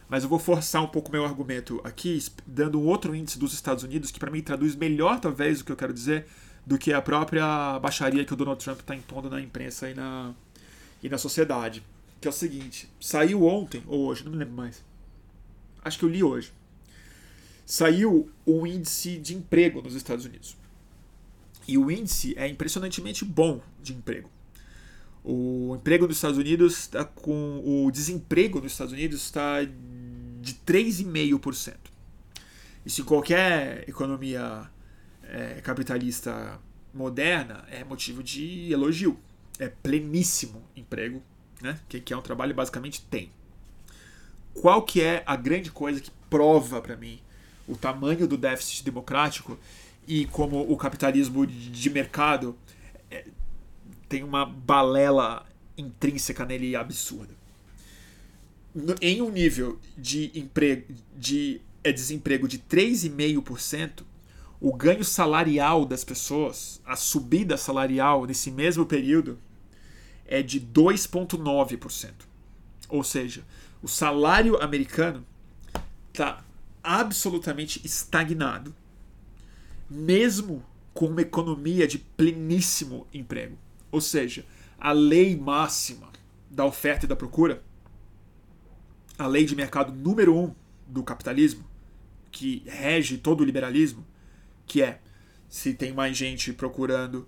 [0.10, 3.86] Mas eu vou forçar um pouco meu argumento aqui, dando um outro índice dos Estados
[3.86, 6.28] Unidos que para mim traduz melhor, talvez, o que eu quero dizer,
[6.66, 10.34] do que a própria baixaria que o Donald Trump está impondo na imprensa e na,
[11.02, 11.82] e na sociedade
[12.22, 14.86] que é o seguinte: saiu ontem, ou hoje, não me lembro mais.
[15.84, 16.54] Acho que eu li hoje.
[17.66, 20.56] Saiu o índice de emprego nos Estados Unidos.
[21.68, 24.30] E o índice é impressionantemente bom de emprego.
[25.24, 27.62] O emprego nos Estados Unidos está com.
[27.66, 31.76] O desemprego nos Estados Unidos está de 3,5%.
[32.86, 34.70] Isso em qualquer economia
[35.24, 36.60] é, capitalista
[36.94, 39.20] moderna é motivo de elogio.
[39.60, 41.22] É pleníssimo emprego
[41.62, 41.80] né?
[41.88, 43.32] que, que é um trabalho basicamente tem.
[44.54, 47.20] Qual que é a grande coisa que prova para mim
[47.68, 49.58] o tamanho do déficit democrático
[50.08, 52.56] e como o capitalismo de mercado
[53.10, 53.26] é,
[54.10, 55.46] tem uma balela
[55.78, 57.34] intrínseca nele absurda.
[58.74, 64.04] No, em um nível de emprego de é, desemprego de 3,5%,
[64.60, 69.40] o ganho salarial das pessoas, a subida salarial nesse mesmo período
[70.32, 72.12] é de 2,9%.
[72.88, 73.44] Ou seja,
[73.84, 75.26] o salário americano
[76.12, 76.44] está
[76.82, 78.74] absolutamente estagnado,
[79.90, 83.58] mesmo com uma economia de pleníssimo emprego.
[83.92, 84.46] Ou seja,
[84.80, 86.10] a lei máxima
[86.50, 87.62] da oferta e da procura,
[89.18, 90.56] a lei de mercado número um
[90.88, 91.66] do capitalismo,
[92.32, 94.08] que rege todo o liberalismo,
[94.66, 95.02] que é
[95.50, 97.28] se tem mais gente procurando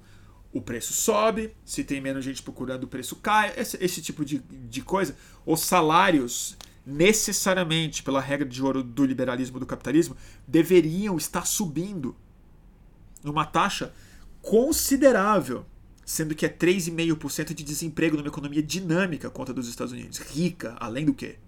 [0.54, 4.38] o preço sobe, se tem menos gente procurando, o preço cai, esse, esse tipo de,
[4.38, 5.18] de coisa.
[5.44, 6.56] Os salários,
[6.86, 10.16] necessariamente, pela regra de ouro do liberalismo do capitalismo,
[10.48, 12.16] deveriam estar subindo
[13.24, 13.92] numa taxa
[14.44, 15.66] considerável,
[16.06, 21.06] sendo que é 3,5% de desemprego numa economia dinâmica contra dos Estados Unidos, rica, além
[21.06, 21.40] do que,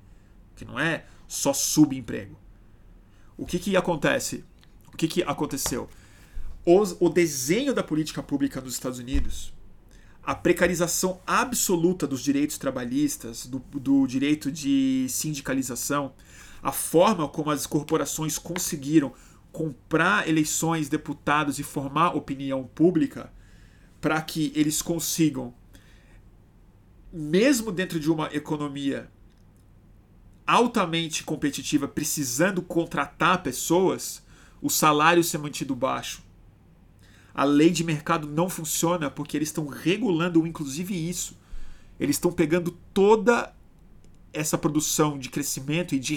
[0.55, 2.35] que não é só subemprego.
[3.37, 4.43] O que que acontece?
[4.91, 5.87] O que que aconteceu?
[6.65, 9.53] Os, o desenho da política pública nos Estados Unidos,
[10.23, 16.13] a precarização absoluta dos direitos trabalhistas, do, do direito de sindicalização,
[16.63, 19.13] a forma como as corporações conseguiram
[19.51, 23.31] comprar eleições, deputados e formar opinião pública
[24.01, 25.53] para que eles consigam,
[27.13, 29.09] mesmo dentro de uma economia
[30.45, 34.23] altamente competitiva, precisando contratar pessoas,
[34.61, 36.24] o salário ser mantido baixo.
[37.35, 41.37] A lei de mercado não funciona porque eles estão regulando, inclusive, isso.
[41.99, 43.53] Eles estão pegando toda
[44.31, 46.15] essa produção de crescimento e de,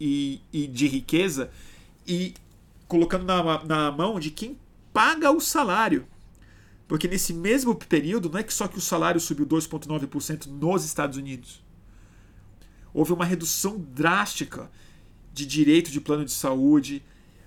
[0.00, 1.50] e, e de riqueza
[2.06, 2.34] e
[2.88, 4.58] colocando na, na mão de quem
[4.92, 6.06] paga o salário.
[6.88, 11.16] Porque nesse mesmo período, não é que só que o salário subiu 2,9% nos Estados
[11.16, 11.64] Unidos.
[12.94, 14.70] Houve uma redução drástica
[15.32, 17.04] de direito de plano de saúde,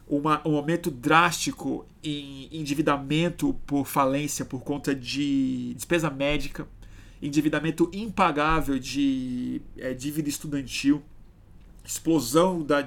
[0.10, 6.68] uma, um aumento drástico em endividamento por falência por conta de despesa médica
[7.22, 11.04] endividamento impagável de é, dívida estudantil,
[11.84, 12.82] explosão da,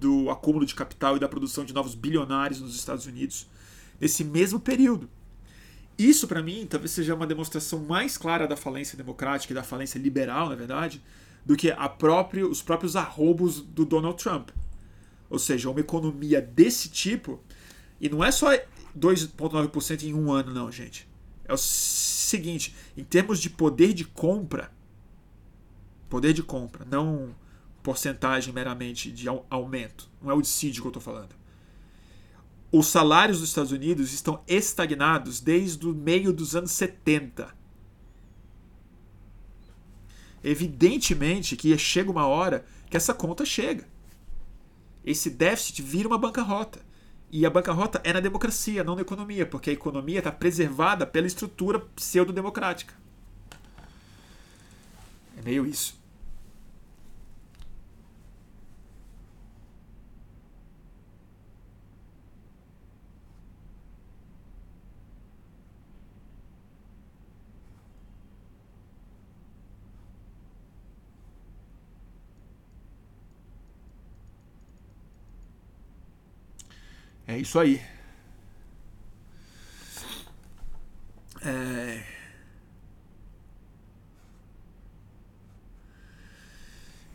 [0.00, 3.46] do acúmulo de capital e da produção de novos bilionários nos Estados Unidos
[4.00, 5.08] nesse mesmo período.
[5.98, 9.98] Isso, para mim, talvez seja uma demonstração mais clara da falência democrática e da falência
[9.98, 11.02] liberal, na verdade,
[11.46, 14.50] do que próprio, os próprios arrobos do Donald Trump.
[15.30, 17.40] Ou seja, uma economia desse tipo,
[18.00, 18.50] e não é só
[18.96, 21.08] 2,9% em um ano, não, gente.
[21.44, 24.72] É o seguinte, em termos de poder de compra,
[26.08, 27.34] poder de compra, não
[27.82, 31.34] porcentagem meramente de aumento, não é o dissídio que eu estou falando.
[32.72, 37.54] Os salários dos Estados Unidos estão estagnados desde o meio dos anos 70.
[40.42, 43.86] Evidentemente que chega uma hora que essa conta chega.
[45.04, 46.80] Esse déficit vira uma bancarrota.
[47.30, 51.26] E a bancarrota é na democracia, não na economia, porque a economia está preservada pela
[51.26, 52.94] estrutura pseudo-democrática.
[55.36, 56.00] É meio isso.
[77.26, 77.80] É isso aí.
[81.42, 82.14] É...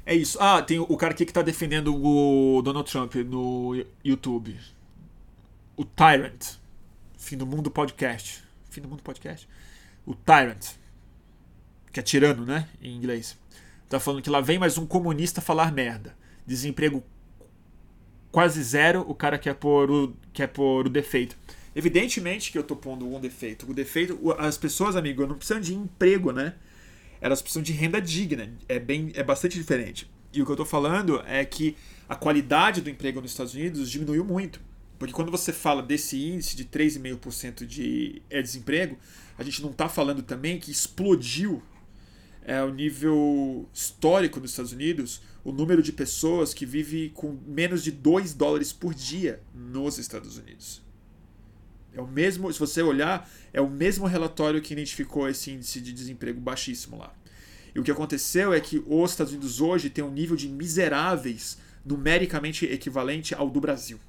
[0.06, 0.40] É isso.
[0.42, 4.60] Ah, tem o cara aqui que tá defendendo o Donald Trump no YouTube.
[5.78, 6.56] O Tyrant.
[7.16, 8.44] Fim do Mundo Podcast.
[8.72, 9.48] Fim do Mundo Podcast?
[10.08, 10.72] O Tyrant.
[11.92, 12.68] Que é tirano, né?
[12.82, 13.38] Em inglês.
[13.88, 16.18] Tá falando que lá vem mais um comunista falar merda.
[16.44, 17.04] Desemprego
[18.32, 21.36] quase zero, o cara quer pôr o, quer pôr o defeito.
[21.76, 23.70] Evidentemente que eu tô pondo um defeito.
[23.70, 26.56] O defeito, as pessoas, amigo, não precisam de emprego, né?
[27.22, 28.52] Elas precisam de renda digna.
[28.68, 30.10] É bem, é bastante diferente.
[30.34, 31.76] E o que eu tô falando é que
[32.08, 34.60] a qualidade do emprego nos Estados Unidos diminuiu muito.
[34.98, 38.98] Porque quando você fala desse índice de 3,5% de é, desemprego,
[39.38, 41.64] a gente não está falando também que explodiu
[42.46, 47.84] é, o nível histórico nos Estados Unidos o número de pessoas que vive com menos
[47.84, 50.82] de 2 dólares por dia nos Estados Unidos.
[51.94, 55.92] É o mesmo, se você olhar, é o mesmo relatório que identificou esse índice de
[55.92, 57.14] desemprego baixíssimo lá.
[57.74, 61.58] E o que aconteceu é que os Estados Unidos hoje tem um nível de miseráveis
[61.86, 64.00] numericamente equivalente ao do Brasil.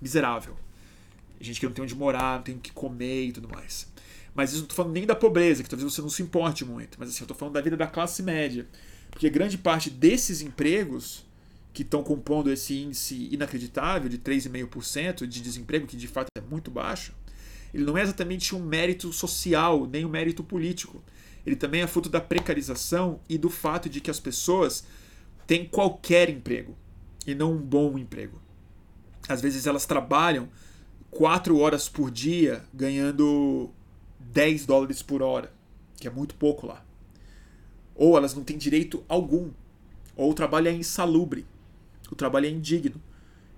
[0.00, 0.56] Miserável.
[1.40, 3.86] Gente que não tem onde morar, não tem o que comer e tudo mais.
[4.34, 6.98] Mas isso não estou falando nem da pobreza, que talvez você não se importe muito.
[6.98, 8.66] Mas assim, eu estou falando da vida da classe média.
[9.10, 11.24] Porque grande parte desses empregos
[11.72, 16.70] que estão compondo esse índice inacreditável de 3,5% de desemprego, que de fato é muito
[16.70, 17.12] baixo,
[17.72, 21.02] ele não é exatamente um mérito social, nem um mérito político.
[21.44, 24.84] Ele também é fruto da precarização e do fato de que as pessoas
[25.46, 26.76] têm qualquer emprego
[27.26, 28.40] e não um bom emprego.
[29.28, 30.48] Às vezes elas trabalham
[31.10, 33.70] 4 horas por dia ganhando
[34.34, 35.50] 10 dólares por hora,
[35.96, 36.84] que é muito pouco lá
[37.94, 39.50] ou elas não têm direito algum,
[40.16, 41.46] ou o trabalho é insalubre,
[42.10, 43.00] o trabalho é indigno,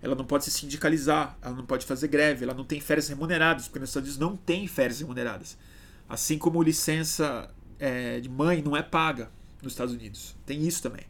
[0.03, 3.67] ela não pode se sindicalizar, ela não pode fazer greve, ela não tem férias remuneradas,
[3.67, 5.57] porque nos Estados Unidos não tem férias remuneradas.
[6.09, 9.31] Assim como licença é, de mãe não é paga
[9.63, 10.37] nos Estados Unidos.
[10.45, 11.05] Tem isso também.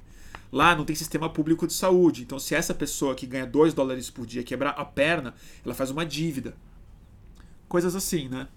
[0.50, 2.22] Lá não tem sistema público de saúde.
[2.22, 5.34] Então, se essa pessoa que ganha 2 dólares por dia quebrar a perna,
[5.64, 6.54] ela faz uma dívida.
[7.68, 8.48] Coisas assim, né?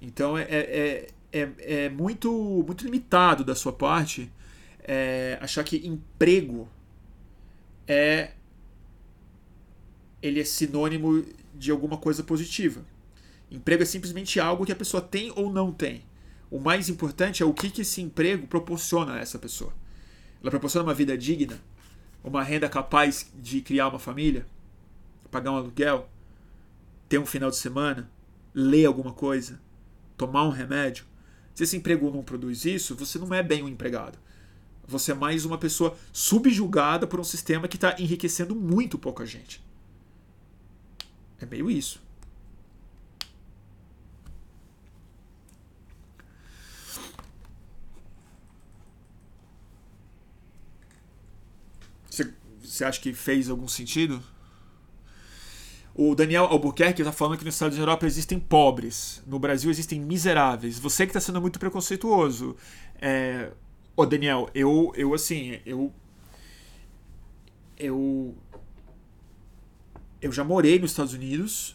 [0.00, 2.30] Então, é, é, é é, é muito,
[2.66, 4.32] muito limitado da sua parte
[4.82, 6.68] é, achar que emprego
[7.86, 8.32] é
[10.22, 11.24] ele é sinônimo
[11.54, 12.84] de alguma coisa positiva.
[13.50, 16.02] Emprego é simplesmente algo que a pessoa tem ou não tem.
[16.50, 19.72] O mais importante é o que, que esse emprego proporciona a essa pessoa.
[20.40, 21.60] Ela proporciona uma vida digna,
[22.24, 24.46] uma renda capaz de criar uma família,
[25.30, 26.08] pagar um aluguel,
[27.08, 28.10] ter um final de semana,
[28.52, 29.60] ler alguma coisa,
[30.16, 31.04] tomar um remédio.
[31.54, 34.18] Se esse emprego não produz isso, você não é bem um empregado.
[34.86, 39.64] Você é mais uma pessoa subjugada por um sistema que está enriquecendo muito pouca gente.
[41.40, 42.00] É meio isso.
[52.76, 54.22] Você acha que fez algum sentido?
[55.98, 59.70] O Daniel Albuquerque está falando que nos Estados Unidos da Europa existem pobres, no Brasil
[59.70, 60.78] existem miseráveis.
[60.78, 62.54] Você que está sendo muito preconceituoso.
[63.00, 63.50] É...
[63.96, 65.90] Ô, Daniel, eu, eu assim, eu.
[67.78, 68.34] Eu.
[70.20, 71.74] Eu já morei nos Estados Unidos,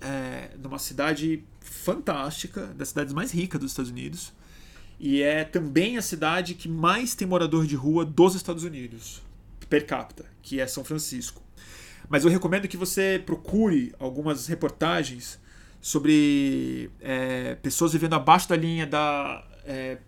[0.00, 4.32] é, numa cidade fantástica, das cidades mais ricas dos Estados Unidos.
[4.98, 9.22] E é também a cidade que mais tem morador de rua dos Estados Unidos
[9.68, 11.43] per capita, que é São Francisco.
[12.08, 15.38] Mas eu recomendo que você procure algumas reportagens
[15.80, 19.98] sobre é, pessoas vivendo abaixo da linha da é,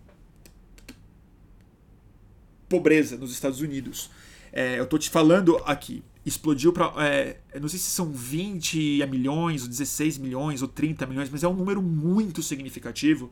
[2.69, 4.11] pobreza nos Estados Unidos.
[4.53, 6.93] É, eu estou te falando aqui, explodiu para.
[7.05, 11.49] É, não sei se são 20 milhões, ou 16 milhões, ou 30 milhões, mas é
[11.49, 13.31] um número muito significativo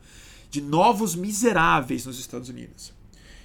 [0.49, 2.93] de novos miseráveis nos Estados Unidos.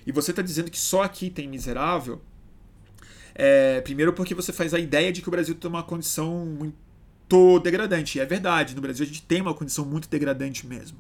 [0.06, 2.20] E você está dizendo que só aqui tem miserável?
[3.42, 7.58] É, primeiro porque você faz a ideia de que o Brasil tem uma condição muito
[7.60, 8.18] degradante.
[8.18, 10.98] E é verdade, no Brasil a gente tem uma condição muito degradante mesmo.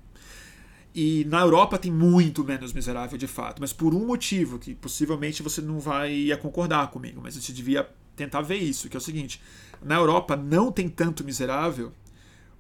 [0.94, 5.42] E na Europa tem muito menos miserável de fato, mas por um motivo que possivelmente
[5.42, 7.86] você não vai concordar comigo, mas você devia
[8.16, 9.42] tentar ver isso, que é o seguinte:
[9.82, 11.92] na Europa não tem tanto miserável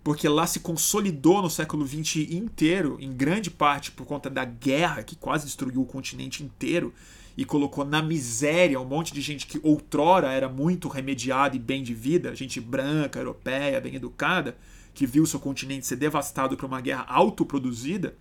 [0.04, 5.02] porque lá se consolidou no século XX inteiro, em grande parte por conta da guerra
[5.02, 6.92] que quase destruiu o continente inteiro
[7.36, 11.82] e colocou na miséria um monte de gente que outrora era muito remediada e bem
[11.82, 14.56] de vida, gente branca, europeia, bem educada,
[14.92, 18.16] que viu seu continente ser devastado por uma guerra autoproduzida,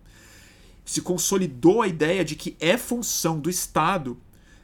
[0.85, 4.17] se consolidou a ideia de que é função do Estado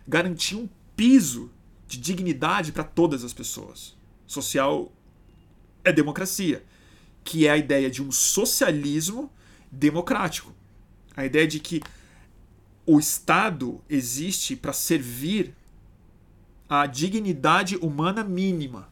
[0.08, 1.52] garantir um piso
[1.88, 3.96] de dignidade para todas as pessoas.
[4.26, 4.92] Social
[5.84, 6.64] é democracia,
[7.24, 9.32] que é a ideia de um socialismo
[9.72, 10.54] democrático.
[11.16, 11.82] A ideia de que
[12.86, 15.56] o Estado existe para servir
[16.70, 18.90] a dignidade humana mínima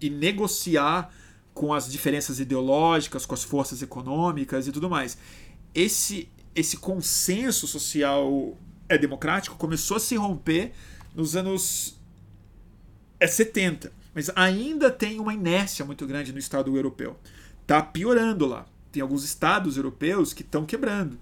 [0.00, 1.12] e negociar
[1.52, 5.18] com as diferenças ideológicas, com as forças econômicas e tudo mais.
[5.74, 10.72] Esse esse consenso social é democrático começou a se romper
[11.14, 11.96] nos anos
[13.20, 17.16] é 70, mas ainda tem uma inércia muito grande no Estado europeu.
[17.66, 18.66] Tá piorando lá.
[18.90, 21.20] Tem alguns estados europeus que estão quebrando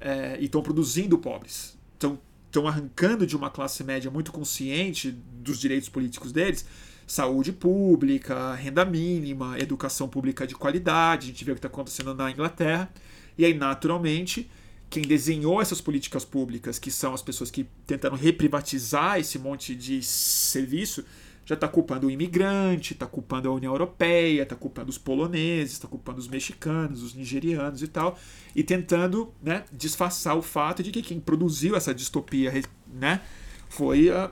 [0.00, 1.76] é, e estão produzindo pobres.
[1.94, 6.64] Estão arrancando de uma classe média muito consciente dos direitos políticos deles
[7.08, 11.24] saúde pública, renda mínima, educação pública de qualidade.
[11.24, 12.92] A gente vê o que está acontecendo na Inglaterra.
[13.36, 14.48] E aí, naturalmente,
[14.90, 20.02] quem desenhou essas políticas públicas, que são as pessoas que tentaram reprivatizar esse monte de
[20.02, 21.02] serviço,
[21.48, 25.88] já está culpando o imigrante, está culpando a União Europeia, está culpando os poloneses, está
[25.88, 28.18] culpando os mexicanos, os nigerianos e tal,
[28.54, 32.52] e tentando né, disfarçar o fato de que quem produziu essa distopia
[32.86, 33.22] né,
[33.66, 34.30] foi a,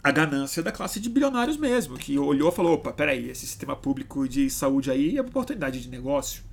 [0.00, 3.74] a ganância da classe de bilionários mesmo, que olhou e falou: opa, peraí, esse sistema
[3.74, 6.44] público de saúde aí é uma oportunidade de negócio.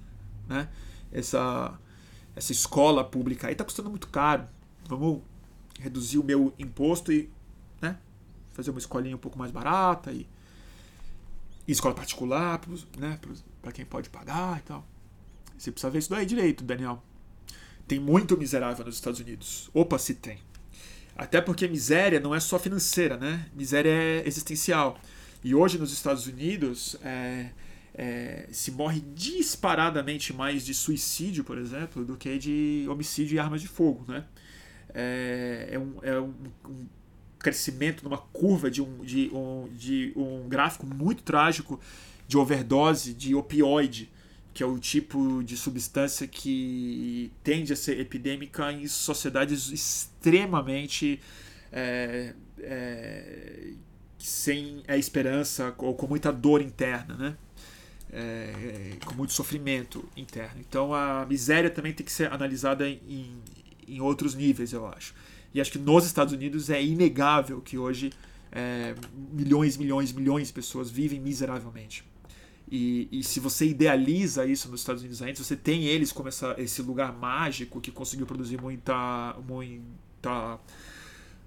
[0.48, 0.68] Né?
[1.12, 1.78] Essa,
[2.36, 4.46] essa escola pública aí está custando muito caro.
[4.88, 5.22] Vamos
[5.80, 7.30] reduzir o meu imposto e
[8.54, 10.28] fazer uma escolinha um pouco mais barata e,
[11.68, 12.60] e escola particular,
[12.98, 13.20] né,
[13.62, 14.88] para quem pode pagar e tal.
[15.58, 17.04] Você precisa ver isso daí direito, Daniel.
[17.88, 19.70] Tem muito miserável nos Estados Unidos.
[19.74, 20.40] Opa, se tem.
[21.16, 23.50] Até porque miséria não é só financeira, né?
[23.54, 24.98] Miséria é existencial.
[25.44, 27.50] E hoje nos Estados Unidos é,
[27.94, 33.62] é, se morre disparadamente mais de suicídio, por exemplo, do que de homicídio e armas
[33.62, 34.24] de fogo, né?
[34.94, 36.34] É, é, um, é um,
[36.66, 36.88] um
[37.40, 41.80] crescimento numa curva de um, de um, de um gráfico muito trágico
[42.28, 44.10] de overdose de opioide,
[44.54, 51.20] que é o tipo de substância que tende a ser epidêmica em sociedades extremamente
[51.72, 53.72] é, é,
[54.18, 57.38] sem a esperança ou com muita dor interna, né?
[58.12, 60.60] É, com muito sofrimento interno.
[60.60, 63.32] Então a miséria também tem que ser analisada em,
[63.88, 65.14] em outros níveis, eu acho.
[65.54, 68.12] E acho que nos Estados Unidos é inegável que hoje
[68.52, 68.96] é,
[69.32, 72.04] milhões, milhões, milhões de pessoas vivem miseravelmente.
[72.72, 76.54] E, e, se você idealiza isso nos Estados Unidos ainda, você tem eles como essa,
[76.60, 80.60] esse lugar mágico que conseguiu produzir muita, muita,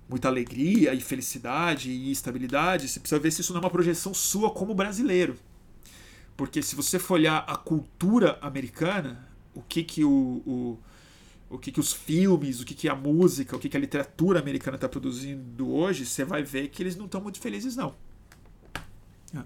[0.08, 4.12] muita alegria e felicidade e estabilidade, você precisa ver se isso não é uma projeção
[4.12, 5.36] sua como brasileiro.
[6.36, 10.78] Porque se você for olhar a cultura americana, o que que o, o
[11.52, 14.40] o que, que os filmes, o que, que a música, o que, que a literatura
[14.40, 17.94] americana está produzindo hoje, você vai ver que eles não estão muito felizes, não.
[19.36, 19.42] É.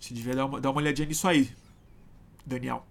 [0.00, 1.50] Você devia dar uma, dar uma olhadinha nisso aí,
[2.46, 2.86] Daniel.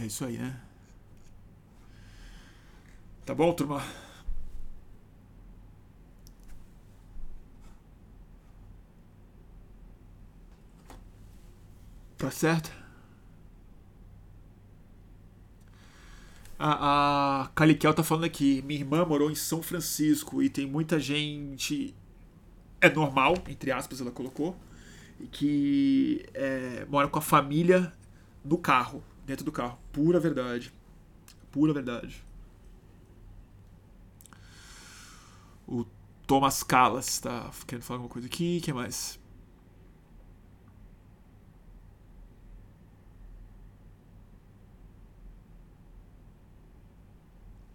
[0.00, 0.58] É isso aí, né?
[3.26, 3.82] Tá bom, turma?
[12.16, 12.72] Tá certo?
[16.58, 18.62] A, Caliquel tá falando aqui.
[18.62, 21.94] Minha irmã morou em São Francisco e tem muita gente.
[22.80, 24.56] É normal, entre aspas, ela colocou.
[25.30, 27.92] Que é, mora com a família
[28.42, 29.78] no carro dentro do carro.
[29.92, 30.72] Pura verdade.
[31.52, 32.24] Pura verdade.
[35.66, 35.84] O
[36.26, 38.58] Thomas Callas está querendo falar alguma coisa aqui.
[38.60, 39.18] O que mais?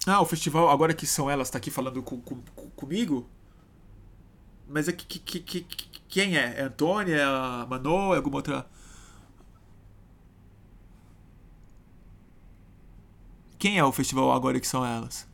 [0.07, 2.35] Ah, o festival, agora que são elas, está aqui falando com, com,
[2.75, 3.27] comigo?
[4.67, 5.65] Mas é que, que, que,
[6.07, 6.59] quem é?
[6.59, 7.15] É a Antônia?
[7.15, 8.13] É a Mano?
[8.13, 8.67] É alguma outra.
[13.65, 15.27] Quem é o festival agora que são elas?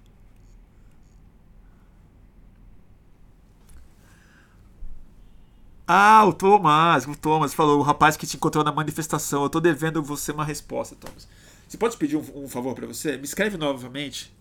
[5.85, 9.43] Ah, o Thomas, o Thomas falou, o rapaz que te encontrou na manifestação.
[9.43, 11.27] Eu tô devendo você uma resposta, Thomas.
[11.67, 13.17] Você pode pedir um, um favor para você?
[13.17, 14.33] Me escreve novamente.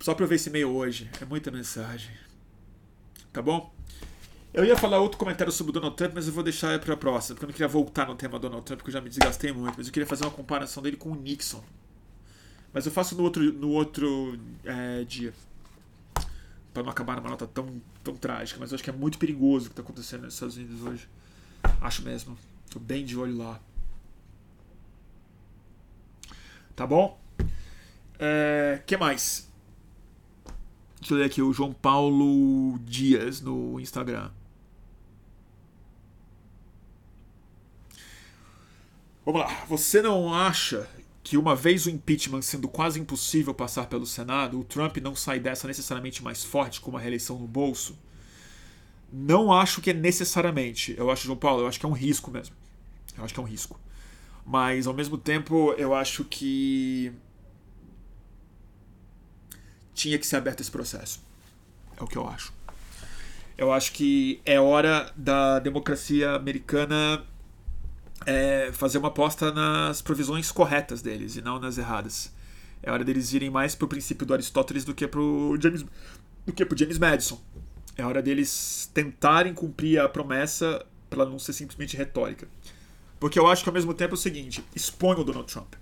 [0.00, 1.10] Só pra eu ver esse e-mail hoje.
[1.20, 2.12] É muita mensagem.
[3.30, 3.74] Tá bom?
[4.54, 6.96] Eu ia falar outro comentário sobre o Donald Trump, mas eu vou deixar para a
[6.96, 9.52] próxima, porque eu não queria voltar no tema Donald Trump, porque eu já me desgastei
[9.52, 9.74] muito.
[9.76, 11.62] Mas eu queria fazer uma comparação dele com o Nixon.
[12.74, 15.32] Mas eu faço no outro, no outro é, dia.
[16.72, 18.58] Pra não acabar numa nota tão, tão trágica.
[18.58, 21.08] Mas eu acho que é muito perigoso o que tá acontecendo nos Estados Unidos hoje.
[21.80, 22.36] Acho mesmo.
[22.68, 23.60] Tô bem de olho lá.
[26.74, 27.16] Tá bom?
[28.18, 29.48] É, que mais?
[30.98, 34.32] Deixa eu ler aqui o João Paulo Dias no Instagram.
[39.24, 39.64] Vamos lá.
[39.68, 40.88] Você não acha
[41.24, 45.40] que uma vez o impeachment sendo quase impossível passar pelo Senado, o Trump não sai
[45.40, 47.98] dessa necessariamente mais forte com uma reeleição no bolso?
[49.10, 50.94] Não acho que é necessariamente.
[50.98, 52.54] Eu acho, João Paulo, eu acho que é um risco mesmo.
[53.16, 53.80] Eu acho que é um risco.
[54.44, 57.10] Mas ao mesmo tempo, eu acho que
[59.94, 61.22] tinha que ser aberto esse processo.
[61.96, 62.52] É o que eu acho.
[63.56, 67.24] Eu acho que é hora da democracia americana
[68.26, 72.32] é, fazer uma aposta nas provisões corretas deles e não nas erradas.
[72.82, 75.84] É hora deles irem mais pro princípio do Aristóteles do que pro James,
[76.44, 77.40] do que pro James Madison.
[77.96, 82.48] É hora deles tentarem cumprir a promessa para não ser simplesmente retórica.
[83.18, 85.74] Porque eu acho que ao mesmo tempo é o seguinte: expõe o Donald Trump.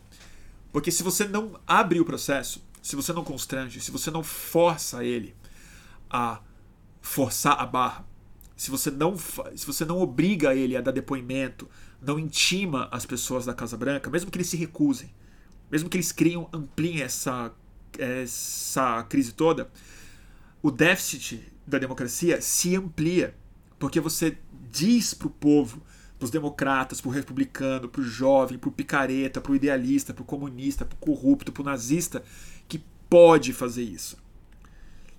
[0.72, 5.04] Porque se você não abre o processo, se você não constrange, se você não força
[5.04, 5.34] ele
[6.08, 6.40] a
[7.00, 8.06] forçar a barra,
[8.56, 11.68] se você não, se você não obriga ele a dar depoimento,
[12.04, 15.14] não intima as pessoas da Casa Branca, mesmo que eles se recusem,
[15.70, 17.52] mesmo que eles criam, ampliem essa,
[17.98, 19.70] essa crise toda,
[20.60, 23.34] o déficit da democracia se amplia,
[23.78, 24.36] porque você
[24.70, 25.80] diz para o povo,
[26.18, 30.12] para os democratas, para o republicano, para o jovem, para o picareta, para o idealista,
[30.12, 32.22] para o comunista, para o corrupto, para o nazista,
[32.68, 34.16] que pode fazer isso.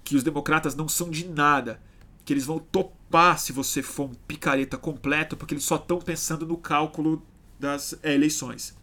[0.04, 1.82] Que os democratas não são de nada,
[2.26, 3.03] que eles vão topar
[3.38, 7.22] se você for um picareta completo, porque eles só estão pensando no cálculo
[7.60, 8.76] das é, eleições.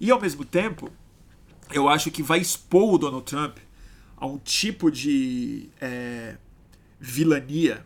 [0.00, 0.90] E ao mesmo tempo,
[1.72, 3.56] eu acho que vai expor o Donald Trump
[4.16, 6.36] a um tipo de é,
[7.00, 7.84] vilania,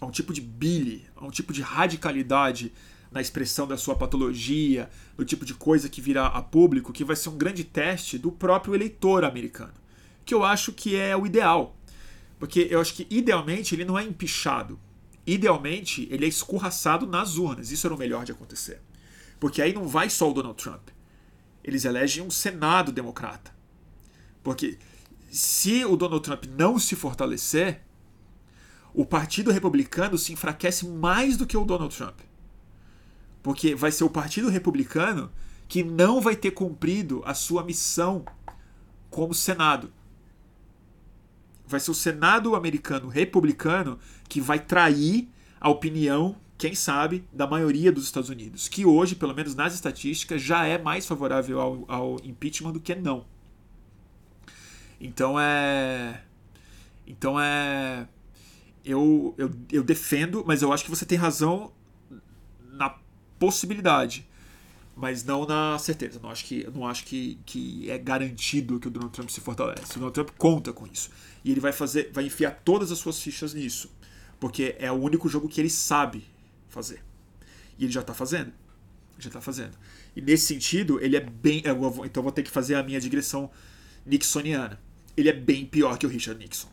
[0.00, 2.72] a um tipo de bile, a um tipo de radicalidade
[3.10, 7.16] na expressão da sua patologia, do tipo de coisa que virá a público, que vai
[7.16, 9.74] ser um grande teste do próprio eleitor americano.
[10.24, 11.76] Que eu acho que é o ideal.
[12.38, 14.78] Porque eu acho que idealmente ele não é empichado.
[15.26, 17.70] Idealmente ele é escorraçado nas urnas.
[17.70, 18.80] Isso era o melhor de acontecer.
[19.38, 20.88] Porque aí não vai só o Donald Trump.
[21.62, 23.54] Eles elegem um Senado democrata.
[24.42, 24.78] Porque
[25.30, 27.82] se o Donald Trump não se fortalecer,
[28.92, 32.18] o Partido Republicano se enfraquece mais do que o Donald Trump.
[33.42, 35.30] Porque vai ser o Partido Republicano
[35.68, 38.24] que não vai ter cumprido a sua missão
[39.08, 39.92] como Senado.
[41.72, 45.28] Vai ser o Senado americano republicano que vai trair
[45.60, 50.42] a opinião, quem sabe, da maioria dos Estados Unidos, que hoje, pelo menos nas estatísticas,
[50.42, 53.24] já é mais favorável ao, ao impeachment do que não.
[55.00, 56.22] Então é.
[57.06, 58.06] Então é.
[58.84, 61.72] Eu, eu, eu defendo, mas eu acho que você tem razão
[62.72, 62.96] na
[63.38, 64.28] possibilidade,
[64.96, 66.20] mas não na certeza.
[66.20, 69.92] Não acho que, não acho que, que é garantido que o Donald Trump se fortalece.
[69.92, 71.10] O Donald Trump conta com isso.
[71.44, 73.90] E ele vai fazer, vai enfiar todas as suas fichas nisso.
[74.38, 76.24] Porque é o único jogo que ele sabe
[76.68, 77.02] fazer.
[77.78, 78.52] E ele já está fazendo.
[79.18, 79.76] Já está fazendo.
[80.14, 81.62] E nesse sentido, ele é bem.
[81.78, 83.50] Vou, então vou ter que fazer a minha digressão
[84.04, 84.80] nixoniana
[85.16, 86.68] ele é bem pior que o Richard Nixon.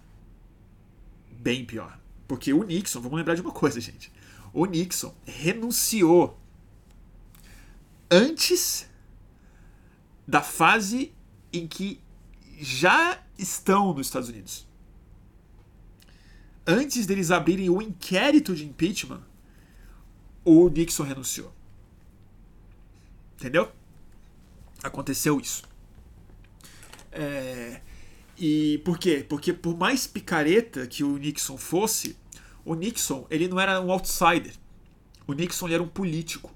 [1.32, 2.00] Bem pior.
[2.28, 4.12] Porque o Nixon, vamos lembrar de uma coisa, gente.
[4.54, 6.40] O Nixon renunciou
[8.10, 8.90] antes
[10.28, 11.14] da fase
[11.52, 12.00] em que
[12.60, 14.68] já estão nos Estados Unidos.
[16.66, 19.24] Antes deles abrirem o inquérito de impeachment,
[20.46, 21.54] o Nixon renunciou.
[23.36, 23.72] Entendeu?
[24.84, 25.64] Aconteceu isso.
[27.12, 27.82] É,
[28.38, 29.26] e por quê?
[29.28, 32.18] Porque por mais picareta que o Nixon fosse,
[32.64, 34.54] o Nixon ele não era um outsider.
[35.26, 36.54] O Nixon ele era um político.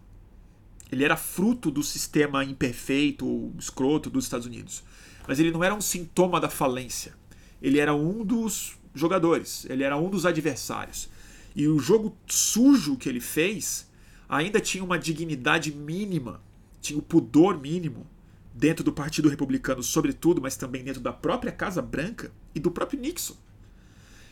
[0.91, 4.83] Ele era fruto do sistema imperfeito escroto dos Estados Unidos.
[5.27, 7.13] Mas ele não era um sintoma da falência.
[7.61, 11.09] Ele era um dos jogadores, ele era um dos adversários.
[11.55, 13.89] E o jogo sujo que ele fez
[14.27, 16.41] ainda tinha uma dignidade mínima,
[16.81, 18.07] tinha o pudor mínimo
[18.53, 22.99] dentro do Partido Republicano, sobretudo, mas também dentro da própria Casa Branca e do próprio
[22.99, 23.35] Nixon.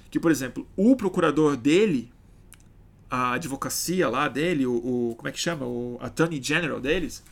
[0.09, 2.11] Que, por exemplo, o procurador dele,
[3.09, 5.65] a advocacia lá dele, o, o como é que chama?
[5.65, 7.23] O Attorney General deles,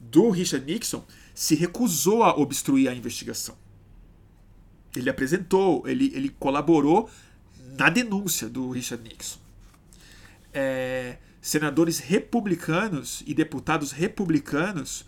[0.00, 1.04] do Richard Nixon,
[1.34, 3.56] se recusou a obstruir a investigação.
[4.94, 7.10] Ele apresentou, ele, ele colaborou
[7.76, 9.40] na denúncia do Richard Nixon.
[10.52, 15.04] É, senadores republicanos e deputados republicanos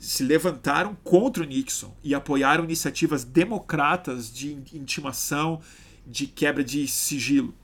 [0.00, 5.60] se levantaram contra o Nixon e apoiaram iniciativas democratas de intimação,
[6.06, 7.54] de quebra de sigilo.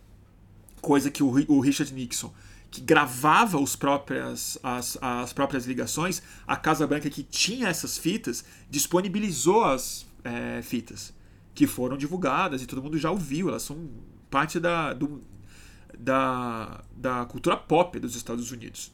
[0.80, 2.32] Coisa que o, Richard Nixon,
[2.76, 8.44] que gravava os próprias, as, as próprias ligações, a Casa Branca que tinha essas fitas,
[8.68, 11.14] disponibilizou as é, fitas,
[11.54, 13.88] que foram divulgadas e todo mundo já ouviu, elas são
[14.30, 15.22] parte da, do,
[15.98, 18.92] da, da cultura pop dos Estados Unidos.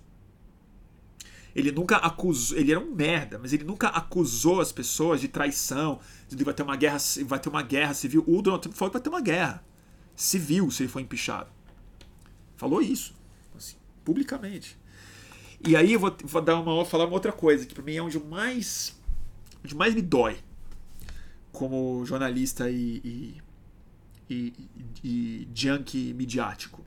[1.54, 5.98] Ele nunca acusou, ele era um merda, mas ele nunca acusou as pessoas de traição,
[6.28, 8.24] de vai ter uma guerra, vai ter uma guerra civil.
[8.28, 9.62] O Donald Trump falou que vai ter uma guerra
[10.14, 11.50] civil se ele for empichado.
[12.56, 13.12] Falou isso,
[14.04, 14.76] publicamente.
[15.66, 18.02] E aí eu vou, vou dar uma falar uma outra coisa que para mim é
[18.02, 18.98] onde mais
[19.64, 20.36] onde mais me dói
[21.52, 23.42] como jornalista e, e,
[24.28, 24.68] e,
[25.04, 26.84] e junkie midiático.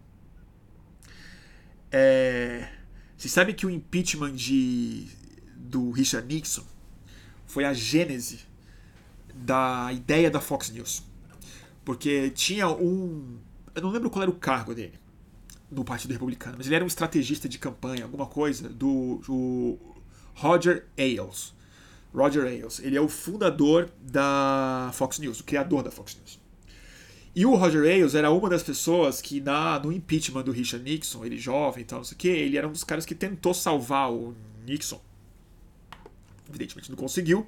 [1.92, 2.70] É
[3.18, 5.08] você sabe que o impeachment de,
[5.56, 6.66] do Richard Nixon
[7.48, 8.42] foi a gênese
[9.34, 11.04] da ideia da Fox News.
[11.84, 13.38] Porque tinha um.
[13.74, 15.00] Eu não lembro qual era o cargo dele
[15.70, 19.78] no Partido Republicano, mas ele era um estrategista de campanha, alguma coisa, do, do
[20.34, 21.54] Roger Ailes.
[22.14, 22.80] Roger Ailes.
[22.80, 26.40] Ele é o fundador da Fox News, o criador da Fox News.
[27.36, 31.26] E o Roger Ailes era uma das pessoas que na, no impeachment do Richard Nixon,
[31.26, 33.54] ele jovem e tal, não sei o que, ele era um dos caras que tentou
[33.54, 34.34] salvar o
[34.66, 35.02] Nixon.
[36.48, 37.46] Evidentemente não conseguiu.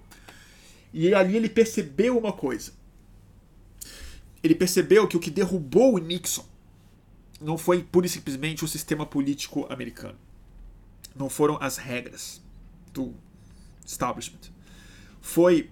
[0.93, 2.73] E ali ele percebeu uma coisa.
[4.43, 6.45] Ele percebeu que o que derrubou o Nixon
[7.39, 10.17] não foi pura e simplesmente o sistema político americano.
[11.15, 12.41] Não foram as regras
[12.93, 13.13] do
[13.85, 14.51] establishment.
[15.21, 15.69] Foi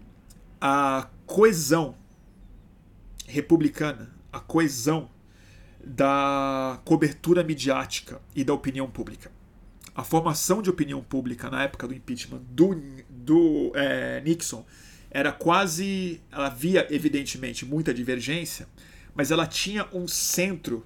[0.59, 1.95] a coesão
[3.27, 5.09] republicana, a coesão
[5.83, 9.31] da cobertura midiática e da opinião pública.
[9.93, 12.75] A formação de opinião pública na época do impeachment do,
[13.09, 14.65] do é, Nixon
[15.09, 16.21] era quase.
[16.31, 18.67] Ela havia, evidentemente, muita divergência,
[19.13, 20.85] mas ela tinha um centro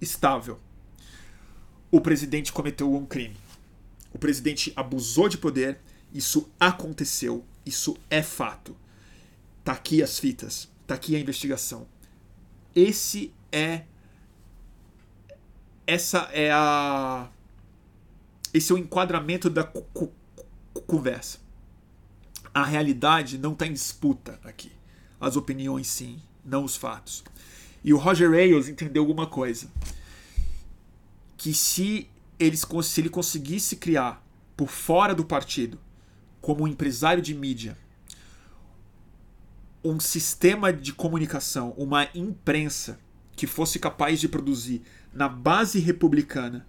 [0.00, 0.60] estável.
[1.90, 3.36] O presidente cometeu um crime.
[4.12, 5.78] O presidente abusou de poder.
[6.12, 7.44] Isso aconteceu.
[7.64, 8.76] Isso é fato.
[9.64, 10.68] Tá aqui as fitas.
[10.86, 11.86] Tá aqui a investigação.
[12.74, 13.84] Esse é
[15.86, 17.28] essa é a
[18.52, 19.70] esse é o enquadramento da
[20.86, 21.38] conversa.
[22.52, 24.72] A realidade não está em disputa aqui.
[25.20, 27.22] As opiniões sim, não os fatos.
[27.86, 29.70] E o Roger Ailes entendeu alguma coisa.
[31.36, 34.26] Que se, eles, se ele conseguisse criar
[34.56, 35.78] por fora do partido,
[36.40, 37.78] como um empresário de mídia,
[39.84, 42.98] um sistema de comunicação, uma imprensa
[43.36, 44.82] que fosse capaz de produzir
[45.12, 46.66] na base republicana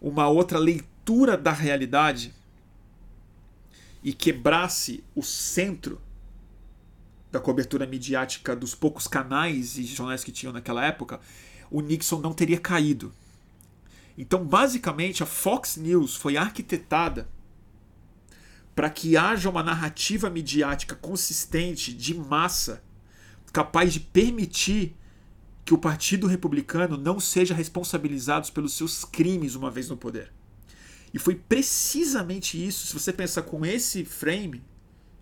[0.00, 2.32] uma outra leitura da realidade
[4.02, 6.00] e quebrasse o centro
[7.30, 11.20] da cobertura midiática dos poucos canais e jornais que tinham naquela época,
[11.70, 13.12] o Nixon não teria caído.
[14.16, 17.28] Então, basicamente, a Fox News foi arquitetada
[18.74, 22.82] para que haja uma narrativa midiática consistente, de massa,
[23.52, 24.96] capaz de permitir
[25.64, 30.32] que o Partido Republicano não seja responsabilizado pelos seus crimes uma vez no poder.
[31.12, 34.62] E foi precisamente isso, se você pensar com esse frame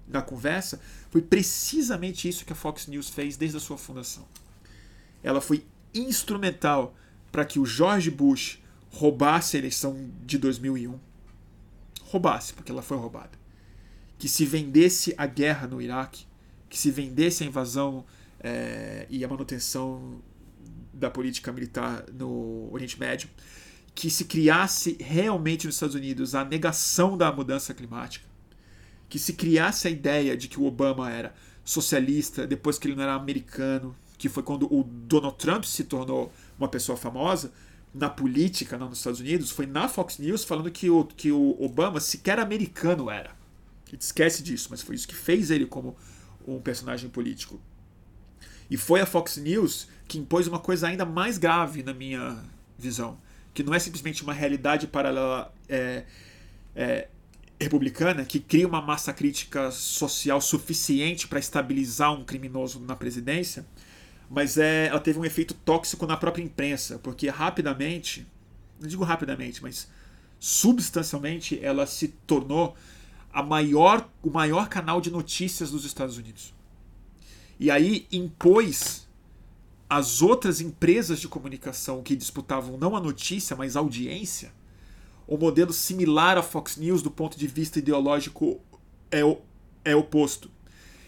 [0.07, 0.81] na conversa,
[1.17, 4.29] foi precisamente isso que a Fox News fez desde a sua fundação.
[5.23, 5.65] Ela foi
[5.95, 6.95] instrumental
[7.33, 8.59] para que o George Bush
[8.91, 11.01] roubasse a eleição de 2001.
[12.03, 13.31] Roubasse, porque ela foi roubada.
[14.19, 16.27] Que se vendesse a guerra no Iraque,
[16.69, 18.05] que se vendesse a invasão
[18.39, 20.21] é, e a manutenção
[20.93, 23.31] da política militar no Oriente Médio,
[23.95, 28.27] que se criasse realmente nos Estados Unidos a negação da mudança climática,
[29.09, 31.35] que se criasse a ideia de que o Obama era
[31.65, 36.33] socialista depois que ele não era americano, que foi quando o Donald Trump se tornou
[36.59, 37.53] uma pessoa famosa
[37.93, 41.57] na política não, nos Estados Unidos, foi na Fox News falando que o, que o
[41.59, 43.31] Obama sequer americano era.
[43.87, 45.97] A gente esquece disso, mas foi isso que fez ele como
[46.47, 47.61] um personagem político.
[48.71, 52.39] E foi a Fox News que impôs uma coisa ainda mais grave na minha
[52.79, 53.19] visão,
[53.55, 56.05] que não é simplesmente uma realidade paralela é,
[56.75, 57.09] é,
[57.59, 63.67] republicana que cria uma massa crítica social suficiente para estabilizar um criminoso na presidência,
[64.29, 68.27] mas é, ela teve um efeito tóxico na própria imprensa, porque rapidamente,
[68.81, 69.89] não digo rapidamente, mas
[70.39, 72.77] substancialmente, ela se tornou
[73.33, 76.55] a maior, o maior canal de notícias dos Estados Unidos.
[77.59, 79.07] E aí impôs
[79.89, 84.53] as outras empresas de comunicação que disputavam não a notícia, mas a audiência,
[85.27, 88.61] o modelo similar à Fox News do ponto de vista ideológico
[89.11, 89.21] é,
[89.85, 90.51] é oposto.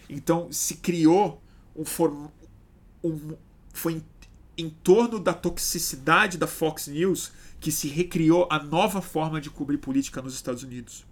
[0.09, 1.41] Então se criou
[1.75, 2.27] um, form,
[3.03, 3.35] um
[3.73, 4.03] foi em,
[4.57, 9.77] em torno da toxicidade da Fox News que se recriou a nova forma de cobrir
[9.77, 11.05] política nos Estados Unidos.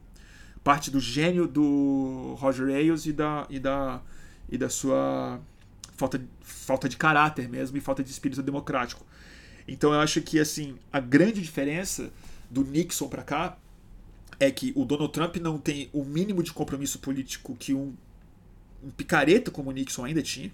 [0.63, 4.01] Parte do gênio do Roger Ailes e da, e da,
[4.49, 5.39] e da sua
[5.95, 9.05] falta, falta de caráter mesmo e falta de espírito democrático.
[9.67, 12.11] Então eu acho que assim a grande diferença
[12.49, 13.57] do Nixon para cá
[14.39, 17.93] é que o Donald Trump não tem o mínimo de compromisso político que um,
[18.83, 20.51] um picareta como o Nixon ainda tinha.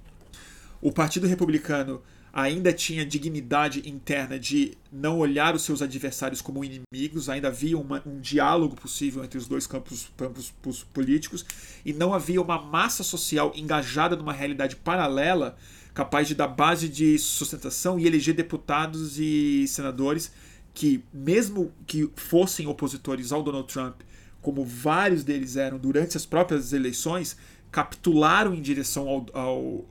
[0.81, 2.01] O Partido Republicano
[2.33, 8.01] ainda tinha dignidade interna de não olhar os seus adversários como inimigos, ainda havia uma,
[8.07, 10.51] um diálogo possível entre os dois campos, campos
[10.91, 11.45] políticos,
[11.85, 15.55] e não havia uma massa social engajada numa realidade paralela
[15.93, 20.31] capaz de dar base de sustentação e eleger deputados e senadores
[20.73, 24.01] que, mesmo que fossem opositores ao Donald Trump,
[24.41, 27.37] como vários deles eram durante as próprias eleições,
[27.71, 29.85] capitularam em direção ao, ao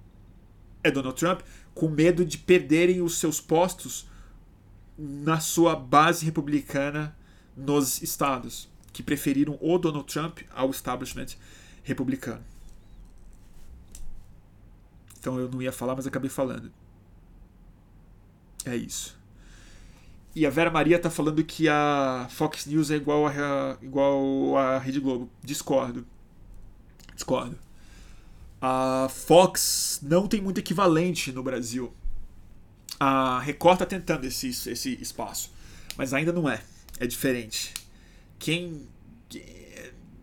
[0.84, 1.40] é Donald Trump
[1.74, 4.06] com medo de perderem os seus postos
[4.98, 7.16] na sua base republicana
[7.56, 11.36] nos estados, que preferiram o Donald Trump ao establishment
[11.82, 12.44] republicano.
[15.18, 16.70] Então eu não ia falar, mas acabei falando.
[18.64, 19.21] É isso.
[20.34, 24.78] E a Vera Maria tá falando que a Fox News é igual a, igual a
[24.78, 25.30] Rede Globo.
[25.42, 26.06] Discordo.
[27.14, 27.58] Discordo
[28.62, 31.92] a Fox não tem muito equivalente no Brasil.
[33.00, 35.52] A Record está tentando esse, esse espaço,
[35.96, 36.62] mas ainda não é.
[37.00, 37.74] É diferente.
[38.38, 38.86] Quem.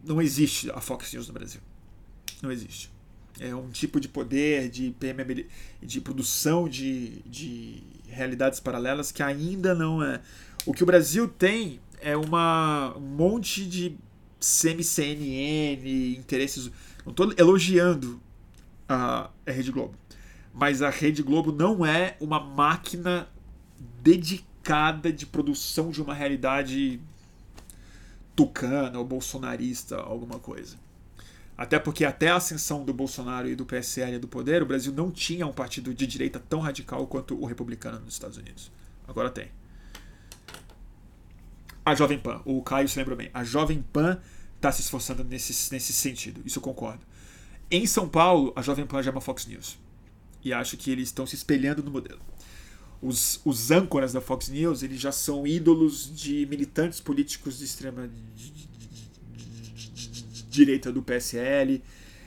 [0.01, 1.59] Não existe a Fox News no Brasil.
[2.41, 2.89] Não existe.
[3.37, 4.95] É um tipo de poder, de,
[5.83, 10.21] de produção de, de realidades paralelas que ainda não é.
[10.65, 13.97] O que o Brasil tem é uma, um monte de
[14.39, 16.71] semi-CNN, interesses.
[17.05, 18.21] Não estou elogiando
[18.87, 19.95] a, a Rede Globo.
[20.53, 23.27] Mas a Rede Globo não é uma máquina
[24.01, 26.99] dedicada de produção de uma realidade
[28.35, 30.77] tucana ou bolsonarista, alguma coisa.
[31.59, 35.11] Até porque até a ascensão do Bolsonaro e do PSL do poder, o Brasil não
[35.11, 38.71] tinha um partido de direita tão radical quanto o republicano nos Estados Unidos.
[39.05, 39.49] Agora tem.
[41.85, 44.21] A Jovem Pan, o Caio se lembra bem, a Jovem Pan
[44.55, 47.05] está se esforçando nesse, nesse sentido, isso eu concordo.
[47.69, 49.77] Em São Paulo, a Jovem Pan já é uma Fox News.
[50.41, 52.21] E acho que eles estão se espelhando no modelo.
[53.01, 58.09] Os, os âncoras da Fox News eles já são ídolos de militantes políticos de extrema
[60.49, 61.81] direita do PSL.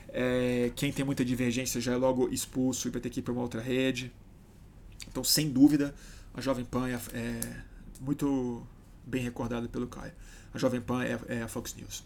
[0.09, 3.33] É, quem tem muita divergência já é logo expulso e vai ter que ir para
[3.33, 4.11] uma outra rede.
[5.07, 5.93] Então, sem dúvida,
[6.33, 7.63] a Jovem Pan é, é
[7.99, 8.65] muito
[9.05, 10.13] bem recordada pelo Caio.
[10.53, 12.03] A Jovem Pan é, é a Fox News.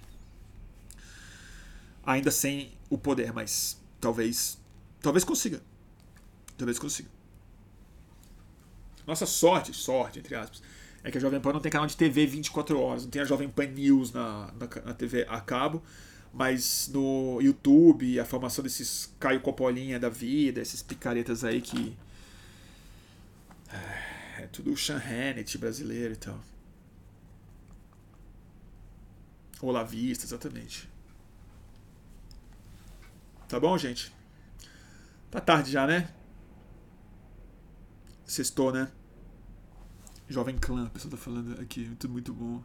[2.05, 4.57] Ainda sem o poder, mas talvez
[5.01, 5.61] talvez consiga.
[6.57, 7.09] Talvez consiga.
[9.05, 10.61] Nossa sorte, sorte, entre aspas,
[11.03, 13.25] é que a Jovem Pan não tem canal de TV 24 horas, não tem a
[13.25, 15.81] Jovem Pan News na, na, na TV a cabo,
[16.37, 21.97] mas no YouTube, a formação desses Caio Copolinha da vida, esses picaretas aí que.
[23.69, 26.39] É, é tudo Sean Hannity brasileiro e tal.
[29.59, 30.87] Olavista, exatamente.
[33.49, 34.13] Tá bom, gente?
[35.31, 36.07] Tá tarde já, né?
[38.27, 38.91] Sextou, né?
[40.29, 42.61] Jovem Clã, a pessoa tá falando aqui, muito, muito bom.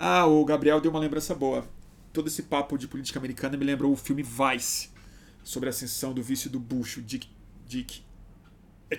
[0.00, 1.68] Ah, o Gabriel deu uma lembrança boa.
[2.12, 4.90] Todo esse papo de política americana me lembrou o filme Vice,
[5.42, 7.28] sobre a ascensão do vício do Bush, o Dick,
[7.66, 8.00] Dick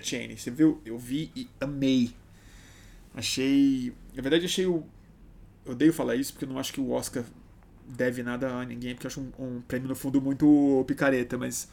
[0.02, 0.36] Cheney.
[0.36, 0.78] Você viu?
[0.84, 2.12] Eu vi e amei.
[3.14, 3.94] Achei.
[4.14, 4.84] Na verdade, achei o.
[5.64, 7.24] Eu odeio falar isso porque eu não acho que o Oscar
[7.86, 11.70] deve nada a ninguém, porque eu acho um, um prêmio no fundo muito picareta, mas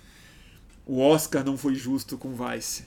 [0.85, 2.85] o Oscar não foi justo com Vice.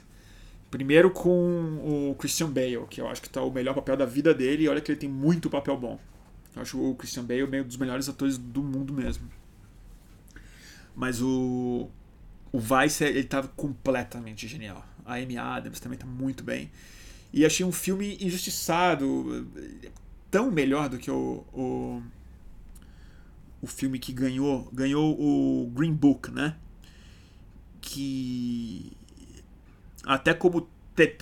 [0.71, 4.33] Primeiro com o Christian Bale, que eu acho que está o melhor papel da vida
[4.33, 5.99] dele, e olha que ele tem muito papel bom.
[6.55, 9.31] Eu acho o Christian Bale um dos melhores atores do mundo mesmo.
[10.95, 11.89] Mas o
[12.53, 14.85] o Vice ele estava completamente genial.
[15.05, 16.71] A Amy Adams também está muito bem.
[17.33, 19.47] E achei um filme injustiçado,
[20.31, 22.03] tão melhor do que o, o,
[23.63, 26.57] o filme que ganhou, ganhou o Green Book, né?
[27.81, 28.93] Que
[30.05, 30.69] até como,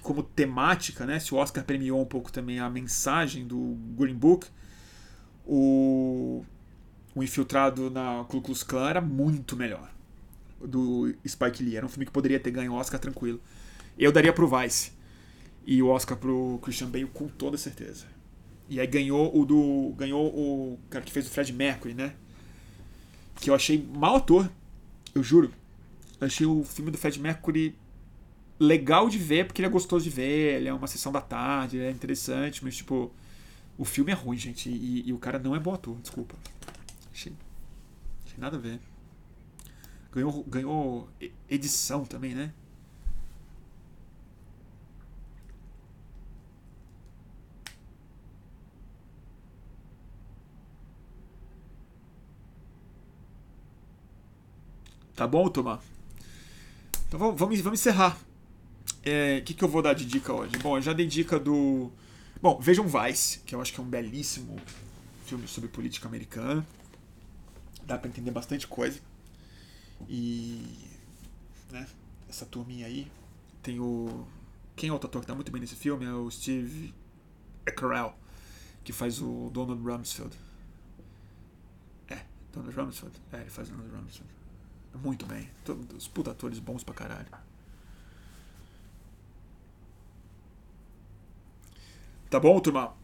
[0.01, 1.21] como temática, né?
[1.21, 4.47] Se o Oscar premiou um pouco também a mensagem do Green Book,
[5.49, 6.45] o,
[7.15, 9.91] o Infiltrado na Ku Klux Klan era muito melhor
[10.61, 11.77] do Spike Lee.
[11.77, 13.41] Era um filme que poderia ter ganho Oscar tranquilo.
[13.99, 14.93] Eu daria pro Vice.
[15.67, 18.07] E o Oscar pro Christian Bale com toda certeza.
[18.69, 19.95] E aí ganhou o do.
[19.97, 22.15] Ganhou o cara que fez o Fred Mercury, né?
[23.41, 24.51] Que eu achei mau ator.
[25.15, 25.51] Eu juro.
[26.21, 27.75] Eu achei o filme do Fred Mercury
[28.61, 31.81] legal de ver, porque ele é gostoso de ver, ele é uma sessão da tarde,
[31.81, 33.11] é interessante, mas tipo.
[33.79, 34.69] O filme é ruim, gente.
[34.69, 36.35] E, e o cara não é bom ator, desculpa.
[37.13, 37.33] Achei,
[38.27, 38.81] achei nada a ver.
[40.13, 41.09] Ganhou, ganhou
[41.49, 42.53] edição também, né?
[55.19, 55.81] Tá bom, Tomar?
[57.09, 58.17] Então vamos, vamos, encerrar.
[58.17, 60.57] O é, que, que eu vou dar de dica hoje?
[60.59, 61.91] Bom, eu já dei dica do.
[62.41, 64.57] Bom, vejam Vice, que eu acho que é um belíssimo
[65.25, 66.65] filme sobre política americana.
[67.85, 69.01] Dá para entender bastante coisa.
[70.09, 70.89] E.
[71.71, 71.87] Né,
[72.29, 73.11] essa turminha aí.
[73.61, 74.25] Tem o.
[74.77, 76.05] Quem é o ator que tá muito bem nesse filme?
[76.05, 76.95] É o Steve
[77.77, 78.15] Carell,
[78.85, 80.37] que faz o Donald Rumsfeld.
[82.09, 83.17] É, Donald Rumsfeld?
[83.33, 84.31] É, ele faz o Donald Rumsfeld.
[85.03, 85.51] Muito bem.
[85.97, 87.48] Os puta atores bons pra caralho.
[92.31, 92.95] Tá bom, turma?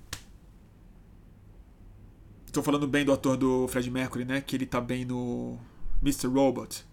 [2.46, 4.40] Estou falando bem do ator do Fred Mercury, né?
[4.40, 5.59] Que ele tá bem no
[6.02, 6.28] Mr.
[6.28, 6.84] Robot.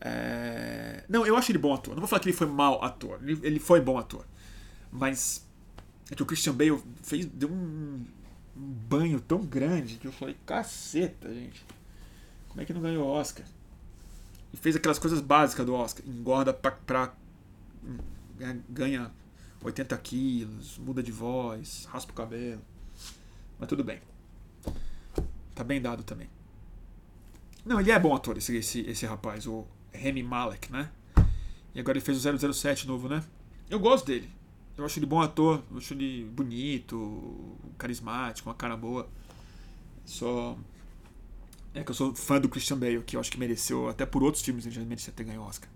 [0.00, 1.04] É...
[1.08, 1.94] Não, eu acho ele bom ator.
[1.94, 3.18] Não vou falar que ele foi mau ator.
[3.22, 4.26] Ele, ele foi bom ator.
[4.90, 5.46] Mas
[6.10, 8.04] é que o Christian Bale fez, deu um,
[8.56, 11.64] um banho tão grande que eu falei, caceta, gente.
[12.48, 13.46] Como é que não ganhou Oscar?
[14.52, 16.06] e fez aquelas coisas básicas do Oscar.
[16.06, 17.14] Engorda pra, pra
[18.68, 19.12] ganha
[19.66, 22.62] 80 quilos, muda de voz, raspa o cabelo.
[23.58, 24.00] Mas tudo bem.
[25.54, 26.28] Tá bem dado também.
[27.64, 30.90] Não, ele é bom ator, esse, esse, esse rapaz, o Remy Malek, né?
[31.74, 33.24] E agora ele fez o 007 novo, né?
[33.68, 34.30] Eu gosto dele.
[34.78, 39.08] Eu acho ele bom ator, eu acho ele bonito, carismático, uma cara boa.
[40.04, 40.56] Só
[41.74, 44.22] é que eu sou fã do Christian Bale, que eu acho que mereceu, até por
[44.22, 45.68] outros filmes, ele já merecia ter ganho Oscar.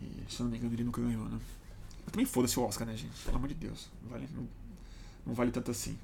[0.00, 1.38] E se eu não me engano, ele nunca ganhou, né?
[2.10, 3.14] Também foda-se o Oscar, né, gente?
[3.24, 3.90] Pelo amor de Deus.
[4.02, 4.48] Não vale, não,
[5.26, 5.96] não vale tanto assim.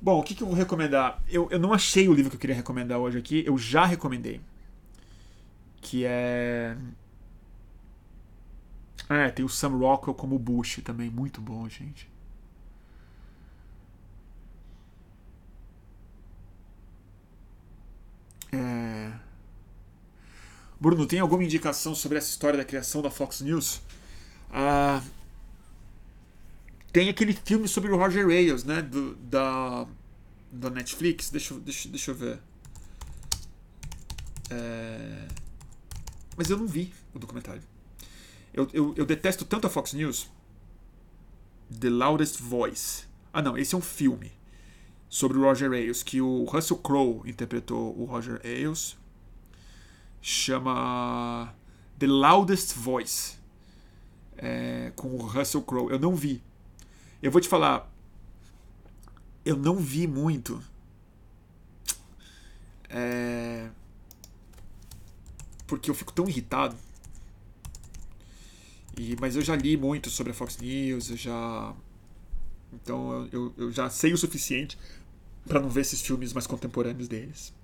[0.00, 1.22] Bom, o que, que eu vou recomendar?
[1.28, 4.40] Eu, eu não achei o livro que eu queria recomendar hoje aqui, eu já recomendei.
[5.80, 6.76] Que é.
[9.08, 12.10] É, tem o Sam Rockwell como Bush também, muito bom, gente.
[18.52, 19.12] É...
[20.80, 23.80] Bruno, tem alguma indicação sobre essa história da criação da Fox News?
[24.52, 25.02] Ah,
[26.92, 28.82] tem aquele filme sobre o Roger Ailes, né?
[28.82, 29.86] Do, da,
[30.52, 31.30] da Netflix.
[31.30, 32.38] Deixa, deixa, deixa eu ver.
[34.50, 35.26] É...
[36.36, 37.62] Mas eu não vi o documentário.
[38.52, 40.28] Eu, eu, eu detesto tanto a Fox News.
[41.80, 43.04] The Loudest Voice.
[43.32, 44.30] Ah, não, esse é um filme
[45.08, 48.98] sobre o Roger Ailes, que o Russell Crowe interpretou o Roger Ailes.
[50.20, 51.54] Chama
[51.98, 53.41] The Loudest Voice.
[54.36, 55.92] É, com o Russell Crowe.
[55.92, 56.42] Eu não vi.
[57.22, 57.90] Eu vou te falar.
[59.44, 60.62] Eu não vi muito.
[62.88, 63.70] É,
[65.66, 66.76] porque eu fico tão irritado.
[68.98, 71.74] E, mas eu já li muito sobre a Fox News, eu já.
[72.72, 74.78] Então eu, eu já sei o suficiente
[75.46, 77.54] para não ver esses filmes mais contemporâneos deles.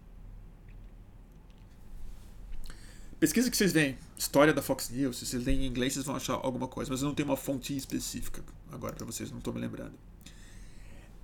[3.20, 6.14] Pesquisa que vocês veem, história da Fox News, se vocês leem em inglês, vocês vão
[6.14, 9.52] achar alguma coisa, mas eu não tenho uma fonte específica agora para vocês, não estou
[9.52, 9.94] me lembrando.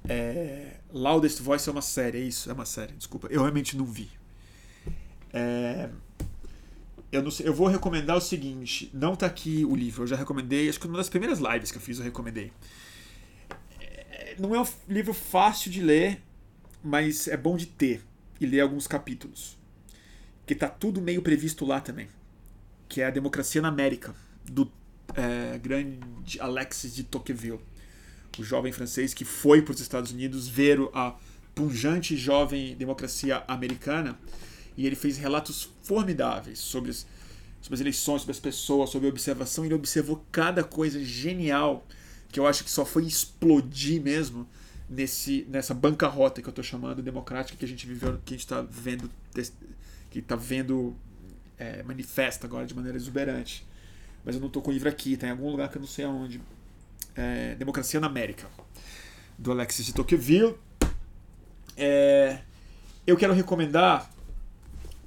[0.08, 3.84] É, Loudest Voice é uma série, é isso, é uma série, desculpa, eu realmente não
[3.84, 4.10] vi.
[5.32, 5.88] É,
[7.12, 10.16] eu, não sei, eu vou recomendar o seguinte: não tá aqui o livro, eu já
[10.16, 12.50] recomendei, acho que uma das primeiras lives que eu fiz eu recomendei.
[13.80, 16.20] É, não é um livro fácil de ler,
[16.82, 18.02] mas é bom de ter
[18.40, 19.56] e ler alguns capítulos.
[20.46, 22.08] Que tá tudo meio previsto lá também.
[22.88, 24.14] Que é a Democracia na América,
[24.44, 24.70] do
[25.14, 25.98] é, grande
[26.40, 27.60] Alexis de Tocqueville,
[28.38, 31.14] o jovem francês que foi para os Estados Unidos ver a
[31.54, 34.18] punjante jovem democracia americana
[34.76, 37.06] e ele fez relatos formidáveis sobre as,
[37.60, 39.64] sobre as eleições, sobre as pessoas, sobre a observação.
[39.64, 41.86] Ele observou cada coisa genial
[42.28, 44.48] que eu acho que só foi explodir mesmo
[44.90, 48.44] nesse, nessa bancarrota que eu estou chamando democrática que a gente viveu, que a gente
[48.44, 49.08] está vendo,
[50.14, 50.94] que está vendo
[51.58, 53.66] é, manifesta agora de maneira exuberante.
[54.24, 55.88] Mas eu não estou com o livro aqui, está em algum lugar que eu não
[55.88, 56.40] sei aonde.
[57.16, 58.48] É, Democracia na América,
[59.36, 60.54] do Alexis de Tocqueville.
[61.76, 62.40] É,
[63.04, 64.08] eu quero recomendar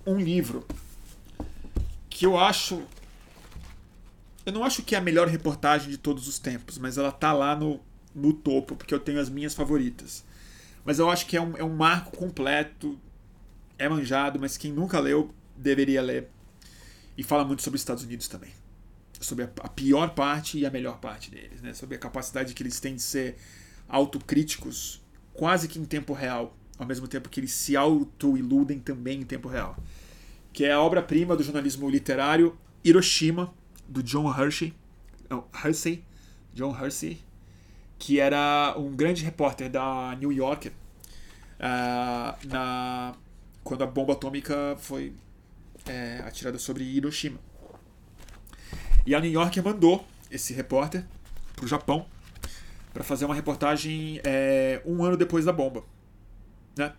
[0.05, 0.65] um livro
[2.09, 2.83] que eu acho.
[4.45, 7.31] Eu não acho que é a melhor reportagem de todos os tempos, mas ela tá
[7.31, 7.79] lá no,
[8.13, 10.25] no topo, porque eu tenho as minhas favoritas.
[10.83, 12.97] Mas eu acho que é um, é um marco completo,
[13.77, 16.29] é manjado, mas quem nunca leu deveria ler.
[17.17, 18.51] E fala muito sobre os Estados Unidos também.
[19.19, 21.73] Sobre a, pior parte e a melhor parte deles, né?
[21.73, 23.35] Sobre a capacidade que eles têm de ser
[23.89, 25.01] autocríticos
[25.33, 29.47] quase que em tempo real ao mesmo tempo que eles se auto-iludem também em tempo
[29.47, 29.75] real.
[30.53, 33.53] Que é a obra-prima do jornalismo literário Hiroshima,
[33.87, 34.73] do John Hershey,
[35.29, 36.03] não, Hersey,
[36.53, 37.19] John Hersey,
[37.97, 40.71] que era um grande repórter da New Yorker
[41.59, 43.15] uh, na,
[43.67, 45.13] quando a bomba atômica foi
[45.85, 47.37] é, atirada sobre Hiroshima.
[49.05, 51.03] E a New Yorker mandou esse repórter
[51.55, 52.05] para o Japão
[52.93, 55.83] para fazer uma reportagem é, um ano depois da bomba
[56.77, 56.93] né?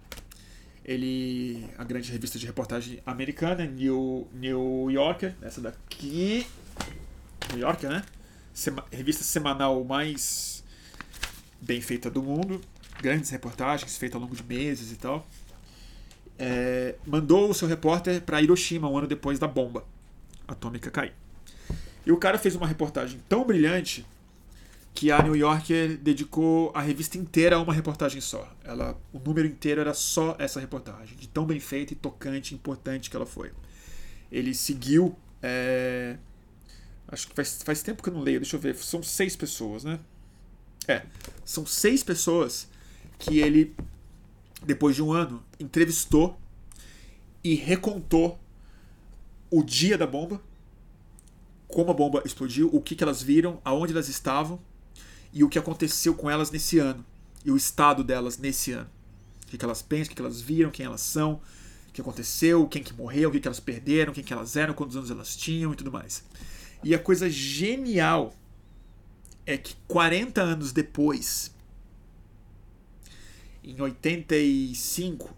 [0.85, 6.47] Ele, a grande revista de reportagem americana, New, New Yorker, essa daqui,
[7.53, 8.03] New Yorker, né?
[8.55, 10.65] Sema, revista semanal mais
[11.61, 12.61] bem feita do mundo,
[13.01, 15.27] grandes reportagens feitas ao longo de meses e tal.
[16.39, 19.85] É, mandou o seu repórter para Hiroshima um ano depois da bomba
[20.47, 21.13] atômica cair.
[22.07, 24.07] E o cara fez uma reportagem tão brilhante
[24.95, 28.53] que a New Yorker dedicou a revista inteira a uma reportagem só.
[28.65, 33.09] Ela, o número inteiro era só essa reportagem, de tão bem feita e tocante, importante
[33.09, 33.53] que ela foi.
[34.33, 35.17] Ele seguiu.
[35.41, 36.17] É,
[37.07, 38.75] acho que faz, faz tempo que eu não leio, deixa eu ver.
[38.75, 40.01] São seis pessoas, né?
[40.89, 41.03] É,
[41.45, 42.69] são seis pessoas
[43.19, 43.77] que ele,
[44.65, 46.39] depois de um ano, entrevistou
[47.43, 48.39] e recontou
[49.51, 50.41] o dia da bomba,
[51.67, 54.61] como a bomba explodiu, o que, que elas viram, aonde elas estavam
[55.33, 57.05] e o que aconteceu com elas nesse ano
[57.45, 58.89] e o estado delas nesse ano.
[59.47, 61.41] O que, elas pensam, o que, elas viram, quem elas são,
[61.89, 64.75] o que aconteceu, quem que morreu, o que, que elas perderam, quem que elas eram,
[64.75, 66.23] quantos anos elas tinham e tudo mais.
[66.85, 68.35] E a coisa genial
[69.47, 71.51] é que 40 anos depois,
[73.65, 75.35] em 85,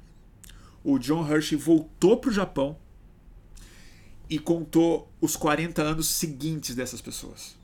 [0.84, 2.76] o John Hershey voltou para o Japão
[4.28, 7.60] e contou os 40 anos seguintes dessas pessoas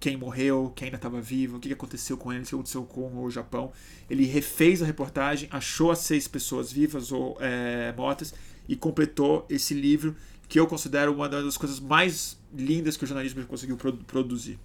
[0.00, 3.22] quem morreu, quem ainda estava vivo, o que aconteceu com ele, o que aconteceu com
[3.22, 3.70] o Japão.
[4.08, 8.34] Ele refez a reportagem, achou as seis pessoas vivas ou é, mortas
[8.66, 10.16] e completou esse livro
[10.48, 14.58] que eu considero uma das coisas mais lindas que o jornalismo conseguiu produzir.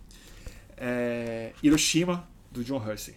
[0.78, 3.16] É, Hiroshima, do John Hersey,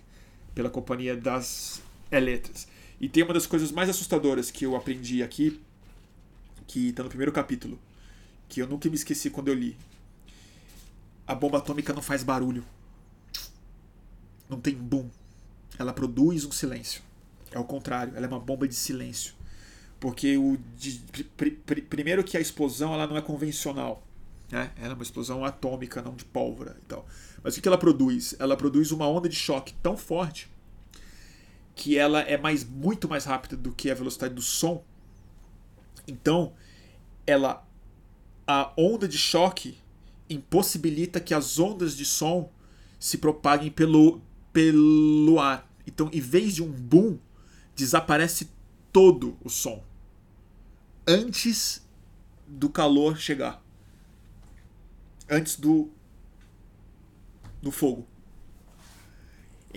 [0.54, 1.80] pela Companhia das
[2.10, 2.66] Letras.
[3.00, 5.60] E tem uma das coisas mais assustadoras que eu aprendi aqui,
[6.66, 7.78] que está no primeiro capítulo,
[8.48, 9.76] que eu nunca me esqueci quando eu li.
[11.26, 12.64] A bomba atômica não faz barulho.
[14.48, 15.08] Não tem boom.
[15.78, 17.02] Ela produz um silêncio.
[17.52, 19.34] É o contrário, ela é uma bomba de silêncio.
[20.00, 21.00] Porque o de,
[21.36, 24.02] pr, pr, primeiro que a explosão ela não é convencional.
[24.50, 24.72] Né?
[24.76, 27.06] Ela é uma explosão atômica, não de pólvora e tal.
[27.42, 28.34] Mas o que ela produz?
[28.38, 30.48] Ela produz uma onda de choque tão forte
[31.78, 34.84] que ela é mais muito mais rápida do que a velocidade do som.
[36.06, 36.52] Então,
[37.24, 37.64] ela
[38.46, 39.78] a onda de choque
[40.28, 42.50] impossibilita que as ondas de som
[42.98, 44.20] se propaguem pelo
[44.52, 45.70] pelo ar.
[45.86, 47.18] Então, em vez de um boom,
[47.76, 48.50] desaparece
[48.92, 49.82] todo o som
[51.06, 51.86] antes
[52.46, 53.62] do calor chegar.
[55.30, 55.90] Antes do
[57.62, 58.06] do fogo.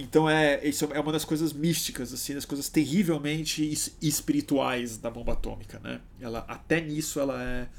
[0.02, 3.72] Então é isso é uma das coisas místicas assim, das coisas terrivelmente
[4.02, 6.02] espirituais da bomba atômica, né?
[6.20, 7.70] Ela até nisso ela é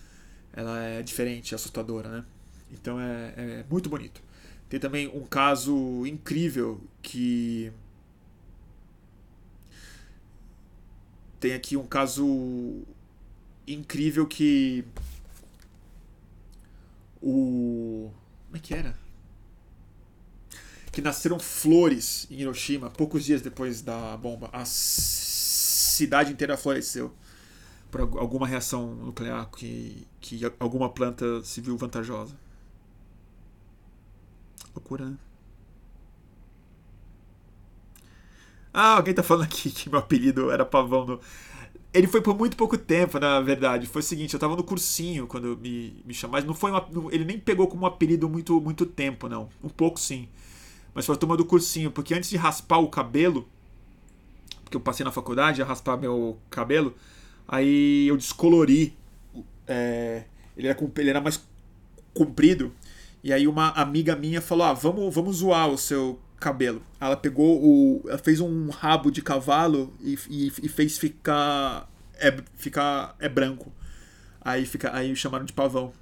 [0.53, 2.25] ela é diferente, assustadora, né?
[2.71, 4.23] Então é, é muito bonito.
[4.69, 7.73] Tem também um caso incrível que
[11.41, 12.83] tem aqui um caso
[13.67, 14.85] incrível que
[17.21, 18.13] o
[18.47, 19.02] como é que era?
[20.93, 24.51] Que nasceram flores em Hiroshima poucos dias depois da bomba.
[24.53, 27.13] A cidade inteira floresceu
[27.91, 32.37] por alguma reação nuclear que, que alguma planta se viu vantajosa.
[34.75, 35.19] Loucura, né?
[38.73, 41.21] Ah, alguém tá falando aqui que meu apelido era pavão no.
[41.95, 43.87] Ele foi por muito pouco tempo, na verdade.
[43.87, 46.47] Foi o seguinte, eu tava no cursinho quando me, me chamaram.
[46.47, 49.49] Não foi uma, ele nem pegou como apelido muito, muito tempo, não.
[49.63, 50.29] Um pouco sim.
[50.95, 53.49] Mas foi a turma do cursinho, porque antes de raspar o cabelo,
[54.63, 56.95] porque eu passei na faculdade a raspar meu cabelo,
[57.49, 58.97] aí eu descolori.
[59.67, 60.25] É,
[60.57, 61.43] ele, era, ele era mais
[62.13, 62.73] comprido.
[63.23, 66.83] E aí uma amiga minha falou: ah, vamos, vamos zoar o seu cabelo.
[67.01, 68.03] Ela pegou o.
[68.09, 71.89] Ela fez um rabo de cavalo e, e, e fez ficar.
[72.15, 73.17] É, ficar.
[73.19, 73.73] É branco.
[74.41, 75.93] Aí, fica, aí chamaram de pavão.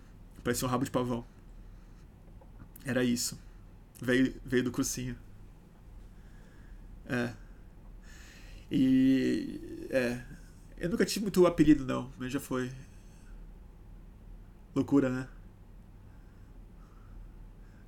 [0.43, 1.25] Parecia um rabo de pavão.
[2.85, 3.39] Era isso.
[4.01, 5.17] Veio, veio do cursinho.
[7.07, 7.33] É.
[8.71, 9.89] E.
[9.91, 10.23] É.
[10.79, 12.71] Eu nunca tive muito apelido, não, mas já foi.
[14.75, 15.29] Loucura, né?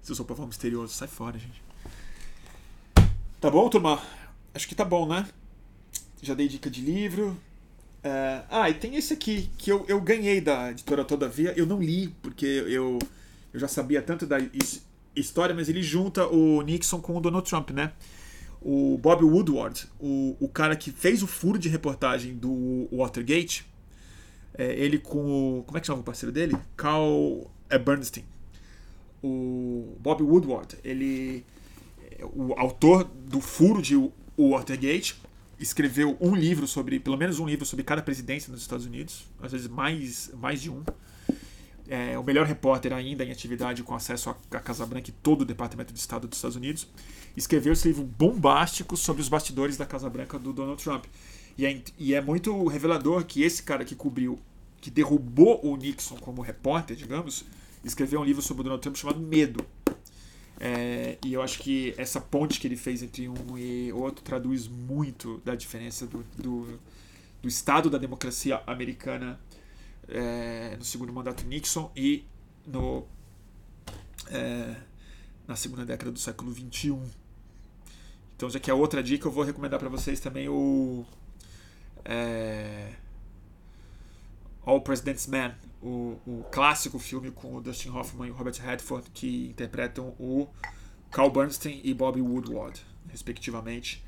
[0.03, 1.63] Se eu sou pavão misterioso, sai fora, gente.
[3.41, 4.03] Tá bom, turma?
[4.53, 5.27] Acho que tá bom, né?
[6.21, 7.41] Já dei dica de livro.
[8.03, 8.45] É...
[8.51, 11.55] Ah, e tem esse aqui, que eu, eu ganhei da editora Todavia.
[11.57, 12.99] Eu não li, porque eu,
[13.53, 14.39] eu já sabia tanto da
[15.15, 17.93] história, mas ele junta o Nixon com o Donald Trump, né?
[18.61, 23.67] O Bob Woodward, o, o cara que fez o furo de reportagem do Watergate,
[24.55, 25.63] é, ele com o.
[25.65, 26.57] Como é que chama o parceiro dele?
[26.77, 27.51] Carl
[27.85, 28.25] Bernstein.
[29.23, 31.45] O Bob Woodward, ele
[32.33, 33.97] o autor do furo de
[34.39, 35.21] Watergate
[35.59, 39.53] escreveu um livro sobre, pelo menos um livro sobre cada presidência nos Estados Unidos, às
[39.53, 40.83] vezes mais, mais de um.
[41.89, 45.45] É, o melhor repórter ainda em atividade com acesso à Casa Branca e todo o
[45.45, 46.87] Departamento de Estado dos Estados Unidos,
[47.37, 51.05] escreveu esse livro bombástico sobre os bastidores da Casa Branca do Donald Trump.
[51.59, 54.39] E é, e é muito revelador que esse cara que cobriu,
[54.81, 57.45] que derrubou o Nixon como repórter, digamos,
[57.85, 59.65] escreveu um livro sobre o Donald Trump chamado Medo.
[60.61, 64.69] É, e eu acho que essa ponte que ele fez entre um e outro traduz
[64.69, 66.79] muito da diferença do, do,
[67.43, 69.41] do estado da democracia americana
[70.09, 72.25] é, no segundo mandato Nixon e
[72.67, 73.07] no,
[74.29, 74.77] é,
[75.47, 76.99] na segunda década do século XXI.
[78.37, 81.05] Então, já que é outra dica, eu vou recomendar para vocês também o
[82.05, 82.93] é,
[84.65, 89.11] All President's Man, o, o clássico filme com o Dustin Hoffman e o Robert Redford,
[89.11, 90.49] que interpretam o
[91.11, 94.05] Carl Bernstein e Bobby Woodward, respectivamente,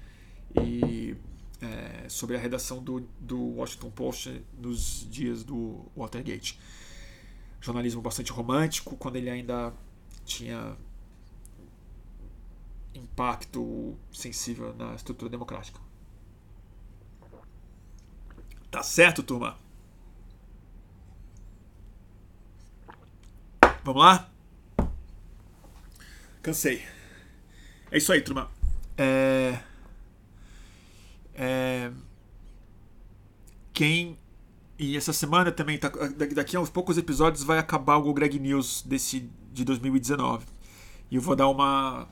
[0.60, 1.16] e
[1.64, 6.58] é, sobre a redação do, do Washington Post nos dias do Watergate.
[7.60, 9.72] Jornalismo bastante romântico, quando ele ainda
[10.24, 10.76] tinha
[12.94, 15.80] impacto sensível na estrutura democrática.
[18.70, 19.56] Tá certo, turma?
[23.82, 24.30] Vamos lá?
[26.42, 26.84] Cansei.
[27.90, 28.50] É isso aí, turma.
[28.98, 29.58] É...
[31.34, 31.90] É...
[33.72, 34.18] Quem.
[34.78, 35.90] E essa semana também, tá...
[36.34, 40.46] daqui a uns poucos episódios, vai acabar o Greg News desse, de 2019.
[41.10, 42.08] E eu vou dar uma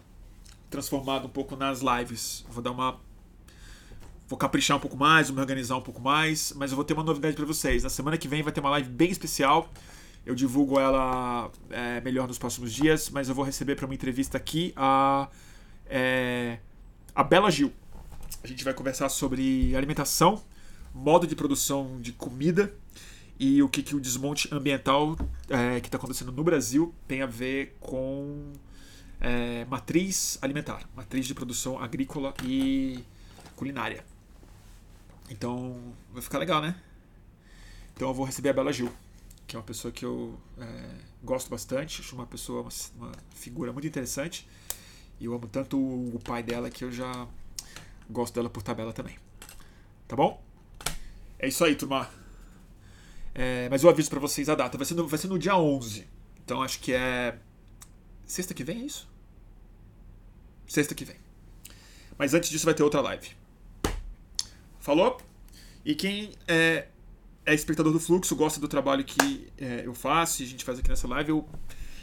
[0.70, 2.44] transformada um pouco nas lives.
[2.48, 2.98] Vou dar uma.
[4.26, 6.52] Vou caprichar um pouco mais, vou me organizar um pouco mais.
[6.56, 7.82] Mas eu vou ter uma novidade para vocês.
[7.82, 9.70] Na semana que vem vai ter uma live bem especial
[10.24, 14.38] Eu divulgo ela é, melhor nos próximos dias, mas eu vou receber para uma entrevista
[14.38, 15.28] aqui a,
[15.86, 16.58] é,
[17.14, 17.72] a Bela Gil.
[18.42, 20.42] A gente vai conversar sobre alimentação,
[20.92, 22.74] modo de produção de comida
[23.38, 25.16] e o que, que o desmonte ambiental
[25.48, 28.52] é, que está acontecendo no Brasil tem a ver com
[29.20, 33.04] é, matriz alimentar, matriz de produção agrícola e
[33.54, 34.04] culinária.
[35.30, 36.74] Então vai ficar legal, né?
[37.94, 38.92] Então eu vou receber a Bela Gil,
[39.46, 40.90] que é uma pessoa que eu é,
[41.22, 44.48] gosto bastante, acho uma pessoa, uma, uma, figura muito interessante.
[45.20, 47.28] E eu amo tanto o, o pai dela que eu já
[48.08, 49.16] gosto dela por tabela também.
[50.08, 50.42] Tá bom?
[51.38, 52.08] É isso aí, turma.
[53.34, 54.76] É, mas eu aviso para vocês a data.
[54.76, 56.06] Vai ser, no, vai ser no dia 11.
[56.44, 57.38] Então acho que é.
[58.26, 59.08] Sexta que vem, é isso?
[60.66, 61.16] Sexta que vem.
[62.18, 63.30] Mas antes disso vai ter outra live.
[64.80, 65.18] Falou?
[65.84, 66.86] E quem é,
[67.44, 70.78] é espectador do Fluxo, gosta do trabalho que é, eu faço e a gente faz
[70.78, 71.48] aqui nessa live, eu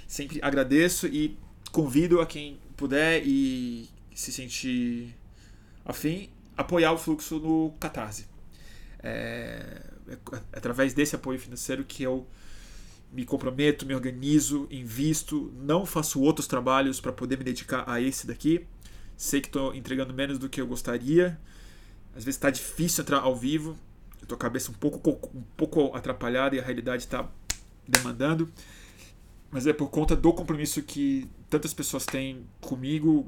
[0.08, 1.38] sempre agradeço e
[1.72, 5.16] convido a quem puder e se sentir
[5.90, 8.28] afim, apoiar o Fluxo no Catarse.
[9.02, 12.28] É, é, é através desse apoio financeiro que eu
[13.12, 18.28] me comprometo, me organizo, invisto, não faço outros trabalhos para poder me dedicar a esse
[18.28, 18.68] daqui.
[19.18, 21.40] Sei que estou entregando menos do que eu gostaria.
[22.10, 23.76] Às vezes está difícil entrar ao vivo.
[24.22, 27.28] Eu tô a cabeça um pouco, um pouco atrapalhada e a realidade está
[27.88, 28.52] demandando.
[29.50, 33.28] Mas é por conta do compromisso que tantas pessoas têm comigo,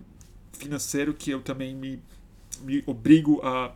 [0.54, 2.02] financeiro, que eu também me,
[2.62, 3.74] me obrigo a,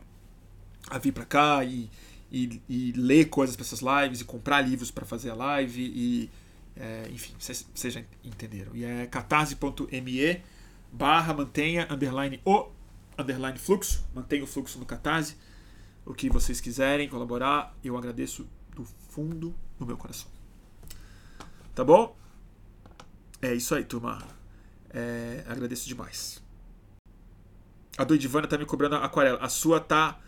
[0.88, 1.90] a vir para cá e
[2.30, 6.30] e, e ler coisas para essas lives e comprar livros para fazer a live e
[6.76, 8.74] é, enfim, vocês já entenderam.
[8.74, 10.42] E é catarse.me
[10.92, 12.68] barra mantenha underline o
[13.18, 15.36] underline fluxo, mantenha o fluxo no catarse,
[16.04, 20.28] o que vocês quiserem colaborar, eu agradeço do fundo do meu coração.
[21.74, 22.14] Tá bom?
[23.40, 24.22] É isso aí, turma.
[24.90, 26.42] É, agradeço demais.
[27.98, 29.38] A do Edivana tá me cobrando aquarela.
[29.38, 30.20] A sua tá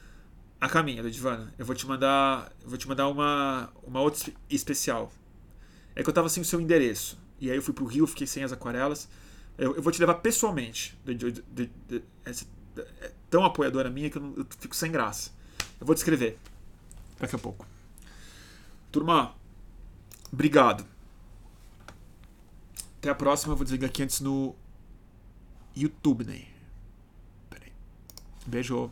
[0.61, 1.53] a caminho, Ludivana.
[1.59, 5.13] Eu vou te mandar, vou te mandar uma, uma outra especial.
[5.95, 7.19] É que eu tava sem o seu endereço.
[7.41, 9.09] E aí eu fui pro Rio, fiquei sem as aquarelas.
[9.57, 10.99] Eu, eu vou te levar pessoalmente.
[11.05, 12.47] De, de, de, essa,
[13.01, 15.31] é tão apoiadora minha que eu, não, eu fico sem graça.
[15.81, 16.39] Eu vou te escrever
[17.21, 17.67] daqui a pouco.
[18.91, 19.35] Turma,
[20.33, 20.85] obrigado.
[22.99, 23.53] Até a próxima.
[23.53, 24.57] Eu vou desligar aqui antes no
[25.77, 26.58] YouTube, né?
[28.49, 28.91] Beijo.